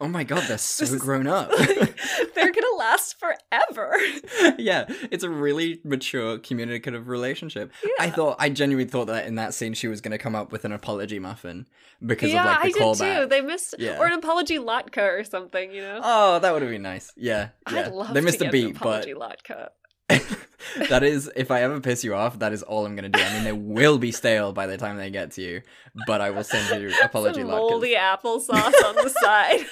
Oh 0.00 0.08
my 0.08 0.22
god, 0.24 0.42
they're 0.48 0.58
so 0.58 0.98
grown 0.98 1.26
up. 1.26 1.50
They're 2.34 2.52
gonna 2.52 2.76
last 2.76 3.16
forever. 3.18 3.96
yeah, 4.58 4.86
it's 5.10 5.24
a 5.24 5.30
really 5.30 5.80
mature, 5.84 6.38
communicative 6.38 7.08
relationship. 7.08 7.72
I 7.98 8.10
thought, 8.10 8.36
I 8.38 8.48
genuinely 8.48 8.90
thought 8.90 9.06
that 9.06 9.26
in 9.26 9.36
that 9.36 9.54
scene 9.54 9.74
she 9.74 9.88
was 9.88 10.00
to 10.12 10.18
come 10.18 10.34
up 10.34 10.52
with 10.52 10.64
an 10.64 10.72
apology 10.72 11.18
muffin 11.18 11.66
because 12.04 12.32
yeah, 12.32 12.40
of 12.40 12.46
like 12.46 12.58
the 12.58 12.62
I 12.62 12.72
did 12.72 12.82
callback. 12.82 13.20
too. 13.22 13.26
They 13.28 13.40
missed 13.40 13.74
Yeah. 13.78 13.98
or 13.98 14.06
an 14.06 14.12
apology 14.14 14.58
latka 14.58 15.20
or 15.20 15.24
something, 15.24 15.72
you 15.72 15.82
know. 15.82 16.00
Oh, 16.02 16.38
that 16.38 16.52
would 16.52 16.62
have 16.62 16.70
been 16.70 16.82
nice. 16.82 17.12
Yeah, 17.16 17.48
yeah. 17.70 17.80
I'd 17.86 17.92
love 17.92 18.14
they 18.14 18.20
missed 18.20 18.40
to 18.40 18.46
an 18.46 18.50
beat, 18.50 18.78
but 18.78 19.06
apology 19.06 19.14
latka. 19.14 19.68
that 20.88 21.02
is, 21.02 21.30
if 21.36 21.50
I 21.50 21.62
ever 21.62 21.80
piss 21.80 22.04
you 22.04 22.14
off, 22.14 22.38
that 22.40 22.52
is 22.52 22.62
all 22.62 22.86
I'm 22.86 22.96
to 22.96 23.18
do. 23.18 23.22
I 23.22 23.32
mean, 23.34 23.44
they 23.44 23.52
will 23.52 23.98
be 23.98 24.12
stale 24.12 24.52
by 24.52 24.66
the 24.66 24.76
time 24.76 24.96
they 24.96 25.10
get 25.10 25.32
to 25.32 25.42
you, 25.42 25.62
but 26.06 26.20
I 26.20 26.30
will 26.30 26.44
send 26.44 26.82
you 26.82 26.92
apology 27.02 27.40
Some 27.40 27.50
moldy 27.50 27.94
applesauce 27.94 28.50
on 28.84 28.96
the 28.96 29.14
side. 29.20 29.64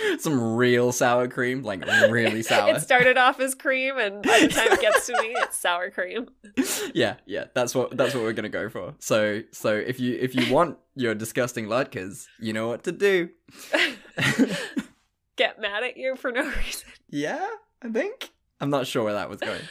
Some 0.18 0.56
real 0.56 0.92
sour 0.92 1.28
cream, 1.28 1.62
like 1.62 1.84
really 2.10 2.42
sour. 2.44 2.74
it 2.74 2.80
started 2.80 3.16
off 3.16 3.40
as 3.40 3.54
cream, 3.54 3.98
and 3.98 4.22
by 4.22 4.40
the 4.40 4.48
time 4.48 4.72
it 4.72 4.80
gets 4.82 5.06
to 5.06 5.12
me, 5.20 5.34
it's 5.38 5.56
sour 5.56 5.90
cream. 5.90 6.28
yeah, 6.94 7.16
yeah, 7.26 7.44
that's 7.54 7.74
what 7.74 7.96
that's 7.96 8.14
what 8.14 8.22
we're 8.22 8.32
gonna 8.32 8.48
go 8.48 8.68
for. 8.68 8.94
So 8.98 9.42
so 9.52 9.74
if 9.74 9.98
you 10.00 10.16
if 10.20 10.34
you 10.34 10.52
want 10.52 10.78
your 10.94 11.14
disgusting 11.14 11.66
latkes, 11.66 12.26
you 12.38 12.52
know 12.52 12.68
what 12.68 12.84
to 12.84 12.92
do. 12.92 13.30
Get 15.36 15.60
mad 15.60 15.84
at 15.84 15.96
you 15.96 16.16
for 16.16 16.30
no 16.32 16.42
reason. 16.44 16.88
Yeah, 17.08 17.48
I 17.82 17.88
think. 17.88 18.30
I'm 18.60 18.68
not 18.68 18.86
sure 18.86 19.04
where 19.04 19.14
that 19.14 19.30
was 19.30 19.40
going. 19.40 19.62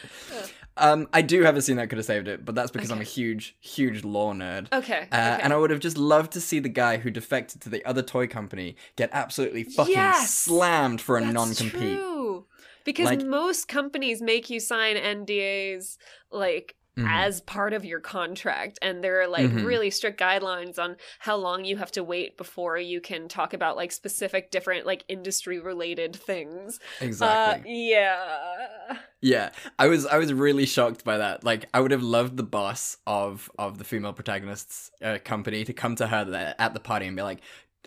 Um, 0.78 1.08
I 1.12 1.22
do 1.22 1.42
have 1.44 1.58
a 1.58 1.62
scene 1.62 1.76
that 1.78 1.90
could 1.90 1.98
have 1.98 2.06
saved 2.06 2.28
it, 2.28 2.46
but 2.46 2.56
that's 2.56 2.72
because 2.72 2.90
I'm 2.90 3.02
a 3.02 3.04
huge, 3.04 3.56
huge 3.60 4.04
law 4.06 4.34
nerd. 4.34 4.72
Okay, 4.72 5.08
Uh, 5.12 5.34
okay. 5.34 5.40
And 5.44 5.52
I 5.52 5.58
would 5.58 5.72
have 5.72 5.80
just 5.82 5.98
loved 5.98 6.32
to 6.34 6.42
see 6.42 6.60
the 6.60 6.70
guy 6.70 6.98
who 6.98 7.12
defected 7.12 7.60
to 7.62 7.70
the 7.70 7.84
other 7.86 8.02
toy 8.02 8.28
company 8.28 8.76
get 8.96 9.10
absolutely 9.12 9.64
fucking 9.66 9.94
Yes! 9.94 10.34
slammed 10.34 11.02
for 11.02 11.18
a 11.18 11.22
That's 11.22 11.34
non-compete. 11.34 11.98
True. 11.98 12.46
Because 12.86 13.06
Like- 13.06 13.24
most 13.26 13.68
companies 13.68 14.22
make 14.22 14.50
you 14.50 14.60
sign 14.62 14.96
NDAs 14.96 15.98
like 16.32 16.76
Mhm. 17.00 17.08
as 17.10 17.42
part 17.42 17.74
of 17.74 17.84
your 17.86 18.00
contract 18.00 18.80
and 18.82 19.04
there 19.04 19.22
are 19.22 19.28
like 19.28 19.50
Mhm. 19.50 19.66
really 19.66 19.90
strict 19.90 20.20
guidelines 20.20 20.78
on 20.78 20.98
how 21.20 21.36
long 21.36 21.66
you 21.66 21.78
have 21.78 21.92
to 21.94 22.04
wait 22.04 22.38
before 22.38 22.78
you 22.78 23.00
can 23.02 23.28
talk 23.28 23.54
about 23.54 23.76
like 23.76 23.92
specific 23.92 24.52
different 24.52 24.86
like 24.86 25.04
industry 25.08 25.60
related 25.60 26.16
things. 26.16 26.80
Exactly. 27.02 27.72
Uh, 27.72 27.74
yeah. 27.76 28.98
Yeah, 29.22 29.50
I 29.78 29.88
was 29.88 30.06
I 30.06 30.18
was 30.18 30.32
really 30.34 30.66
shocked 30.66 31.04
by 31.04 31.18
that. 31.18 31.44
Like, 31.44 31.66
I 31.74 31.82
would 31.82 31.92
have 31.92 32.02
loved 32.04 32.38
the 32.38 32.44
boss 32.44 32.98
of 33.06 33.52
of 33.60 33.78
the 33.78 33.84
female 33.84 34.14
protagonist's 34.14 34.92
uh, 35.02 35.18
company 35.26 35.66
to 35.66 35.74
come 35.74 35.96
to 35.98 36.08
her 36.08 36.24
there 36.24 36.56
at 36.58 36.74
the 36.74 36.80
party 36.80 37.06
and 37.06 37.16
be 37.18 37.22
like, 37.22 37.40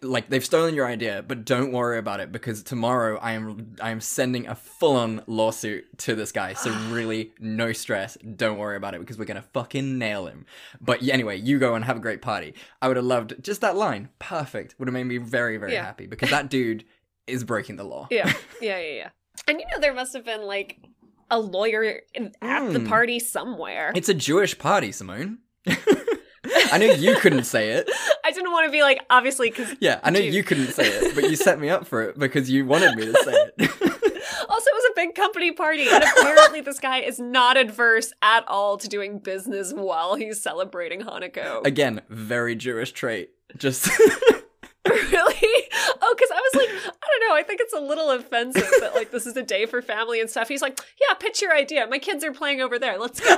like 0.02 0.28
they've 0.28 0.44
stolen 0.44 0.74
your 0.74 0.86
idea, 0.86 1.24
but 1.26 1.44
don't 1.44 1.72
worry 1.72 1.96
about 1.98 2.20
it 2.20 2.32
because 2.32 2.62
tomorrow 2.62 3.18
I 3.18 3.32
am 3.32 3.76
I 3.80 3.90
am 3.90 4.00
sending 4.00 4.46
a 4.48 4.54
full 4.54 4.96
on 4.96 5.22
lawsuit 5.26 5.96
to 5.98 6.14
this 6.14 6.32
guy. 6.32 6.54
So 6.54 6.70
really, 6.90 7.32
no 7.38 7.72
stress. 7.72 8.16
Don't 8.36 8.58
worry 8.58 8.76
about 8.76 8.94
it 8.94 9.00
because 9.00 9.18
we're 9.18 9.24
gonna 9.26 9.44
fucking 9.52 9.98
nail 9.98 10.26
him. 10.26 10.44
But 10.80 11.02
anyway, 11.06 11.38
you 11.38 11.58
go 11.58 11.74
and 11.74 11.84
have 11.84 11.96
a 11.96 12.00
great 12.00 12.20
party. 12.22 12.54
I 12.80 12.88
would 12.88 12.96
have 12.96 13.06
loved 13.06 13.42
just 13.42 13.60
that 13.60 13.76
line. 13.76 14.08
Perfect. 14.18 14.74
Would 14.78 14.88
have 14.88 14.92
made 14.94 15.04
me 15.04 15.18
very 15.18 15.56
very 15.56 15.72
Yeah. 15.72 15.84
happy 15.84 16.06
because 16.06 16.30
that 16.30 16.50
dude 16.50 16.84
is 17.26 17.44
breaking 17.44 17.76
the 17.76 17.84
law. 17.84 18.08
Yeah. 18.10 18.32
Yeah, 18.60 18.78
yeah, 18.78 18.94
yeah. 18.94 19.08
And 19.48 19.58
you 19.60 19.66
know 19.72 19.80
there 19.80 19.94
must 19.94 20.12
have 20.14 20.24
been 20.24 20.42
like 20.42 20.78
a 21.30 21.38
lawyer 21.40 22.00
in- 22.14 22.32
at 22.42 22.72
the 22.72 22.78
Mm. 22.80 22.88
party 22.88 23.18
somewhere. 23.18 23.92
It's 23.94 24.08
a 24.08 24.14
Jewish 24.14 24.58
party, 24.58 24.92
Simone. 24.92 25.38
I 26.72 26.78
know 26.78 26.86
you 26.86 27.16
couldn't 27.16 27.44
say 27.44 27.70
it. 27.70 27.88
I 28.24 28.30
didn't 28.30 28.52
want 28.52 28.66
to 28.66 28.72
be 28.72 28.82
like 28.82 29.04
obviously 29.10 29.50
because 29.50 29.74
Yeah, 29.80 30.00
I 30.02 30.10
know 30.10 30.20
you 30.20 30.42
couldn't 30.44 30.68
say 30.72 30.84
it, 30.86 31.14
but 31.14 31.24
you 31.30 31.36
set 31.36 31.58
me 31.60 31.68
up 31.68 31.86
for 31.86 32.02
it 32.02 32.18
because 32.18 32.50
you 32.50 32.64
wanted 32.66 32.96
me 32.96 33.06
to 33.06 33.14
say 33.22 33.32
it. 33.58 33.70
Also, 34.48 34.66
it 34.66 34.74
was 34.74 34.84
a 34.90 34.94
big 34.96 35.14
company 35.14 35.52
party, 35.52 35.86
and 35.88 36.02
apparently 36.02 36.60
this 36.60 36.78
guy 36.78 36.98
is 36.98 37.18
not 37.18 37.56
adverse 37.56 38.12
at 38.22 38.46
all 38.48 38.76
to 38.76 38.86
doing 38.88 39.18
business 39.18 39.72
while 39.72 40.14
he's 40.14 40.40
celebrating 40.42 41.00
Hanukkah. 41.00 41.64
Again, 41.66 42.02
very 42.08 42.54
Jewish 42.54 42.92
trait. 42.92 43.30
Just 43.56 43.88
really? 44.88 45.68
Oh, 46.02 46.14
because 46.16 46.30
I 46.30 46.40
was 46.40 46.54
like, 46.54 46.68
I 46.68 47.06
don't 47.20 47.28
know. 47.28 47.34
I 47.34 47.42
think 47.42 47.60
it's 47.60 47.72
a 47.72 47.80
little 47.80 48.10
offensive 48.10 48.68
that 48.80 48.94
like 48.94 49.10
this 49.10 49.26
is 49.26 49.36
a 49.36 49.42
day 49.42 49.64
for 49.66 49.80
family 49.80 50.20
and 50.20 50.28
stuff. 50.28 50.48
He's 50.48 50.62
like, 50.62 50.78
yeah, 51.00 51.14
pitch 51.14 51.40
your 51.40 51.54
idea. 51.54 51.86
My 51.86 51.98
kids 51.98 52.22
are 52.24 52.32
playing 52.32 52.60
over 52.60 52.78
there. 52.78 52.98
Let's 52.98 53.20
go. 53.20 53.36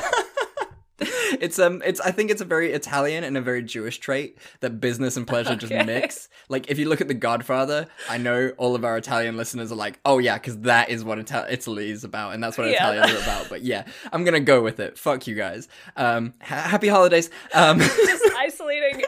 it's 1.40 1.58
um 1.58 1.82
it's 1.84 2.00
I 2.00 2.10
think 2.12 2.30
it's 2.30 2.40
a 2.40 2.44
very 2.44 2.72
Italian 2.72 3.24
and 3.24 3.36
a 3.36 3.40
very 3.40 3.62
Jewish 3.62 3.98
trait 3.98 4.38
that 4.60 4.80
business 4.80 5.16
and 5.16 5.26
pleasure 5.26 5.56
just 5.56 5.72
mix. 5.86 6.28
Like 6.48 6.70
if 6.70 6.78
you 6.78 6.88
look 6.88 7.00
at 7.00 7.08
The 7.08 7.14
Godfather, 7.14 7.88
I 8.08 8.18
know 8.18 8.52
all 8.58 8.74
of 8.76 8.84
our 8.84 8.96
Italian 8.96 9.36
listeners 9.36 9.72
are 9.72 9.76
like, 9.76 9.98
"Oh 10.04 10.18
yeah, 10.18 10.38
cuz 10.38 10.56
that 10.58 10.90
is 10.90 11.02
what 11.02 11.18
Ita- 11.18 11.46
Italy 11.52 11.90
is 11.90 12.04
about 12.04 12.34
and 12.34 12.42
that's 12.42 12.56
what 12.56 12.68
Yeah. 12.68 12.74
Italians 12.92 13.12
are 13.18 13.22
about." 13.24 13.48
But 13.48 13.62
yeah, 13.62 13.84
I'm 14.12 14.22
going 14.24 14.34
to 14.34 14.40
go 14.40 14.62
with 14.62 14.78
it. 14.78 14.96
Fuck 14.98 15.26
you 15.26 15.34
guys. 15.34 15.68
Um 15.96 16.34
ha- 16.40 16.68
happy 16.68 16.88
holidays. 16.88 17.28
Um 17.52 17.78
Just 17.80 18.24
isolating 18.36 19.02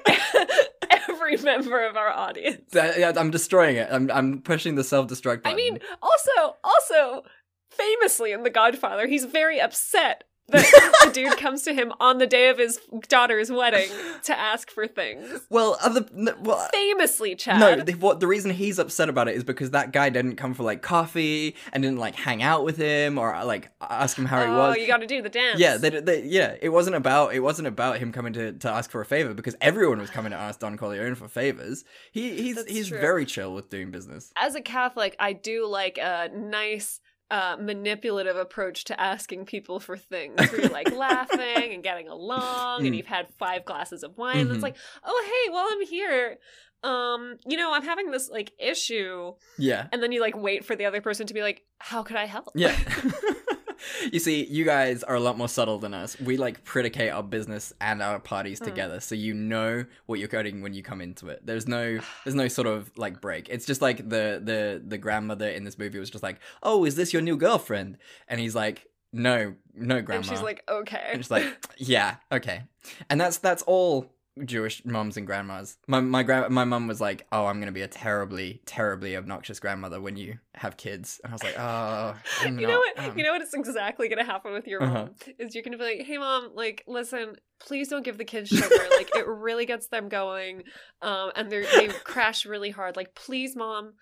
every 0.91 1.37
member 1.39 1.87
of 1.87 1.97
our 1.97 2.11
audience. 2.11 2.71
yeah, 2.75 3.13
I'm 3.17 3.31
destroying 3.31 3.77
it. 3.77 3.89
I'm 3.91 4.11
I'm 4.11 4.41
pushing 4.43 4.75
the 4.75 4.85
self-destruct 4.85 5.43
button. 5.43 5.53
I 5.53 5.55
mean, 5.55 5.79
also, 6.03 6.57
also, 6.65 7.23
famously 7.71 8.33
in 8.33 8.43
The 8.43 8.51
Godfather, 8.51 9.07
he's 9.07 9.25
very 9.25 9.61
upset 9.61 10.25
that 10.49 11.01
the 11.05 11.11
dude 11.13 11.37
comes 11.39 11.63
to 11.63 11.75
him 11.75 11.93
on 11.99 12.19
the 12.19 12.27
day 12.27 12.49
of 12.49 12.59
his 12.59 12.81
daughter's 13.09 13.51
wedding 13.51 13.89
to 14.25 14.39
ask 14.39 14.71
for 14.71 14.87
things. 14.87 15.41
well, 15.51 15.77
other 15.83 16.05
well, 16.41 16.69
Famously, 16.73 17.35
Chad. 17.35 17.61
No, 17.61 17.83
the, 17.83 17.93
what 17.95 18.21
the 18.21 18.27
reason 18.27 18.51
he's 18.53 18.79
upset 18.79 19.09
about 19.09 19.29
it 19.29 19.37
is 19.37 19.45
because 19.45 19.71
that 19.71 19.93
guy 19.93 20.09
didn't 20.09 20.37
come 20.37 20.55
for 20.55 20.63
like 20.63 20.83
coffee 20.83 21.57
and 21.73 21.83
didn't 21.83 21.99
like 21.99 22.15
hang 22.15 22.43
out 22.43 22.65
with 22.65 22.77
him 22.77 23.19
or 23.19 23.35
uh, 23.35 23.45
like 23.45 23.71
ask 23.81 24.17
him 24.17 24.27
how 24.27 24.41
he 24.41 24.47
oh, 24.47 24.57
was. 24.57 24.77
oh, 24.77 24.81
you 24.81 24.87
got 24.87 24.99
to 24.99 25.07
do 25.07 25.21
the 25.21 25.29
dance. 25.29 25.59
Yeah, 25.59 25.77
they, 25.77 25.91
they, 25.91 26.23
yeah. 26.25 26.57
It 26.61 26.69
wasn't 26.69 26.97
about 26.97 27.35
it 27.35 27.41
wasn't 27.41 27.69
about 27.69 27.99
him 27.99 28.13
coming 28.13 28.33
to, 28.35 28.53
to 28.53 28.71
ask 28.71 28.91
for 28.91 29.01
a 29.01 29.07
favor 29.07 29.35
because 29.35 29.57
everyone 29.61 29.99
was 29.99 30.11
coming 30.11 30.31
to 30.31 30.39
ask 30.39 30.61
Don 30.61 30.77
Corleone 30.77 31.15
for 31.15 31.29
favors. 31.29 31.85
He 32.13 32.37
he's 32.37 32.57
That's 32.57 32.71
he's 32.71 32.89
true. 32.89 33.01
very 33.01 33.27
chill 33.27 33.55
with 33.55 33.69
doing 33.71 33.91
business. 33.91 34.33
As 34.37 34.55
a 34.55 34.61
Catholic, 34.61 35.17
I 35.19 35.33
do 35.33 35.67
like 35.67 35.99
a 35.99 36.31
nice. 36.33 37.01
Uh, 37.29 37.57
manipulative 37.61 38.37
approach 38.37 38.85
to 38.85 39.01
asking 39.01 39.45
people 39.45 39.81
for 39.81 39.97
things 39.97 40.37
where 40.39 40.61
you're 40.61 40.71
like 40.71 40.93
laughing 40.97 41.75
and 41.75 41.83
getting 41.83 42.07
along 42.09 42.87
and 42.87 42.95
Mm. 42.95 42.99
you've 42.99 43.07
had 43.07 43.27
five 43.37 43.65
glasses 43.65 44.05
of 44.05 44.17
wine 44.17 44.37
and 44.39 44.49
Mhm. 44.51 44.55
it's 44.55 44.63
like 44.63 44.77
oh 45.05 45.25
hey 45.27 45.53
while 45.53 45.67
i'm 45.69 45.85
here 45.85 46.39
um 46.85 47.37
you 47.45 47.57
know 47.57 47.73
i'm 47.75 47.83
having 47.83 48.13
this 48.13 48.31
like 48.31 48.53
issue 48.61 49.33
Yeah. 49.59 49.89
and 49.93 50.01
then 50.01 50.13
you 50.13 50.21
like 50.21 50.37
wait 50.37 50.65
for 50.65 50.77
the 50.77 50.85
other 50.85 51.01
person 51.01 51.27
to 51.27 51.35
be 51.35 51.43
like 51.43 51.65
how 51.79 52.05
could 52.05 52.15
i 52.17 52.27
help 52.27 52.51
Yeah. 52.55 52.77
you 54.13 54.19
see, 54.19 54.45
you 54.47 54.65
guys 54.65 55.03
are 55.03 55.15
a 55.15 55.21
lot 55.21 55.37
more 55.39 55.49
subtle 55.49 55.79
than 55.79 55.95
us. 55.95 56.19
We 56.21 56.37
like 56.37 56.65
predicate 56.65 57.13
our 57.13 57.23
business 57.23 57.73
and 57.81 58.03
our 58.03 58.19
parties 58.19 58.61
Mm. 58.61 58.65
together, 58.65 59.01
so 59.01 59.15
you 59.15 59.35
know 59.35 59.85
what 60.07 60.19
you're 60.19 60.29
coding 60.29 60.63
when 60.63 60.75
you 60.75 60.83
come 60.83 61.01
into 61.01 61.29
it. 61.29 61.45
There's 61.45 61.67
no, 61.69 61.99
there's 62.25 62.35
no 62.35 62.49
sort 62.49 62.67
of 62.67 62.91
like 62.97 63.21
break. 63.21 63.49
It's 63.49 63.67
just 63.67 63.83
like 63.83 63.99
the 64.09 64.41
the 64.43 64.83
the 64.87 64.99
grandmother 64.99 65.49
in 65.49 65.65
this 65.65 65.79
movie 65.79 65.99
was 65.99 66.11
just 66.11 66.23
like, 66.23 66.39
"Oh, 66.63 66.85
is 66.85 66.97
this 66.97 67.13
your 67.13 67.23
new 67.23 67.37
girlfriend?" 67.37 67.99
And 68.29 68.41
he's 68.41 68.55
like, 68.55 68.87
"No, 69.13 69.55
no, 69.75 70.01
grandma." 70.03 70.21
and 70.21 70.27
she's 70.27 70.43
like 70.43 70.63
okay 70.69 71.09
and 71.13 71.23
she's 71.25 71.31
like, 71.31 71.47
"Yeah, 71.79 72.17
okay." 72.33 72.63
And 73.11 73.21
that's 73.21 73.39
that's 73.39 73.63
all 73.63 74.13
Jewish 74.45 74.85
moms 74.85 75.17
and 75.17 75.27
grandmas. 75.27 75.79
My 75.87 76.01
my 76.01 76.23
grand 76.23 76.53
my 76.53 76.65
mum 76.65 76.87
was 76.87 77.01
like, 77.01 77.27
"Oh, 77.33 77.47
I'm 77.47 77.59
gonna 77.59 77.73
be 77.73 77.83
a 77.83 77.89
terribly 77.89 78.61
terribly 78.67 79.17
obnoxious 79.17 79.59
grandmother 79.61 80.01
when 80.01 80.17
you 80.17 80.39
have 80.57 80.77
kids," 80.77 81.21
and 81.23 81.33
I 81.33 81.35
was 81.35 81.43
like, 81.43 81.59
"Oh, 81.59 82.15
I'm 82.43 82.59
you 82.61 82.67
know 82.67 82.73
not, 82.75 82.79
what 82.97 83.11
um." 83.11 83.19
you 83.19 83.25
know 83.25 83.33
what 83.33 83.43
is 83.43 83.55
exactly 83.55 84.09
gonna 84.09 84.25
happen 84.25 84.53
with 84.53 84.67
your 84.67 84.83
Uh-huh. 84.83 84.93
mom 84.95 85.11
is 85.39 85.55
you're 85.55 85.63
gonna 85.65 85.79
be 85.79 85.85
like 85.85 86.03
hey 86.07 86.19
mom 86.19 86.51
like 86.55 86.83
listen 86.87 87.37
please 87.59 87.89
don't 87.89 88.05
give 88.05 88.19
the 88.19 88.25
kids 88.25 88.51
sugar 88.51 88.75
like 88.99 89.09
it 89.17 89.27
really 89.27 89.65
gets 89.65 89.87
them 89.89 90.09
going 90.11 90.63
um 91.03 91.31
and 91.37 91.51
they 91.51 91.63
they 91.63 91.89
crash 92.05 92.45
really 92.45 92.71
hard 92.71 92.97
like 92.97 93.15
please 93.15 93.57
mom 93.57 93.95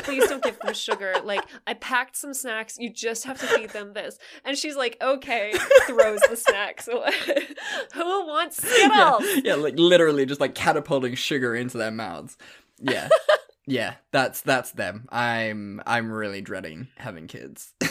please 0.00 0.28
don't 0.28 0.44
give 0.44 0.56
them 0.60 0.72
sugar 0.74 1.14
like 1.24 1.42
i 1.66 1.74
packed 1.74 2.16
some 2.16 2.32
snacks 2.32 2.76
you 2.78 2.88
just 2.92 3.24
have 3.24 3.38
to 3.40 3.46
feed 3.48 3.70
them 3.70 3.92
this 3.94 4.16
and 4.44 4.56
she's 4.56 4.76
like 4.76 4.96
okay 5.02 5.52
throws 5.88 6.20
the 6.28 6.36
snacks 6.36 6.86
away 6.86 7.10
who 7.94 8.26
wants 8.26 8.62
yeah, 8.64 9.16
skittles 9.16 9.44
yeah, 9.44 9.54
like 9.54 9.76
literally 9.76 10.24
just 10.24 10.40
like 10.40 10.54
catapulting 10.54 11.14
sugar 11.16 11.56
into 11.56 11.78
their 11.78 11.90
mouths. 11.90 12.36
Yeah. 12.80 13.08
Yeah, 13.66 13.94
that's 14.12 14.40
that's 14.42 14.72
them. 14.72 15.06
I'm 15.10 15.80
I'm 15.86 16.10
really 16.10 16.40
dreading 16.40 16.88
having 16.96 17.26
kids. 17.26 17.72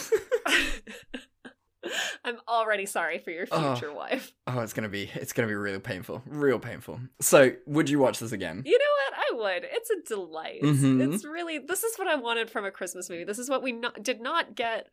i'm 2.26 2.36
already 2.47 2.86
sorry 2.86 3.17
for 3.20 3.32
your 3.32 3.47
Oh. 3.51 3.74
future 3.74 3.93
wife 3.93 4.34
oh, 4.47 4.59
it's 4.59 4.74
gonna 4.74 4.89
be 4.89 5.09
it's 5.15 5.32
gonna 5.32 5.47
be 5.47 5.53
really 5.55 5.80
painful, 5.80 6.22
real 6.26 6.59
painful. 6.59 6.99
So, 7.22 7.51
would 7.65 7.89
you 7.89 7.99
watch 7.99 8.20
this 8.20 8.32
again? 8.34 8.63
You 8.65 8.78
know 8.78 8.86
what? 9.05 9.13
I 9.17 9.53
would. 9.55 9.63
It's 9.72 9.89
a 9.89 10.01
delight. 10.13 10.61
Mhm. 10.61 11.13
It's 11.13 11.24
really 11.24 11.57
this 11.59 11.84
is 11.84 11.95
what 11.97 12.07
I 12.07 12.15
wanted 12.15 12.49
from 12.49 12.65
a 12.65 12.72
Christmas 12.72 13.09
movie. 13.09 13.24
This 13.24 13.39
is 13.39 13.49
what 13.49 13.63
we 13.63 13.72
not, 13.72 14.03
did 14.03 14.20
not 14.22 14.55
get 14.55 14.88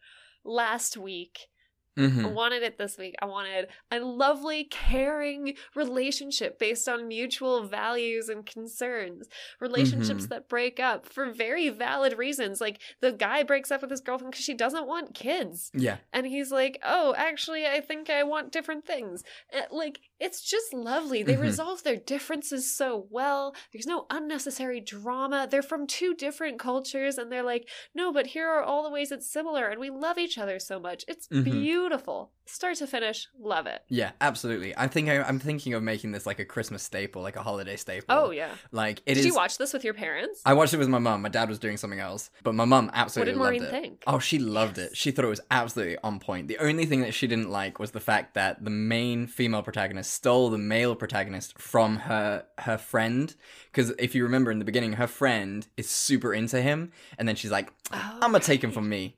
last 0.45 0.97
week. 0.97 1.49
I 1.97 2.01
Mhm. 2.01 2.33
wanted 2.35 2.63
it 2.63 2.77
this 2.79 2.99
week. 2.99 3.15
I 3.23 3.27
wanted 3.27 3.69
a 3.91 4.01
lovely, 4.01 4.65
caring 4.65 5.57
relationship 5.75 6.59
based 6.59 6.89
on 6.89 7.09
mutual 7.09 7.63
values 7.67 8.29
and 8.29 8.45
concerns. 8.45 9.29
Relationships 9.61 10.27
Mhm. 10.27 10.29
that 10.29 10.49
break 10.49 10.79
up 10.79 11.07
for 11.07 11.31
very 11.31 11.69
valid 11.71 12.19
reasons. 12.19 12.61
Like 12.61 12.81
the 13.01 13.13
guy 13.13 13.43
breaks 13.43 13.71
up 13.71 13.81
with 13.81 13.91
his 13.91 14.01
girlfriend 14.01 14.33
because 14.33 14.45
she 14.45 14.55
doesn't 14.55 14.87
want 14.87 15.15
kids. 15.15 15.71
Yeah. 15.75 15.99
And 16.13 16.27
he's 16.27 16.51
like, 16.53 16.79
oh, 16.83 17.15
actually, 17.17 17.67
I 17.67 17.81
think 17.81 18.11
I 18.11 18.23
want 18.25 18.53
different 18.53 18.85
things. 18.85 19.23
Uh, 19.53 19.63
Like, 19.71 20.01
it's 20.19 20.41
just 20.43 20.73
lovely. 20.73 21.23
They 21.23 21.35
Mhm. 21.37 21.41
resolve 21.43 21.83
their 21.83 21.97
differences 21.97 22.75
so 22.75 23.07
well. 23.11 23.55
There's 23.73 23.87
no 23.87 24.07
unnecessary 24.11 24.81
drama. 24.81 25.47
They're 25.51 25.63
from 25.63 25.87
two 25.87 26.15
different 26.15 26.59
cultures, 26.59 27.19
and 27.19 27.31
they're 27.31 27.43
like, 27.43 27.69
no, 27.95 28.13
but 28.13 28.29
here 28.29 28.49
are 28.49 28.63
all 28.63 28.83
the 28.83 28.91
ways 28.91 29.13
it's 29.13 29.31
similar, 29.31 29.69
and 29.69 29.81
we 29.81 29.91
love 29.91 30.19
each 30.19 30.39
other 30.39 30.59
so 30.59 30.79
much. 30.81 31.05
It's 31.09 31.27
Mhm. 31.29 31.45
beautiful. 31.45 32.33
Start 32.49 32.77
to 32.77 32.87
finish, 32.87 33.27
love 33.39 33.67
it. 33.67 33.83
Yeah, 33.89 34.13
absolutely. 34.21 34.73
I 34.77 34.87
think 34.87 35.09
I, 35.09 35.21
I'm 35.21 35.41
thinking 35.41 35.75
of 35.75 35.83
making 35.83 36.13
this 36.13 36.27
like 36.27 36.39
a 36.39 36.45
Christmas 36.45 36.83
staple, 36.85 37.21
like 37.21 37.35
a 37.35 37.43
holiday 37.43 37.77
staple. 37.77 38.07
Oh, 38.17 38.31
yeah. 38.31 38.55
Like 38.71 39.01
it 39.05 39.15
Did 39.15 39.19
is. 39.19 39.27
you 39.27 39.35
watch 39.35 39.59
this 39.59 39.73
with 39.73 39.83
your 39.83 39.95
parents? 39.95 40.43
I 40.47 40.53
watched 40.55 40.73
it 40.73 40.77
with 40.79 40.89
my 40.89 41.01
mum. 41.01 41.23
My 41.23 41.29
dad 41.29 41.49
was 41.49 41.59
doing 41.59 41.77
something 41.77 41.99
else, 41.99 42.31
but 42.45 42.55
my 42.55 42.65
mum 42.65 42.89
absolutely 42.95 43.33
did 43.33 43.39
loved 43.41 43.57
Maureen 43.57 43.63
it. 43.65 43.71
think? 43.71 44.05
Oh, 44.07 44.21
she 44.21 44.39
loved 44.39 44.79
it. 44.79 44.97
She 44.97 45.11
thought 45.11 45.25
it 45.25 45.29
was 45.29 45.41
absolutely 45.51 45.99
on 46.05 46.21
point. 46.21 46.47
The 46.47 46.59
only 46.59 46.87
thing 46.87 47.01
that 47.01 47.15
she 47.15 47.27
didn't 47.27 47.51
like 47.51 47.81
was 47.81 47.91
the 47.91 48.01
fact 48.01 48.35
that 48.35 48.63
the 48.65 48.71
main 48.71 49.27
female 49.27 49.63
protagonist 49.65 50.06
stole 50.07 50.51
the 50.51 50.59
male 50.59 50.95
protagonist 50.95 51.59
from 51.59 51.97
her 51.99 52.45
her 52.59 52.79
friend. 52.79 53.35
Because 53.71 53.91
if 53.99 54.15
you 54.15 54.23
remember 54.23 54.51
in 54.51 54.59
the 54.59 54.65
beginning, 54.65 54.95
her 54.95 55.07
friend 55.07 55.67
is 55.77 55.89
super 55.91 56.33
into 56.33 56.63
him, 56.63 56.93
and 57.19 57.29
then 57.29 57.37
she's 57.37 57.51
like, 57.51 57.73
"I'm 57.91 58.21
gonna 58.21 58.41
take 58.41 58.63
him 58.65 58.71
from 58.73 58.89
me," 58.89 59.17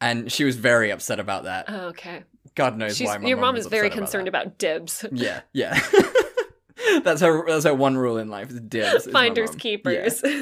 and 0.00 0.30
she 0.32 0.44
was 0.44 0.56
very 0.56 0.90
upset 0.90 1.20
about 1.20 1.44
that. 1.44 1.66
Oh, 1.68 1.86
okay. 1.88 2.24
God 2.54 2.76
knows 2.76 2.96
She's, 2.96 3.06
why. 3.08 3.18
My 3.18 3.28
your 3.28 3.38
mom 3.38 3.54
was 3.54 3.64
is 3.66 3.70
very 3.70 3.86
about 3.86 3.96
concerned 3.98 4.26
that. 4.26 4.30
about, 4.30 4.58
dibs. 4.58 5.04
Yeah, 5.12 5.40
yeah. 5.52 5.78
that's 7.02 7.20
her. 7.22 7.46
That's 7.46 7.64
her 7.64 7.74
one 7.74 7.96
rule 7.96 8.18
in 8.18 8.28
life: 8.28 8.50
is 8.50 8.60
dibs. 8.60 9.06
Finders 9.10 9.50
mom. 9.50 9.58
keepers. 9.58 10.22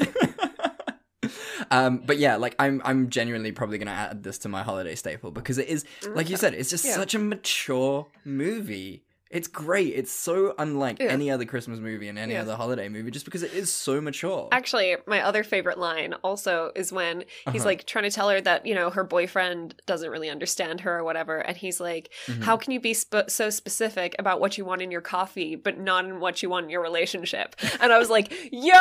Um, 1.69 1.99
but 2.05 2.17
yeah, 2.17 2.35
like 2.35 2.53
I'm, 2.59 2.81
I'm 2.83 3.09
genuinely 3.09 3.53
probably 3.53 3.77
gonna 3.77 3.91
add 3.91 4.23
this 4.23 4.39
to 4.39 4.49
my 4.49 4.61
holiday 4.61 4.93
staple 4.95 5.31
because 5.31 5.57
it 5.57 5.69
is, 5.69 5.85
like 6.09 6.29
you 6.29 6.35
said, 6.35 6.53
it's 6.53 6.69
just 6.69 6.83
Yeah. 6.83 6.95
such 6.95 7.15
a 7.15 7.19
mature 7.19 8.07
movie. 8.25 9.05
It's 9.31 9.47
great. 9.47 9.93
It's 9.95 10.11
so 10.11 10.53
unlike 10.59 10.99
Yeah. 10.99 11.07
any 11.07 11.31
other 11.31 11.45
Christmas 11.45 11.79
movie 11.79 12.09
and 12.09 12.19
any 12.19 12.33
Yeah. 12.33 12.41
other 12.41 12.55
holiday 12.55 12.89
movie, 12.89 13.11
just 13.11 13.23
because 13.23 13.43
it 13.43 13.53
is 13.53 13.71
so 13.71 14.01
mature. 14.01 14.49
Actually, 14.51 14.97
my 15.07 15.21
other 15.21 15.43
favorite 15.43 15.77
line 15.77 16.13
also 16.23 16.71
is 16.75 16.91
when 16.91 17.23
he's 17.51 17.61
Uh-huh. 17.61 17.65
like 17.65 17.85
trying 17.85 18.03
to 18.03 18.11
tell 18.11 18.29
her 18.29 18.41
that, 18.41 18.65
you 18.65 18.75
know, 18.75 18.89
her 18.89 19.05
boyfriend 19.05 19.81
doesn't 19.85 20.09
really 20.09 20.29
understand 20.29 20.81
her 20.81 20.99
or 20.99 21.03
whatever. 21.05 21.37
And 21.37 21.55
he's 21.55 21.79
like, 21.79 22.09
Mhm. 22.27 22.43
How 22.43 22.57
can 22.57 22.73
you 22.73 22.79
be 22.81 22.93
sp- 22.93 23.29
so 23.29 23.49
specific 23.49 24.15
about 24.19 24.41
what 24.41 24.57
you 24.57 24.65
want 24.65 24.81
in 24.81 24.91
your 24.91 25.01
coffee, 25.01 25.55
but 25.55 25.77
not 25.79 26.03
in 26.03 26.19
what 26.19 26.43
you 26.43 26.49
want 26.49 26.65
in 26.65 26.69
your 26.69 26.81
relationship? 26.81 27.55
And 27.81 27.93
I 27.93 27.97
was 27.99 28.09
like, 28.09 28.31
Yo, 28.51 28.73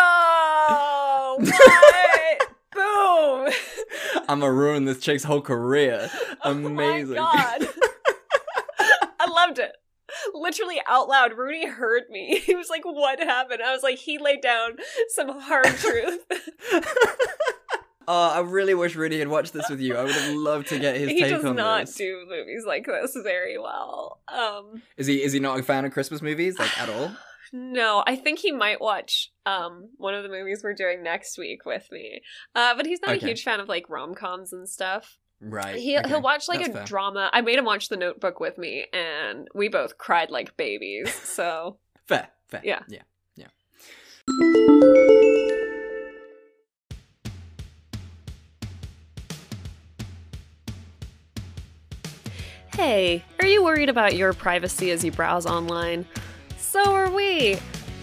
what? 1.39 2.47
Boom. 2.73 3.49
I'm 4.29 4.41
gonna 4.41 4.53
ruin 4.53 4.85
this 4.85 4.99
chick's 5.01 5.25
whole 5.25 5.43
career. 5.43 6.11
Amazing. 6.43 7.19
Oh 7.19 7.25
my 7.25 7.59
God. 7.59 7.69
I 9.23 9.27
loved 9.31 9.59
it. 9.59 9.73
Literally 10.35 10.81
out 10.87 11.09
loud, 11.09 11.37
Rudy 11.37 11.67
heard 11.67 12.05
me. 12.11 12.39
He 12.45 12.55
was 12.55 12.69
like, 12.71 12.85
What 12.85 13.19
happened? 13.21 13.63
I 13.63 13.73
was 13.73 13.83
like, 13.83 13.99
He 13.99 14.19
laid 14.19 14.41
down 14.41 14.77
some 15.09 15.39
hard 15.41 15.67
truth. 15.77 16.21
Oh, 18.13 18.29
I 18.31 18.41
really 18.41 18.75
wish 18.75 18.97
Rudy 18.97 19.21
had 19.21 19.29
watched 19.29 19.53
this 19.53 19.69
with 19.71 19.79
you. 19.79 19.97
I 19.97 20.03
would 20.03 20.13
have 20.13 20.35
loved 20.35 20.67
to 20.71 20.81
get 20.81 20.97
his 20.97 21.11
he 21.11 21.21
take 21.21 21.27
on 21.27 21.31
this. 21.31 21.43
He 21.43 21.47
does 21.47 21.57
not 21.57 21.87
do 21.97 22.27
movies 22.29 22.65
like 22.67 22.85
this 22.87 23.17
very 23.23 23.57
well. 23.57 24.21
Um, 24.27 24.83
Is 24.97 25.07
he 25.07 25.23
is 25.23 25.33
he 25.33 25.39
not 25.39 25.61
a 25.61 25.63
fan 25.63 25.85
of 25.85 25.93
Christmas 25.93 26.21
movies 26.21 26.59
like 26.59 26.77
at 26.81 26.89
all? 26.89 27.13
No, 27.53 28.05
I 28.07 28.15
think 28.15 28.39
he 28.39 28.53
might 28.53 28.81
watch 28.81 29.29
um 29.45 29.91
one 29.97 30.15
of 30.15 30.23
the 30.23 30.29
movies 30.29 30.61
we're 30.63 30.73
doing 30.75 31.03
next 31.03 31.37
week 31.37 31.65
with 31.67 31.87
me. 31.91 32.23
Uh, 32.55 32.75
but 32.77 32.87
he's 32.87 33.01
not 33.03 33.17
Okay. 33.17 33.27
a 33.27 33.29
huge 33.29 33.43
fan 33.43 33.59
of 33.61 33.69
like 33.69 33.91
rom 33.91 34.15
coms 34.15 34.53
and 34.53 34.69
stuff. 34.69 35.19
Right. 35.41 35.77
He 35.77 35.99
okay, 35.99 36.09
he'll 36.09 36.21
watch 36.21 36.49
like 36.49 36.59
that's 36.61 36.71
a 36.71 36.73
fair. 36.73 36.85
drama. 36.85 37.31
I 37.33 37.41
made 37.41 37.59
him 37.59 37.65
watch 37.65 37.89
The 37.89 37.97
Notebook 37.97 38.41
with 38.41 38.59
me, 38.59 38.87
and 38.93 39.49
we 39.55 39.69
both 39.69 39.97
cried 39.99 40.31
like 40.31 40.57
babies. 40.57 41.13
So 41.25 41.79
Fair, 42.07 42.29
fair. 42.49 42.61
Yeah. 42.65 42.81
Yeah. 42.89 43.03
Yeah. 43.37 43.47
Hey, 52.75 53.25
are 53.41 53.47
you 53.47 53.63
worried 53.63 53.89
about 53.89 54.17
your 54.17 54.33
privacy 54.33 54.91
as 54.91 55.05
you 55.05 55.13
browse 55.13 55.47
online? 55.47 56.07
So 56.59 56.93
are 56.93 57.11
we. 57.11 57.59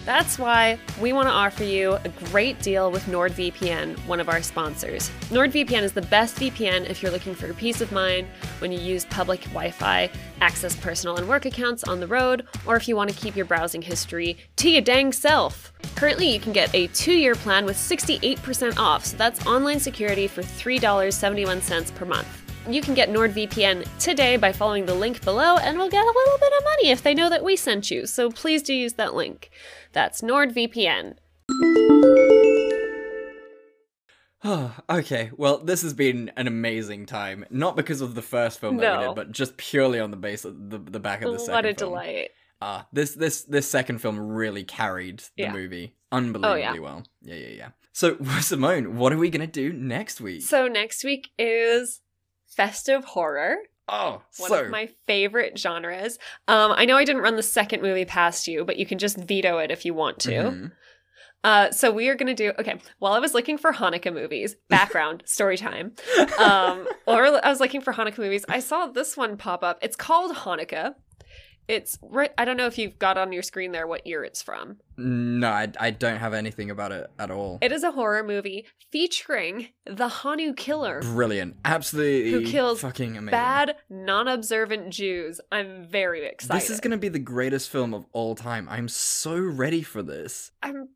That's 0.08 0.38
why 0.38 0.78
we 1.02 1.12
want 1.12 1.28
to 1.28 1.32
offer 1.32 1.64
you 1.64 1.98
a 2.02 2.08
great 2.30 2.62
deal 2.62 2.90
with 2.90 3.04
NordVPN, 3.04 3.98
one 4.06 4.20
of 4.20 4.30
our 4.30 4.40
sponsors. 4.40 5.10
NordVPN 5.28 5.82
is 5.82 5.92
the 5.92 6.00
best 6.00 6.36
VPN 6.36 6.88
if 6.88 7.02
you're 7.02 7.12
looking 7.12 7.34
for 7.34 7.52
peace 7.52 7.82
of 7.82 7.92
mind 7.92 8.26
when 8.60 8.72
you 8.72 8.80
use 8.80 9.04
public 9.04 9.42
Wi 9.48 9.70
Fi, 9.70 10.10
access 10.40 10.74
personal 10.74 11.18
and 11.18 11.28
work 11.28 11.44
accounts 11.44 11.84
on 11.84 12.00
the 12.00 12.06
road, 12.06 12.46
or 12.64 12.74
if 12.74 12.88
you 12.88 12.96
want 12.96 13.10
to 13.10 13.16
keep 13.16 13.36
your 13.36 13.44
browsing 13.44 13.82
history 13.82 14.38
to 14.56 14.70
your 14.70 14.80
dang 14.80 15.12
self. 15.12 15.74
Currently, 15.94 16.32
you 16.32 16.40
can 16.40 16.54
get 16.54 16.74
a 16.74 16.86
two 16.86 17.12
year 17.12 17.34
plan 17.34 17.66
with 17.66 17.76
68% 17.76 18.78
off, 18.78 19.04
so 19.04 19.14
that's 19.18 19.46
online 19.46 19.78
security 19.78 20.26
for 20.26 20.40
$3.71 20.40 21.94
per 21.94 22.06
month. 22.06 22.47
You 22.68 22.82
can 22.82 22.92
get 22.92 23.08
NordVPN 23.08 23.86
today 23.98 24.36
by 24.36 24.52
following 24.52 24.84
the 24.84 24.94
link 24.94 25.24
below, 25.24 25.56
and 25.56 25.78
we'll 25.78 25.88
get 25.88 26.04
a 26.04 26.06
little 26.06 26.38
bit 26.38 26.52
of 26.58 26.64
money 26.64 26.90
if 26.90 27.02
they 27.02 27.14
know 27.14 27.30
that 27.30 27.42
we 27.42 27.56
sent 27.56 27.90
you. 27.90 28.04
So 28.04 28.30
please 28.30 28.62
do 28.62 28.74
use 28.74 28.92
that 28.94 29.14
link. 29.14 29.50
That's 29.94 30.20
NordVPN. 30.20 31.14
okay, 34.90 35.30
well, 35.34 35.58
this 35.58 35.80
has 35.80 35.94
been 35.94 36.30
an 36.36 36.46
amazing 36.46 37.06
time. 37.06 37.46
Not 37.48 37.74
because 37.74 38.02
of 38.02 38.14
the 38.14 38.20
first 38.20 38.60
film 38.60 38.76
that 38.76 39.00
we 39.00 39.06
did, 39.06 39.14
but 39.16 39.32
just 39.32 39.56
purely 39.56 39.98
on 39.98 40.10
the 40.10 40.18
base 40.18 40.44
of 40.44 40.68
the, 40.68 40.76
the 40.78 41.00
back 41.00 41.22
of 41.22 41.32
the 41.32 41.38
second 41.38 41.54
What 41.54 41.64
a 41.64 41.74
film. 41.74 41.90
delight. 41.92 42.30
Ah, 42.60 42.86
this 42.92 43.14
this 43.14 43.44
this 43.44 43.70
second 43.70 43.98
film 44.02 44.18
really 44.18 44.64
carried 44.64 45.20
the 45.36 45.44
Yeah. 45.44 45.52
movie 45.52 45.94
unbelievably 46.12 46.80
well. 46.80 47.04
Yeah, 47.22 47.36
yeah, 47.36 47.48
yeah. 47.48 47.68
So, 47.92 48.18
Simone, 48.40 48.96
what 48.98 49.12
are 49.12 49.16
we 49.16 49.30
gonna 49.30 49.46
do 49.46 49.72
next 49.72 50.20
week? 50.20 50.42
So 50.42 50.66
next 50.68 51.02
week 51.04 51.28
is 51.38 52.00
festive 52.48 53.04
horror. 53.04 53.56
oh, 53.88 54.22
One 54.38 54.50
so 54.50 54.64
of 54.64 54.70
my 54.70 54.88
favorite 55.06 55.58
genres. 55.58 56.18
Um, 56.46 56.72
I 56.76 56.84
know 56.84 56.96
I 56.96 57.04
didn't 57.04 57.22
run 57.22 57.36
the 57.36 57.42
second 57.42 57.82
movie 57.82 58.04
past 58.04 58.46
you, 58.48 58.64
but 58.64 58.76
you 58.76 58.84
can 58.86 58.98
just 58.98 59.16
veto 59.16 59.58
it 59.58 59.70
if 59.70 59.84
you 59.84 59.94
want 59.94 60.18
to. 60.20 60.30
Mhm. 60.30 60.72
Uh, 61.44 61.70
so 61.70 61.90
we 61.92 62.08
are 62.08 62.16
going 62.16 62.34
to 62.34 62.34
do 62.34 62.52
okay. 62.58 62.78
While 62.98 63.12
I 63.12 63.20
was 63.20 63.32
looking 63.32 63.58
for 63.58 63.72
Hanukkah 63.72 64.12
movies, 64.12 64.56
background 64.68 65.22
story 65.24 65.56
time. 65.56 65.92
Um, 66.38 66.86
or 67.06 67.26
I 67.44 67.48
was 67.48 67.60
looking 67.60 67.80
for 67.80 67.92
Hanukkah 67.92 68.18
movies. 68.18 68.44
I 68.48 68.58
saw 68.58 68.86
this 68.86 69.16
one 69.16 69.36
pop 69.36 69.62
up. 69.62 69.78
It's 69.80 69.96
called 69.96 70.34
Hanukkah. 70.34 70.94
It's 71.68 71.98
right. 72.02 72.32
I 72.38 72.44
don't 72.46 72.56
know 72.56 72.66
if 72.66 72.78
you've 72.78 72.98
got 72.98 73.18
on 73.18 73.30
your 73.32 73.42
screen 73.42 73.72
there 73.72 73.86
what 73.86 74.06
year 74.06 74.24
it's 74.24 74.42
from. 74.42 74.78
No, 74.96 75.48
I, 75.48 75.68
I 75.78 75.90
don't 75.90 76.16
have 76.18 76.32
anything 76.34 76.70
about 76.70 76.92
it 76.92 77.08
at 77.18 77.30
all. 77.30 77.58
It 77.60 77.70
is 77.72 77.82
a 77.84 77.90
horror 77.92 78.24
movie 78.24 78.66
featuring 78.90 79.68
the 79.86 80.08
Hanu 80.08 80.54
killer. 80.54 81.00
Brilliant, 81.02 81.56
absolutely, 81.64 82.30
Who 82.32 82.44
kills 82.46 82.80
fucking 82.80 83.16
amazing. 83.18 83.30
bad, 83.30 83.76
non-observant 83.90 84.90
Jews? 84.90 85.40
I'm 85.52 85.84
very 85.84 86.26
excited. 86.26 86.60
This 86.62 86.70
is 86.70 86.80
gonna 86.80 86.96
be 86.96 87.08
the 87.08 87.18
greatest 87.18 87.68
film 87.70 87.92
of 87.94 88.06
all 88.12 88.34
time. 88.34 88.66
I'm 88.68 88.88
so 88.88 89.38
ready 89.38 89.82
for 89.82 90.02
this. 90.02 90.50
I'm 90.62 90.88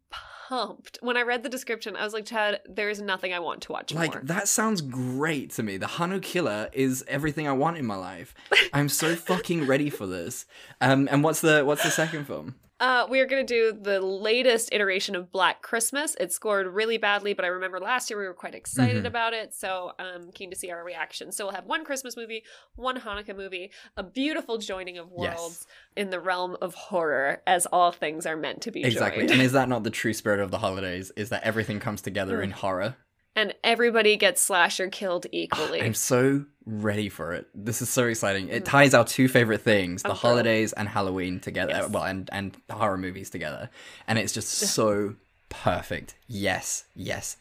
pumped. 0.53 0.98
When 1.00 1.16
I 1.16 1.22
read 1.22 1.42
the 1.42 1.48
description, 1.48 1.96
I 1.96 2.05
was 2.05 2.12
like, 2.12 2.26
Chad, 2.26 2.61
there 2.68 2.90
is 2.90 3.00
nothing 3.00 3.32
I 3.32 3.38
want 3.38 3.62
to 3.62 3.72
watch 3.72 3.94
Like 3.94 4.12
more. 4.12 4.22
that 4.24 4.48
sounds 4.48 4.80
great 4.82 5.50
to 5.53 5.62
me. 5.62 5.76
The 5.78 5.86
Hanu 5.86 6.20
Killer 6.20 6.68
is 6.72 7.05
everything 7.09 7.48
I 7.48 7.53
want 7.53 7.78
in 7.78 7.86
my 7.86 7.94
life. 7.96 8.34
I'm 8.72 8.88
so 8.88 9.14
fucking 9.16 9.66
ready 9.66 9.88
for 9.88 10.07
this. 10.07 10.44
Um, 10.80 11.09
and 11.11 11.24
what's 11.24 11.40
the 11.40 11.64
what's 11.64 11.82
the 11.82 11.90
second 11.90 12.26
film? 12.26 12.57
Uh, 12.82 13.06
we 13.08 13.20
are 13.20 13.26
going 13.26 13.46
to 13.46 13.54
do 13.72 13.78
the 13.80 14.00
latest 14.00 14.70
iteration 14.72 15.14
of 15.14 15.30
Black 15.30 15.62
Christmas. 15.62 16.16
It 16.18 16.32
scored 16.32 16.66
really 16.66 16.98
badly, 16.98 17.32
but 17.32 17.44
I 17.44 17.48
remember 17.48 17.78
last 17.78 18.10
year 18.10 18.18
we 18.18 18.26
were 18.26 18.34
quite 18.34 18.56
excited 18.56 19.04
Mhm. 19.04 19.06
about 19.06 19.34
it, 19.34 19.54
so 19.54 19.92
I'm 20.00 20.32
keen 20.32 20.50
to 20.50 20.56
see 20.56 20.68
our 20.72 20.82
reaction. 20.82 21.30
So 21.30 21.44
we'll 21.44 21.54
have 21.54 21.66
one 21.66 21.84
Christmas 21.84 22.16
movie, 22.16 22.42
one 22.74 22.98
Hanukkah 22.98 23.36
movie, 23.36 23.70
a 23.96 24.02
beautiful 24.02 24.58
joining 24.58 24.98
of 24.98 25.10
Yes. 25.16 25.38
worlds 25.38 25.66
in 25.96 26.10
the 26.10 26.18
realm 26.18 26.56
of 26.60 26.74
horror, 26.74 27.40
as 27.46 27.66
all 27.66 27.92
things 27.92 28.26
are 28.26 28.36
meant 28.36 28.62
to 28.62 28.72
be 28.72 28.82
Exactly. 28.82 29.20
joined. 29.28 29.30
And 29.30 29.42
is 29.42 29.52
that 29.52 29.68
not 29.68 29.84
the 29.84 29.90
true 29.90 30.12
spirit 30.12 30.40
of 30.40 30.50
the 30.50 30.58
holidays? 30.58 31.12
Is 31.16 31.28
that 31.28 31.44
everything 31.44 31.78
comes 31.78 32.02
together 32.02 32.38
Mm. 32.38 32.42
in 32.44 32.50
horror? 32.50 32.96
And 33.36 33.54
everybody 33.64 34.16
gets 34.16 34.42
slasher 34.42 34.88
killed 34.88 35.26
equally. 35.32 35.80
I'm 35.82 35.94
so 35.94 36.44
ready 36.66 37.08
for 37.08 37.32
it. 37.32 37.48
This 37.54 37.82
is 37.82 37.88
so 37.88 38.06
exciting. 38.06 38.48
It 38.48 38.64
ties 38.64 38.94
our 38.94 39.04
two 39.04 39.28
favorite 39.28 39.62
things, 39.62 40.02
the 40.02 40.10
Mm. 40.10 40.12
Thrilled. 40.12 40.18
holidays 40.20 40.72
and 40.74 40.88
Halloween 40.88 41.40
together. 41.40 41.72
Yes. 41.72 41.90
Well, 41.90 42.04
and 42.04 42.28
and 42.32 42.56
horror 42.70 42.98
movies 42.98 43.30
together. 43.30 43.70
And 44.06 44.18
it's 44.18 44.32
just 44.32 44.48
so 44.76 45.16
perfect. 45.48 46.14
Yes. 46.28 46.84
Yes. 46.94 47.36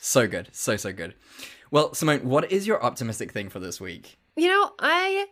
So 0.00 0.26
good. 0.26 0.48
So 0.52 0.76
so 0.76 0.92
good. 0.92 1.14
Well, 1.70 1.94
Simone, 1.94 2.20
what 2.28 2.50
is 2.52 2.66
your 2.66 2.82
optimistic 2.82 3.32
thing 3.32 3.48
for 3.48 3.58
this 3.60 3.80
week? 3.80 4.16
You 4.36 4.48
know, 4.48 4.72
I 4.78 5.26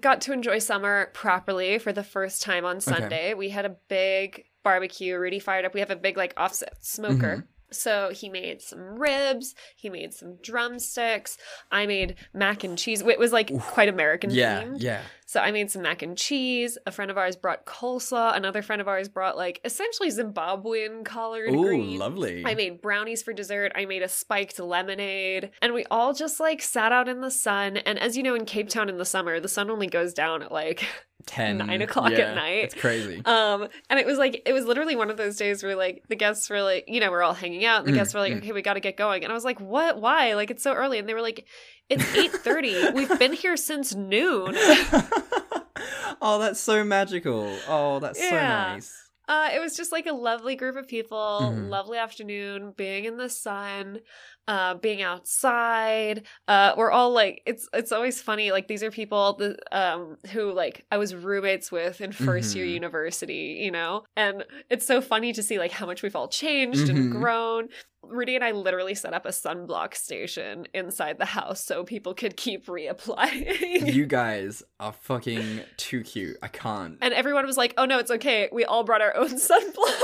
got 0.00 0.20
to 0.22 0.32
enjoy 0.32 0.58
summer 0.58 1.10
properly 1.14 1.78
for 1.78 1.92
the 1.92 2.02
first 2.04 2.42
time 2.42 2.64
on 2.64 2.80
Sunday. 2.80 3.34
We 3.34 3.50
had 3.50 3.64
a 3.66 3.76
big 3.88 4.44
barbecue. 4.62 5.16
Rudy 5.18 5.38
fired 5.38 5.64
up. 5.64 5.74
We 5.74 5.80
have 5.80 5.90
a 5.90 5.96
big 5.96 6.16
like 6.16 6.34
offset 6.36 6.74
smoker. 6.84 7.44
Mhm. 7.44 7.44
So 7.72 8.10
he 8.12 8.28
made 8.28 8.60
some 8.62 8.80
ribs, 8.98 9.54
he 9.76 9.88
made 9.90 10.12
some 10.12 10.36
drumsticks. 10.42 11.36
I 11.70 11.86
made 11.86 12.16
mac 12.34 12.64
and 12.64 12.76
cheese. 12.76 13.02
It 13.02 13.18
was 13.18 13.32
like 13.32 13.56
quite 13.60 13.88
American 13.88 14.30
Yeah, 14.30 14.62
themed. 14.62 14.82
yeah. 14.82 15.02
So 15.26 15.38
I 15.40 15.52
made 15.52 15.70
some 15.70 15.82
mac 15.82 16.02
and 16.02 16.16
cheese. 16.18 16.76
A 16.86 16.90
friend 16.90 17.10
of 17.10 17.16
ours 17.16 17.36
brought 17.36 17.64
coleslaw. 17.64 18.36
Another 18.36 18.62
friend 18.62 18.80
of 18.80 18.88
ours 18.88 19.08
brought 19.08 19.36
like 19.36 19.60
essentially 19.64 20.08
Zimbabwean 20.10 21.04
collard 21.04 21.50
Ooh, 21.50 21.62
greens. 21.66 21.98
lovely. 22.00 22.42
I 22.44 22.54
made 22.56 22.82
brownies 22.82 23.22
for 23.22 23.32
dessert. 23.32 23.70
I 23.76 23.84
made 23.84 24.02
a 24.02 24.08
spiked 24.08 24.58
lemonade. 24.58 25.50
And 25.62 25.72
we 25.72 25.84
all 25.90 26.12
just 26.14 26.40
like 26.40 26.60
sat 26.62 26.90
out 26.90 27.08
in 27.08 27.20
the 27.20 27.30
sun. 27.30 27.76
And 27.76 27.98
as 27.98 28.16
you 28.16 28.22
know, 28.24 28.34
in 28.34 28.44
Cape 28.44 28.68
Town 28.68 28.88
in 28.88 28.98
the 28.98 29.04
summer, 29.04 29.38
the 29.38 29.48
sun 29.48 29.70
only 29.70 29.86
goes 29.86 30.12
down 30.12 30.42
at 30.42 30.50
like 30.50 30.84
10 31.26 31.58
nine 31.58 31.82
o'clock 31.82 32.10
yeah, 32.12 32.18
at 32.18 32.34
night. 32.34 32.64
It's 32.64 32.74
crazy. 32.74 33.22
Um, 33.24 33.68
and 33.88 33.98
it 33.98 34.06
was 34.06 34.18
like 34.18 34.42
it 34.46 34.52
was 34.52 34.64
literally 34.64 34.96
one 34.96 35.10
of 35.10 35.16
those 35.16 35.36
days 35.36 35.62
where 35.62 35.76
like 35.76 36.02
the 36.08 36.16
guests 36.16 36.48
were 36.50 36.62
like, 36.62 36.84
you 36.88 37.00
know, 37.00 37.10
we're 37.10 37.22
all 37.22 37.34
hanging 37.34 37.64
out, 37.64 37.80
and 37.80 37.88
the 37.88 37.92
Mm, 37.92 37.96
guests 37.96 38.14
were 38.14 38.20
like, 38.20 38.32
mm. 38.32 38.38
okay, 38.38 38.52
we 38.52 38.62
got 38.62 38.74
to 38.74 38.80
get 38.80 38.96
going. 38.96 39.22
And 39.24 39.30
I 39.30 39.34
was 39.34 39.44
like, 39.44 39.60
what? 39.60 40.00
Why? 40.00 40.34
Like 40.34 40.50
it's 40.50 40.62
so 40.62 40.72
early. 40.72 40.98
And 40.98 41.08
they 41.08 41.14
were 41.14 41.22
like, 41.22 41.46
it's 41.88 42.04
eight 42.16 42.32
thirty. 42.32 42.90
We've 42.92 43.18
been 43.18 43.32
here 43.32 43.56
since 43.56 43.94
noon. 43.94 44.54
oh, 46.22 46.38
that's 46.40 46.60
so 46.60 46.84
magical. 46.84 47.54
Oh, 47.68 47.98
that's 48.00 48.18
so 48.20 48.30
nice. 48.36 49.09
Uh, 49.30 49.48
it 49.54 49.60
was 49.60 49.76
just 49.76 49.92
like 49.92 50.06
a 50.08 50.12
lovely 50.12 50.56
group 50.56 50.74
of 50.76 50.88
people, 50.88 51.56
Mhm. 51.58 51.70
lovely 51.70 51.98
afternoon, 51.98 52.72
being 52.76 53.04
in 53.04 53.16
the 53.16 53.28
sun, 53.30 54.00
uh, 54.48 54.74
being 54.74 55.02
outside. 55.02 56.26
Uh, 56.48 56.74
we're 56.76 56.90
all 56.90 57.12
like, 57.12 57.40
it's 57.46 57.68
it's 57.72 57.92
always 57.92 58.20
funny. 58.20 58.50
Like 58.50 58.66
these 58.66 58.82
are 58.82 58.90
people 58.90 59.34
that, 59.34 59.60
um, 59.70 60.16
who 60.32 60.52
like 60.52 60.84
I 60.90 60.98
was 60.98 61.14
roommates 61.14 61.70
with 61.70 62.00
in 62.00 62.10
1st 62.10 62.56
year 62.56 62.64
Mhm. 62.64 62.80
university, 62.80 63.60
you 63.62 63.70
know, 63.70 64.04
and 64.16 64.44
it's 64.68 64.84
so 64.86 65.00
funny 65.00 65.32
to 65.34 65.44
see 65.44 65.60
like 65.60 65.72
how 65.72 65.86
much 65.86 66.02
we've 66.02 66.16
all 66.16 66.28
changed 66.28 66.88
and 66.88 67.08
Mhm. 67.08 67.10
grown. 67.10 67.68
Rudy 68.02 68.34
and 68.34 68.42
I 68.44 68.52
literally 68.52 68.94
set 68.94 69.12
up 69.14 69.26
a 69.26 69.28
sunblock 69.28 69.94
station 69.94 70.66
inside 70.74 71.18
the 71.18 71.26
house 71.26 71.62
so 71.62 71.84
people 71.84 72.14
could 72.14 72.36
keep 72.36 72.66
reapplying. 72.66 73.92
you 73.94 74.06
guys 74.20 74.62
are 74.80 74.92
fucking 74.92 75.60
too 75.76 76.02
cute. 76.02 76.36
I 76.42 76.48
can't. 76.48 76.98
and 77.02 77.14
everyone 77.14 77.46
was 77.46 77.56
like, 77.56 77.74
"Oh 77.76 77.84
no, 77.84 77.98
it's 77.98 78.10
okay. 78.10 78.48
We 78.52 78.64
all 78.64 78.84
brought 78.84 79.02
our 79.02 79.16
own 79.16 79.28
sunblock." 79.30 80.02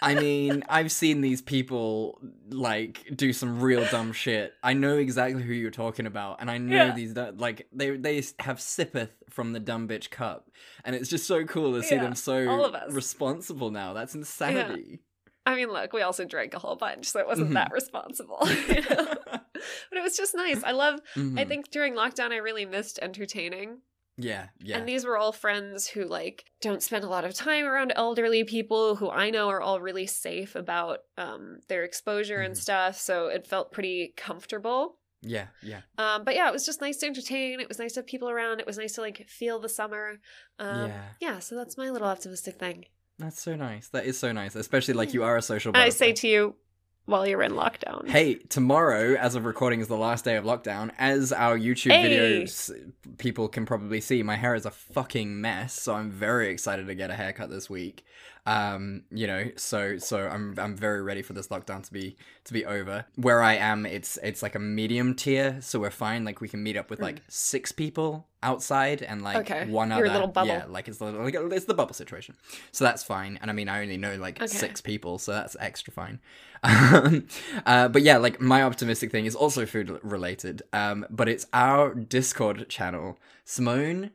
I 0.00 0.14
mean, 0.20 0.64
I've 0.68 0.92
seen 0.92 1.20
these 1.20 1.42
people 1.42 2.18
like 2.50 3.04
do 3.14 3.32
some 3.32 3.60
real 3.60 3.84
dumb 3.86 4.12
shit. 4.12 4.52
I 4.62 4.72
know 4.74 4.96
exactly 4.96 5.42
who 5.42 5.52
you're 5.52 5.70
talking 5.70 6.06
about, 6.06 6.40
and 6.40 6.50
I 6.50 6.58
know 6.58 6.76
Yeah. 6.86 6.94
these 6.94 7.14
like 7.36 7.66
they 7.72 7.96
they 7.96 8.22
have 8.38 8.60
sippeth 8.60 9.10
from 9.28 9.52
the 9.52 9.60
dumb 9.60 9.88
bitch 9.88 10.10
cup, 10.10 10.50
and 10.84 10.94
it's 10.96 11.10
just 11.10 11.26
so 11.26 11.44
cool 11.44 11.72
to 11.74 11.82
see 11.82 11.96
Yeah, 11.96 12.02
them 12.02 12.14
so 12.14 12.48
all 12.48 12.64
of 12.64 12.74
us. 12.74 12.92
responsible 12.92 13.70
now. 13.70 13.92
That's 13.92 14.14
insanity. 14.14 15.00
I 15.44 15.56
mean, 15.56 15.70
look, 15.70 15.92
we 15.92 16.02
also 16.02 16.24
drank 16.24 16.54
a 16.54 16.58
whole 16.58 16.76
bunch, 16.76 17.06
so 17.06 17.18
it 17.18 17.26
wasn't 17.26 17.50
Mhm. 17.50 17.54
that 17.54 17.72
responsible. 17.72 18.38
you 18.68 18.80
know? 18.82 19.14
but 19.24 19.98
it 19.98 20.02
was 20.02 20.16
just 20.16 20.34
nice. 20.34 20.62
I 20.62 20.70
love, 20.72 21.00
I 21.16 21.18
Mhm. 21.18 21.48
think 21.48 21.70
during 21.70 21.94
lockdown, 21.94 22.30
I 22.30 22.36
really 22.36 22.64
missed 22.66 22.98
entertaining. 23.02 23.82
Yeah, 24.18 24.48
yeah. 24.60 24.76
And 24.78 24.86
these 24.86 25.04
were 25.04 25.16
all 25.16 25.32
friends 25.32 25.88
who, 25.88 26.04
like, 26.04 26.44
don't 26.60 26.82
spend 26.82 27.02
a 27.02 27.08
lot 27.08 27.24
of 27.24 27.34
time 27.34 27.64
around 27.64 27.92
elderly 27.96 28.44
people 28.44 28.94
who 28.96 29.08
I 29.10 29.30
know 29.30 29.48
are 29.48 29.60
all 29.60 29.80
really 29.80 30.06
safe 30.06 30.54
about 30.54 30.98
um, 31.16 31.58
their 31.68 31.82
exposure 31.82 32.40
and 32.40 32.54
Mhm. 32.54 32.58
stuff. 32.60 33.00
So 33.00 33.26
it 33.28 33.46
felt 33.46 33.72
pretty 33.72 34.12
comfortable. 34.16 34.98
yeah, 35.24 35.46
yeah. 35.62 35.82
Um, 35.98 36.24
but 36.24 36.34
yeah, 36.34 36.48
it 36.48 36.52
was 36.52 36.66
just 36.66 36.80
nice 36.80 36.96
to 36.98 37.06
entertain. 37.06 37.60
It 37.60 37.68
was 37.68 37.78
nice 37.78 37.92
to 37.94 38.00
have 38.00 38.06
people 38.06 38.28
around. 38.28 38.58
It 38.60 38.66
was 38.66 38.76
nice 38.76 38.92
to, 38.94 39.00
like, 39.00 39.24
feel 39.28 39.60
the 39.60 39.68
summer. 39.68 40.18
Um, 40.58 40.88
Yeah. 40.88 41.02
Yeah, 41.20 41.38
so 41.38 41.54
that's 41.54 41.76
my 41.78 41.90
little 41.90 42.08
optimistic 42.08 42.56
thing. 42.58 42.86
That's 43.22 43.40
so 43.40 43.54
nice. 43.54 43.88
That 43.88 44.04
is 44.04 44.18
so 44.18 44.32
nice, 44.32 44.56
especially 44.56 44.94
like 44.94 45.14
you 45.14 45.20
mm. 45.20 45.26
are 45.26 45.36
a 45.36 45.42
social. 45.42 45.70
And 45.70 45.82
I 45.82 45.90
say 45.90 46.12
to 46.12 46.28
you, 46.28 46.56
while 47.04 47.26
you're 47.26 47.42
in 47.42 47.52
lockdown. 47.52 48.08
Hey, 48.08 48.34
tomorrow, 48.34 49.14
as 49.14 49.34
of 49.34 49.44
recording, 49.44 49.80
is 49.80 49.88
the 49.88 49.96
last 49.96 50.24
day 50.24 50.36
of 50.36 50.44
lockdown. 50.44 50.90
As 50.98 51.32
our 51.32 51.58
YouTube 51.58 51.92
Hey. 51.92 52.08
videos 52.08 52.92
people 53.18 53.48
can 53.48 53.66
probably 53.66 54.00
see, 54.00 54.22
my 54.22 54.36
hair 54.36 54.54
is 54.54 54.66
a 54.66 54.70
fucking 54.70 55.40
mess, 55.40 55.72
so 55.80 55.94
I'm 55.94 56.10
very 56.10 56.50
excited 56.50 56.86
to 56.86 56.94
get 56.94 57.10
a 57.10 57.14
haircut 57.14 57.50
this 57.50 57.70
week. 57.70 58.04
Um, 58.44 59.04
you 59.12 59.26
know, 59.28 59.50
so 59.56 59.98
so 59.98 60.26
I'm 60.28 60.54
I'm 60.58 60.76
very 60.76 61.00
ready 61.02 61.22
for 61.22 61.32
this 61.32 61.48
lockdown 61.48 61.84
to 61.84 61.92
be 61.92 62.16
to 62.44 62.52
be 62.52 62.64
over. 62.64 63.04
Where 63.14 63.40
I 63.42 63.54
am, 63.54 63.86
it's 63.86 64.18
it's 64.22 64.42
like 64.42 64.54
a 64.56 64.58
medium 64.58 65.14
tier, 65.14 65.58
so 65.60 65.78
we're 65.78 65.90
fine. 65.90 66.24
Like 66.24 66.40
we 66.40 66.48
can 66.48 66.62
meet 66.62 66.76
up 66.76 66.90
with 66.90 66.98
like 67.00 67.22
six 67.28 67.70
people 67.70 68.26
outside 68.42 69.02
and 69.02 69.22
like 69.22 69.48
Okay, 69.48 69.70
one 69.70 69.90
your 69.90 69.98
other 69.98 70.10
little 70.14 70.26
bubble. 70.26 70.48
yeah 70.48 70.64
like 70.68 70.88
it's 70.88 70.98
the 70.98 71.04
like 71.04 71.34
it's 71.36 71.66
the 71.66 71.74
bubble 71.74 71.94
situation 71.94 72.34
so 72.72 72.82
that's 72.84 73.04
fine 73.04 73.38
and 73.40 73.48
i 73.52 73.54
mean 73.54 73.68
i 73.68 73.80
only 73.80 73.96
know 73.96 74.16
like 74.16 74.38
Okay. 74.38 74.48
six 74.48 74.80
people 74.80 75.16
so 75.16 75.30
that's 75.30 75.56
extra 75.60 75.92
fine 75.92 76.18
um, 76.64 77.24
uh, 77.66 77.86
but 77.86 78.02
yeah 78.02 78.16
like 78.16 78.40
my 78.40 78.64
optimistic 78.64 79.12
thing 79.12 79.26
is 79.26 79.36
also 79.36 79.64
food 79.64 79.96
related 80.02 80.60
um, 80.72 81.06
but 81.08 81.28
it's 81.28 81.46
our 81.52 81.94
discord 81.94 82.68
channel 82.68 83.16
simone 83.44 84.10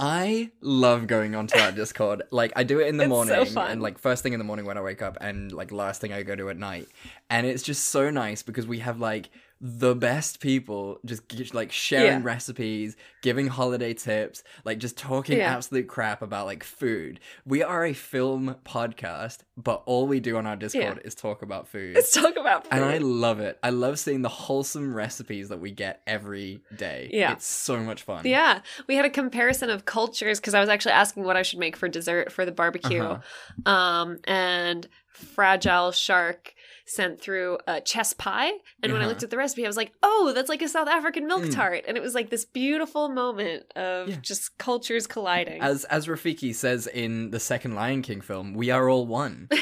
I 0.00 0.50
love 0.60 1.08
going 1.08 1.34
onto 1.34 1.58
our 1.58 1.72
Discord. 1.72 2.22
Like 2.30 2.52
I 2.54 2.62
do 2.62 2.78
it 2.78 2.86
in 2.86 2.98
the 2.98 3.04
It's 3.04 3.10
so 3.10 3.14
morning 3.26 3.46
fun. 3.46 3.70
and 3.72 3.82
like 3.82 3.98
first 3.98 4.22
thing 4.22 4.32
in 4.32 4.38
the 4.38 4.44
morning 4.44 4.64
when 4.64 4.78
I 4.78 4.80
wake 4.80 5.02
up 5.02 5.18
and 5.20 5.50
like 5.50 5.72
last 5.72 6.00
thing 6.00 6.12
I 6.12 6.22
go 6.22 6.36
to 6.36 6.50
at 6.50 6.56
night. 6.56 6.86
And 7.28 7.46
it's 7.46 7.64
just 7.64 7.86
so 7.86 8.08
nice 8.10 8.42
because 8.44 8.64
we 8.66 8.78
have 8.78 9.00
like 9.00 9.28
the 9.60 9.94
best 9.96 10.38
people 10.40 11.00
just 11.04 11.54
like 11.54 11.72
sharing 11.72 12.20
Yeah. 12.20 12.20
recipes, 12.22 12.96
giving 13.22 13.48
holiday 13.48 13.92
tips, 13.92 14.44
like 14.64 14.78
just 14.78 14.96
talking 14.96 15.38
Yeah. 15.38 15.54
absolute 15.56 15.88
crap 15.88 16.22
about 16.22 16.46
like 16.46 16.62
food. 16.62 17.18
We 17.44 17.62
are 17.64 17.84
a 17.84 17.92
film 17.92 18.56
podcast, 18.64 19.38
but 19.56 19.82
all 19.86 20.06
we 20.06 20.20
do 20.20 20.36
on 20.36 20.46
our 20.46 20.54
Discord 20.54 21.00
is 21.04 21.14
talk 21.16 21.42
about 21.42 21.66
food. 21.66 21.96
Let's 21.96 22.12
talk 22.12 22.36
about 22.36 22.64
food. 22.64 22.72
And 22.74 22.84
I 22.84 22.98
love 22.98 23.40
it. 23.40 23.58
I 23.62 23.70
love 23.70 23.98
seeing 23.98 24.22
the 24.22 24.28
wholesome 24.28 24.94
recipes 24.94 25.48
that 25.48 25.58
we 25.58 25.72
get 25.72 26.02
every 26.06 26.60
day. 26.76 27.10
Yeah. 27.12 27.32
It's 27.32 27.46
so 27.46 27.78
much 27.80 28.02
fun. 28.02 28.22
Yeah, 28.24 28.60
we 28.86 28.94
had 28.94 29.04
a 29.06 29.10
comparison 29.10 29.70
of 29.70 29.84
cultures 29.84 30.38
because 30.38 30.54
I 30.54 30.60
was 30.60 30.68
actually 30.68 30.92
asking 30.92 31.24
what 31.24 31.36
I 31.36 31.42
should 31.42 31.58
make 31.58 31.76
for 31.76 31.88
dessert 31.88 32.30
for 32.30 32.44
the 32.44 32.52
barbecue. 32.52 33.02
Uh-huh. 33.02 33.70
Um, 33.72 34.18
and 34.24 34.86
Fragile 35.08 35.90
Shark 35.90 36.54
sent 36.88 37.20
through 37.20 37.58
a 37.66 37.80
chess 37.80 38.12
pie. 38.12 38.50
And 38.82 38.92
when 38.92 38.96
I 38.96 39.04
Uh-huh. 39.04 39.08
looked 39.08 39.22
at 39.22 39.30
the 39.30 39.36
recipe, 39.36 39.64
I 39.64 39.68
was 39.68 39.76
like, 39.76 39.92
oh, 40.02 40.32
that's 40.34 40.48
like 40.48 40.62
a 40.62 40.68
South 40.68 40.88
African 40.88 41.26
milk 41.26 41.44
Mm. 41.44 41.54
tart. 41.54 41.84
And 41.86 41.96
it 41.96 42.02
was 42.02 42.14
like 42.14 42.30
this 42.30 42.44
beautiful 42.44 43.08
moment 43.08 43.70
of 43.76 44.22
just 44.22 44.56
cultures 44.58 45.06
colliding. 45.06 45.60
As 45.62 45.84
as 45.84 46.06
Rafiki 46.06 46.54
says 46.54 46.86
in 46.86 47.30
the 47.30 47.40
second 47.40 47.74
Lion 47.74 48.02
King 48.02 48.20
film, 48.20 48.54
we 48.54 48.70
are 48.70 48.88
all 48.88 49.06
one. 49.06 49.48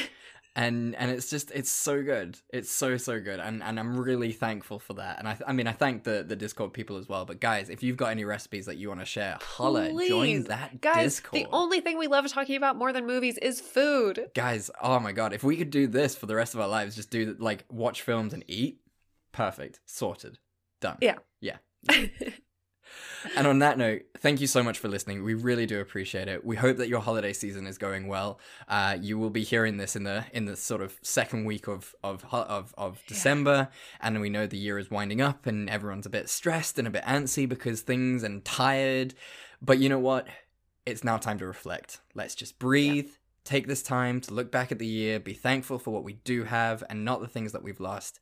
and 0.57 0.95
and 0.95 1.11
it's 1.11 1.29
just 1.29 1.51
it's 1.51 1.69
so 1.69 2.01
good. 2.01 2.39
It's 2.49 2.71
so 2.71 2.97
so 2.97 3.21
good. 3.21 3.39
And 3.39 3.61
and 3.61 3.79
I'm 3.79 3.95
really 3.95 4.31
thankful 4.31 4.79
for 4.79 4.95
that. 4.95 5.19
And 5.19 5.27
I 5.27 5.37
I 5.45 5.53
mean 5.53 5.67
I 5.67 5.71
thank 5.71 6.03
the 6.03 6.25
the 6.27 6.35
Discord 6.35 6.73
people 6.73 6.97
as 6.97 7.07
well. 7.07 7.25
But 7.25 7.39
guys, 7.39 7.69
if 7.69 7.83
you've 7.83 7.95
got 7.95 8.07
any 8.09 8.25
recipes 8.25 8.65
that 8.65 8.77
you 8.77 8.87
want 8.87 8.99
to 8.99 9.05
share, 9.05 9.37
holla, 9.39 9.89
join 10.07 10.43
that 10.45 10.81
Guys, 10.81 11.17
Discord. 11.17 11.43
the 11.43 11.47
only 11.51 11.79
thing 11.79 11.99
we 11.99 12.07
love 12.07 12.27
talking 12.27 12.55
about 12.55 12.75
more 12.75 12.91
than 12.91 13.05
movies 13.05 13.37
is 13.37 13.61
food. 13.61 14.31
Guys, 14.33 14.71
oh 14.81 14.99
my 14.99 15.11
god, 15.11 15.31
if 15.31 15.43
we 15.43 15.55
could 15.57 15.69
do 15.69 15.85
this 15.85 16.15
for 16.15 16.25
the 16.25 16.35
rest 16.35 16.55
of 16.55 16.59
our 16.59 16.67
lives, 16.67 16.95
just 16.95 17.11
do 17.11 17.35
like 17.39 17.63
watch 17.69 18.01
films 18.01 18.33
and 18.33 18.43
eat, 18.47 18.79
perfect, 19.31 19.79
sorted, 19.85 20.39
done. 20.81 20.97
Yeah. 21.01 21.17
Yeah. 21.39 21.57
and 23.35 23.47
on 23.47 23.59
that 23.59 23.77
note, 23.77 24.03
thank 24.17 24.41
you 24.41 24.47
so 24.47 24.63
much 24.63 24.79
for 24.79 24.87
listening. 24.87 25.23
We 25.23 25.33
really 25.33 25.65
do 25.65 25.79
appreciate 25.79 26.27
it. 26.27 26.45
We 26.45 26.55
hope 26.55 26.77
that 26.77 26.87
your 26.87 27.01
holiday 27.01 27.33
season 27.33 27.67
is 27.67 27.77
going 27.77 28.07
well. 28.07 28.39
Uh, 28.67 28.97
you 28.99 29.17
will 29.17 29.29
be 29.29 29.43
hearing 29.43 29.77
this 29.77 29.95
in 29.95 30.03
the 30.03 30.25
in 30.33 30.45
the 30.45 30.55
sort 30.55 30.81
of 30.81 30.97
second 31.01 31.45
week 31.45 31.67
of 31.67 31.95
of 32.03 32.25
of, 32.31 32.73
of 32.77 33.01
December, 33.07 33.69
and 33.99 34.19
we 34.21 34.29
know 34.29 34.47
the 34.47 34.57
year 34.57 34.77
is 34.77 34.91
winding 34.91 35.21
up, 35.21 35.45
and 35.45 35.69
everyone's 35.69 36.05
a 36.05 36.09
bit 36.09 36.29
stressed 36.29 36.77
and 36.79 36.87
a 36.87 36.91
bit 36.91 37.03
antsy 37.03 37.47
because 37.47 37.81
things 37.81 38.23
and 38.23 38.45
tired. 38.45 39.13
But 39.61 39.79
you 39.79 39.89
know 39.89 39.99
what? 39.99 40.27
It's 40.85 41.03
now 41.03 41.17
time 41.17 41.39
to 41.39 41.45
reflect. 41.45 41.99
Let's 42.13 42.35
just 42.35 42.59
breathe. 42.59 43.09
Take 43.43 43.67
this 43.67 43.81
time 43.81 44.19
to 44.21 44.33
look 44.33 44.51
back 44.51 44.71
at 44.71 44.79
the 44.79 44.85
year, 44.85 45.19
be 45.19 45.33
thankful 45.33 45.79
for 45.79 45.91
what 45.91 46.03
we 46.03 46.13
do 46.13 46.43
have 46.43 46.83
and 46.89 47.05
not 47.05 47.21
the 47.21 47.27
things 47.27 47.53
that 47.53 47.63
we've 47.63 47.79
lost. 47.79 48.19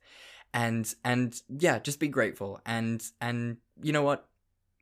And 0.54 0.92
and 1.04 1.40
yeah, 1.48 1.78
just 1.80 2.00
be 2.00 2.08
grateful. 2.08 2.60
And 2.64 3.04
and 3.20 3.58
you 3.82 3.92
know 3.92 4.02
what? 4.02 4.28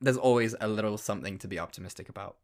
There's 0.05 0.17
always 0.17 0.55
a 0.61 0.69
little 0.69 0.99
something 0.99 1.39
to 1.39 1.49
be 1.49 1.59
optimistic 1.59 2.09
about. 2.09 2.37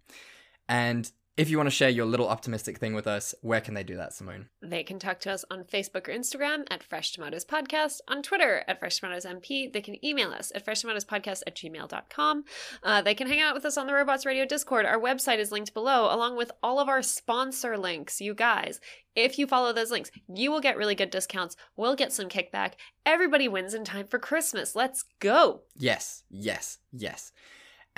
And 0.69 1.11
if 1.41 1.49
you 1.49 1.57
want 1.57 1.69
to 1.69 1.75
share 1.75 1.89
your 1.89 2.05
little 2.05 2.29
optimistic 2.29 2.77
thing 2.77 2.93
with 2.93 3.07
us, 3.07 3.35
where 3.41 3.63
can 3.63 3.73
they 3.73 3.83
do 3.83 3.97
that, 3.97 4.13
Simone? 4.13 4.51
They 4.61 4.83
can 4.83 4.99
talk 4.99 5.21
to 5.21 5.33
us 5.33 5.43
on 5.51 5.65
Facebook 5.65 6.07
or 6.07 6.13
Instagram 6.13 6.65
at 6.71 6.83
Fresh 6.83 7.13
Tomatoes 7.13 7.47
Podcast, 7.47 8.01
on 8.09 8.23
Twitter 8.23 8.63
at 8.69 8.79
Fresh 8.79 9.01
Tomatoes 9.01 9.25
MP. 9.25 9.73
They 9.73 9.81
can 9.81 10.05
email 10.05 10.33
us 10.33 10.53
at 10.55 10.67
freshtomatoespodcast 10.67 11.43
at 11.47 11.57
gmail.com. 11.57 12.45
Uh, 12.83 13.01
they 13.01 13.15
can 13.15 13.27
hang 13.27 13.41
out 13.41 13.55
with 13.55 13.65
us 13.65 13.79
on 13.79 13.87
the 13.87 13.95
Robots 13.95 14.27
Radio 14.27 14.45
Discord. 14.45 14.85
Our 14.85 15.01
website 15.01 15.39
is 15.39 15.51
linked 15.51 15.73
below, 15.73 16.15
along 16.15 16.37
with 16.37 16.53
all 16.63 16.79
of 16.79 16.91
our 16.91 17.01
sponsor 17.01 17.79
links. 17.79 18.21
You 18.21 18.35
guys, 18.35 18.79
if 19.17 19.39
you 19.39 19.47
follow 19.47 19.73
those 19.73 19.91
links, 19.91 20.11
you 20.29 20.51
will 20.51 20.61
get 20.61 20.77
really 20.77 20.95
good 20.95 21.11
discounts. 21.11 21.57
We'll 21.75 21.97
get 21.97 22.13
some 22.13 22.29
kickback. 22.29 22.75
Everybody 23.07 23.49
wins 23.49 23.73
in 23.73 23.85
time 23.85 24.09
for 24.09 24.19
Christmas. 24.19 24.77
Let's 24.77 25.07
go. 25.21 25.63
Yes, 25.75 26.23
yes, 26.29 26.79
yes. 26.93 27.33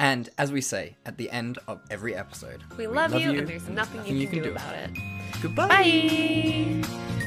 And 0.03 0.29
as 0.37 0.51
we 0.51 0.61
say 0.61 0.97
at 1.07 1.17
the 1.17 1.31
end 1.31 1.61
of 1.69 1.81
every 1.89 2.17
episode, 2.17 2.65
We 2.77 2.89
love, 2.89 3.15
you, 3.15 3.39
and 3.39 3.47
there's 3.47 3.69
nothing, 3.69 4.05
you, 4.05 4.27
can, 4.27 4.43
do, 4.43 4.51
about 4.51 4.75
it. 4.75 4.91
Goodbye. 5.41 5.69
Bye. 5.69 7.22